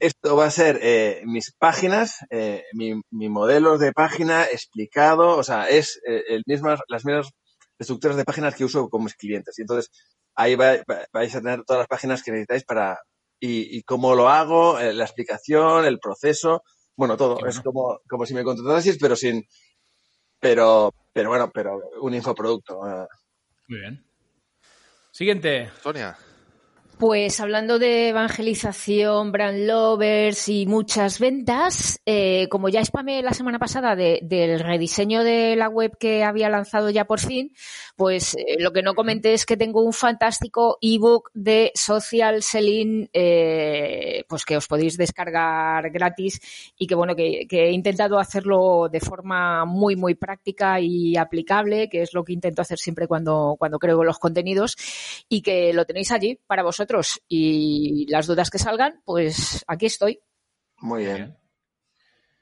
esto 0.00 0.34
va 0.34 0.46
a 0.46 0.50
ser 0.50 0.78
eh, 0.82 1.20
mis 1.26 1.52
páginas, 1.58 2.20
eh, 2.30 2.64
mi, 2.72 2.94
mi 3.10 3.28
modelo 3.28 3.76
de 3.76 3.92
página 3.92 4.44
explicado, 4.44 5.36
o 5.36 5.42
sea, 5.42 5.68
es 5.68 6.00
el 6.04 6.42
mismo, 6.46 6.74
las 6.88 7.04
mismas 7.04 7.30
estructuras 7.78 8.16
de 8.16 8.24
páginas 8.24 8.54
que 8.54 8.64
uso 8.64 8.88
con 8.88 9.04
mis 9.04 9.14
clientes. 9.14 9.58
Y 9.58 9.62
entonces, 9.62 9.90
ahí 10.34 10.56
vais 10.56 11.34
a 11.34 11.40
tener 11.40 11.64
todas 11.64 11.80
las 11.80 11.88
páginas 11.88 12.22
que 12.22 12.32
necesitáis 12.32 12.64
para, 12.64 12.98
y, 13.40 13.78
y 13.78 13.82
cómo 13.82 14.14
lo 14.14 14.28
hago, 14.28 14.78
la 14.80 15.04
explicación, 15.04 15.84
el 15.84 15.98
proceso, 15.98 16.62
bueno, 16.98 17.16
todo. 17.16 17.46
Es 17.46 17.60
como, 17.60 18.00
como 18.08 18.26
si 18.26 18.34
me 18.34 18.42
contratases, 18.42 18.98
pero 19.00 19.14
sin, 19.14 19.46
pero, 20.40 20.92
pero 21.12 21.28
bueno, 21.28 21.48
pero 21.54 21.80
un 22.00 22.12
infoproducto. 22.12 22.80
Muy 23.68 23.78
bien. 23.78 24.04
Siguiente. 25.12 25.70
Sonia. 25.80 26.16
Pues 26.98 27.38
hablando 27.38 27.78
de 27.78 28.08
evangelización, 28.08 29.30
brand 29.30 29.68
lovers 29.68 30.48
y 30.48 30.66
muchas 30.66 31.20
ventas, 31.20 32.00
eh, 32.04 32.48
como 32.50 32.68
ya 32.68 32.84
spamé 32.84 33.22
la 33.22 33.32
semana 33.34 33.60
pasada 33.60 33.94
de, 33.94 34.18
del 34.24 34.58
rediseño 34.58 35.22
de 35.22 35.54
la 35.54 35.68
web 35.68 35.96
que 35.96 36.24
había 36.24 36.48
lanzado 36.48 36.90
ya 36.90 37.04
por 37.04 37.20
fin, 37.20 37.52
pues 37.94 38.34
eh, 38.34 38.56
lo 38.58 38.72
que 38.72 38.82
no 38.82 38.94
comenté 38.94 39.32
es 39.32 39.46
que 39.46 39.56
tengo 39.56 39.84
un 39.84 39.92
fantástico 39.92 40.76
ebook 40.80 41.30
de 41.34 41.70
social 41.76 42.42
selling, 42.42 43.08
eh, 43.12 44.24
pues 44.28 44.44
que 44.44 44.56
os 44.56 44.66
podéis 44.66 44.96
descargar 44.96 45.90
gratis 45.90 46.40
y 46.76 46.88
que 46.88 46.96
bueno, 46.96 47.14
que, 47.14 47.46
que, 47.48 47.68
he 47.68 47.70
intentado 47.70 48.18
hacerlo 48.18 48.88
de 48.90 48.98
forma 48.98 49.64
muy, 49.66 49.94
muy 49.94 50.16
práctica 50.16 50.80
y 50.80 51.16
aplicable, 51.16 51.88
que 51.88 52.02
es 52.02 52.12
lo 52.12 52.24
que 52.24 52.32
intento 52.32 52.62
hacer 52.62 52.78
siempre 52.78 53.06
cuando, 53.06 53.54
cuando 53.56 53.78
creo 53.78 54.02
los 54.02 54.18
contenidos 54.18 54.74
y 55.28 55.42
que 55.42 55.72
lo 55.72 55.84
tenéis 55.84 56.10
allí 56.10 56.40
para 56.48 56.64
vosotros 56.64 56.87
y 57.28 58.06
las 58.08 58.26
dudas 58.26 58.50
que 58.50 58.58
salgan, 58.58 59.02
pues 59.04 59.64
aquí 59.66 59.86
estoy. 59.86 60.20
Muy 60.80 61.04
bien. 61.04 61.36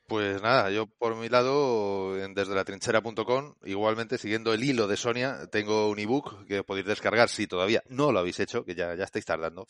Pues 0.07 0.41
nada, 0.41 0.71
yo 0.71 0.87
por 0.87 1.17
mi 1.17 1.29
lado, 1.29 2.15
desde 2.15 2.55
la 2.55 2.65
trinchera.com, 2.65 3.55
igualmente 3.65 4.19
siguiendo 4.19 4.55
el 4.55 4.63
hilo 4.63 4.87
de 4.87 4.97
Sonia, 4.97 5.49
tengo 5.51 5.91
un 5.91 5.99
ebook 5.99 6.47
que 6.47 6.63
podéis 6.63 6.87
descargar 6.87 7.29
si 7.29 7.49
todavía 7.49 7.83
no 7.89 8.13
lo 8.13 8.21
habéis 8.21 8.39
hecho, 8.39 8.65
que 8.65 8.77
ya, 8.77 8.95
ya 8.95 9.03
estáis 9.03 9.25
tardando, 9.25 9.67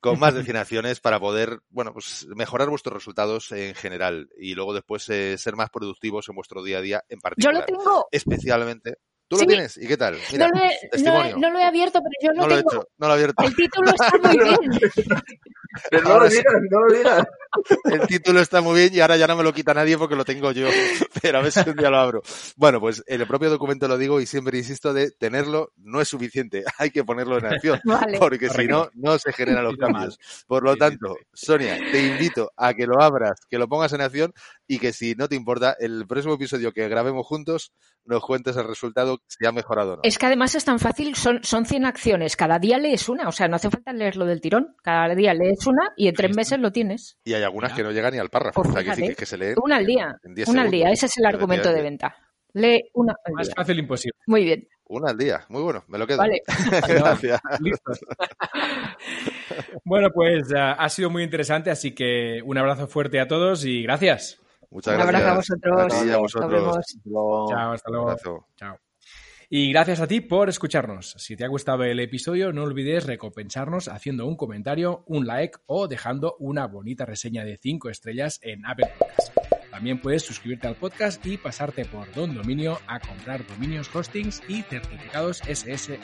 con 0.00 0.18
más 0.18 0.32
definiciones 0.34 1.00
para 1.00 1.20
poder, 1.20 1.60
bueno, 1.68 1.92
pues 1.92 2.26
mejorar 2.34 2.70
vuestros 2.70 2.94
resultados 2.94 3.52
en 3.52 3.74
general 3.74 4.30
y 4.38 4.54
luego 4.54 4.72
después 4.72 5.06
eh, 5.10 5.36
ser 5.36 5.54
más 5.54 5.68
productivos 5.68 6.26
en 6.30 6.36
vuestro 6.36 6.62
día 6.62 6.78
a 6.78 6.80
día 6.80 7.04
en 7.10 7.20
particular. 7.20 7.54
Yo 7.54 7.60
lo 7.60 7.66
tengo. 7.66 8.08
Especialmente. 8.10 8.96
¿Tú 9.28 9.36
sí. 9.36 9.42
lo 9.44 9.48
tienes? 9.48 9.76
¿Y 9.78 9.86
qué 9.86 9.96
tal? 9.96 10.16
Mira, 10.32 10.48
no, 10.48 10.58
lo 10.58 10.64
he, 10.64 10.88
testimonio. 10.90 11.36
No, 11.36 11.48
no, 11.48 11.50
lo 11.50 11.58
he 11.58 11.64
abierto, 11.64 12.00
pero 12.00 12.12
yo 12.20 12.32
no 12.34 12.46
lo 12.46 12.48
lo 12.48 12.56
tengo. 12.56 12.70
He 12.70 12.74
hecho, 12.76 12.88
no 12.98 13.06
lo 13.06 13.12
he 13.12 13.16
abierto. 13.16 13.44
El 13.44 13.56
título 13.56 13.90
está 13.90 14.12
muy 14.22 14.38
bien. 14.44 14.80
Pero 15.90 16.08
no 16.08 16.18
lo 16.20 16.28
digas, 16.28 16.54
no 16.70 16.80
lo 16.80 16.94
digas. 16.94 17.26
El 17.84 18.06
título 18.06 18.40
está 18.40 18.60
muy 18.60 18.80
bien 18.80 18.94
y 18.94 19.00
ahora 19.00 19.16
ya 19.16 19.26
no 19.26 19.36
me 19.36 19.42
lo 19.42 19.52
quita 19.52 19.74
nadie 19.74 19.96
porque 19.98 20.16
lo 20.16 20.24
tengo 20.24 20.52
yo. 20.52 20.68
Pero 21.22 21.38
a 21.38 21.42
ver 21.42 21.52
si 21.52 21.68
un 21.68 21.76
día 21.76 21.90
lo 21.90 21.98
abro. 21.98 22.22
Bueno, 22.56 22.80
pues 22.80 23.02
en 23.06 23.20
el 23.20 23.26
propio 23.26 23.50
documento 23.50 23.88
lo 23.88 23.98
digo 23.98 24.20
y 24.20 24.26
siempre 24.26 24.58
insisto 24.58 24.92
de 24.92 25.10
tenerlo 25.10 25.72
no 25.76 26.00
es 26.00 26.08
suficiente. 26.08 26.64
Hay 26.78 26.90
que 26.90 27.04
ponerlo 27.04 27.38
en 27.38 27.46
acción. 27.46 27.80
Vale. 27.84 28.18
Porque 28.18 28.48
si 28.48 28.66
no, 28.66 28.88
no 28.94 29.18
se 29.18 29.32
generan 29.32 29.64
los 29.64 29.76
cambios. 29.76 30.18
Por 30.46 30.64
lo 30.64 30.76
tanto, 30.76 31.16
Sonia, 31.32 31.78
te 31.92 32.06
invito 32.06 32.52
a 32.56 32.74
que 32.74 32.86
lo 32.86 33.00
abras, 33.00 33.40
que 33.48 33.58
lo 33.58 33.68
pongas 33.68 33.92
en 33.92 34.00
acción 34.00 34.32
y 34.66 34.78
que 34.78 34.92
si 34.92 35.14
no 35.14 35.28
te 35.28 35.36
importa, 35.36 35.76
el 35.78 36.06
próximo 36.06 36.34
episodio 36.34 36.72
que 36.72 36.88
grabemos 36.88 37.26
juntos 37.26 37.72
nos 38.04 38.22
cuentes 38.22 38.56
el 38.56 38.66
resultado, 38.66 39.20
si 39.26 39.46
ha 39.46 39.52
mejorado 39.52 39.94
o 39.94 39.96
no. 39.96 40.02
Es 40.02 40.18
que 40.18 40.26
además 40.26 40.54
es 40.54 40.64
tan 40.64 40.78
fácil, 40.78 41.14
son, 41.16 41.42
son 41.42 41.64
100 41.66 41.86
acciones, 41.86 42.36
cada 42.36 42.58
día 42.58 42.78
lees 42.78 43.08
una, 43.08 43.28
o 43.28 43.32
sea, 43.32 43.48
no 43.48 43.56
hace 43.56 43.70
falta 43.70 43.92
leerlo 43.92 44.26
del 44.26 44.40
tirón, 44.40 44.76
cada 44.82 45.14
día 45.14 45.34
lees 45.34 45.66
una 45.66 45.92
y 45.96 46.08
en 46.08 46.14
tres 46.14 46.36
meses 46.36 46.58
lo 46.58 46.72
tienes. 46.72 47.18
Y 47.24 47.34
hay 47.44 47.46
algunas 47.46 47.72
que 47.72 47.82
no 47.82 47.90
llegan 47.92 48.12
ni 48.12 48.18
al 48.18 48.30
párrafo, 48.30 48.62
Pues 48.62 48.70
o 48.70 48.72
sea, 48.72 48.82
que, 48.82 48.90
fíjate, 48.92 49.08
sí, 49.12 49.14
que 49.16 49.26
se 49.26 49.38
lee 49.38 49.54
una 49.62 49.76
al 49.76 49.86
día, 49.86 50.16
en 50.22 50.34
10 50.34 50.48
una 50.48 50.62
al 50.62 50.70
día, 50.70 50.90
ese 50.90 51.06
es 51.06 51.16
el 51.18 51.26
argumento 51.26 51.72
de 51.72 51.82
venta. 51.82 52.16
Lee 52.54 52.82
una 52.94 53.14
al 53.24 53.32
Más 53.34 53.46
día. 53.48 53.54
fácil 53.56 53.78
imposible. 53.80 54.16
Muy 54.26 54.44
bien, 54.44 54.68
Una 54.86 55.10
al 55.10 55.18
día, 55.18 55.44
muy 55.48 55.62
bueno, 55.62 55.82
me 55.88 55.98
lo 55.98 56.06
quedo. 56.06 56.18
vale. 56.18 56.40
Gracias. 56.88 57.40
Listos. 57.60 57.98
bueno, 59.84 60.08
pues 60.14 60.50
uh, 60.52 60.74
ha 60.78 60.88
sido 60.88 61.10
muy 61.10 61.22
interesante, 61.22 61.70
así 61.70 61.94
que 61.94 62.40
un 62.44 62.56
abrazo 62.58 62.86
fuerte 62.86 63.20
a 63.20 63.26
todos 63.26 63.64
y 63.64 63.82
gracias. 63.82 64.40
Muchas 64.70 64.94
Un 64.94 65.00
gracias. 65.06 65.22
abrazo 65.22 65.32
a 65.32 65.36
vosotros. 65.36 66.04
Y 66.06 66.08
a 66.08 66.12
Nos 66.12 66.20
vosotros. 66.20 66.78
Chao, 67.50 67.72
hasta 67.72 67.90
Un 67.90 67.94
luego. 67.94 68.10
abrazo. 68.10 68.46
Chao. 68.56 68.83
Y 69.56 69.70
gracias 69.70 70.00
a 70.00 70.08
ti 70.08 70.20
por 70.20 70.48
escucharnos. 70.48 71.14
Si 71.16 71.36
te 71.36 71.44
ha 71.44 71.48
gustado 71.48 71.84
el 71.84 72.00
episodio, 72.00 72.52
no 72.52 72.64
olvides 72.64 73.06
recompensarnos 73.06 73.86
haciendo 73.86 74.26
un 74.26 74.36
comentario, 74.36 75.04
un 75.06 75.28
like 75.28 75.60
o 75.66 75.86
dejando 75.86 76.34
una 76.40 76.66
bonita 76.66 77.06
reseña 77.06 77.44
de 77.44 77.56
5 77.56 77.88
estrellas 77.88 78.40
en 78.42 78.66
Apple 78.66 78.90
Podcasts. 78.98 79.30
También 79.70 80.00
puedes 80.00 80.24
suscribirte 80.24 80.66
al 80.66 80.74
podcast 80.74 81.24
y 81.24 81.36
pasarte 81.36 81.84
por 81.84 82.12
Don 82.14 82.34
Dominio 82.34 82.80
a 82.88 82.98
comprar 82.98 83.46
dominios, 83.46 83.94
hostings 83.94 84.42
y 84.48 84.62
certificados 84.62 85.38
SSL. 85.46 86.00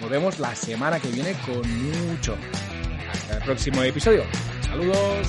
Nos 0.00 0.10
vemos 0.10 0.40
la 0.40 0.56
semana 0.56 0.98
que 0.98 1.10
viene 1.10 1.32
con 1.46 1.62
mucho. 2.08 2.36
Hasta 3.08 3.36
el 3.38 3.44
próximo 3.44 3.84
episodio. 3.84 4.24
Saludos. 4.62 5.28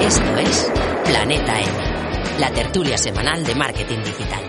Esto 0.00 0.36
es 0.36 0.70
Planeta 1.04 1.60
M, 1.60 2.38
la 2.38 2.50
tertulia 2.50 2.96
semanal 2.96 3.44
de 3.44 3.54
marketing 3.54 4.02
digital. 4.04 4.45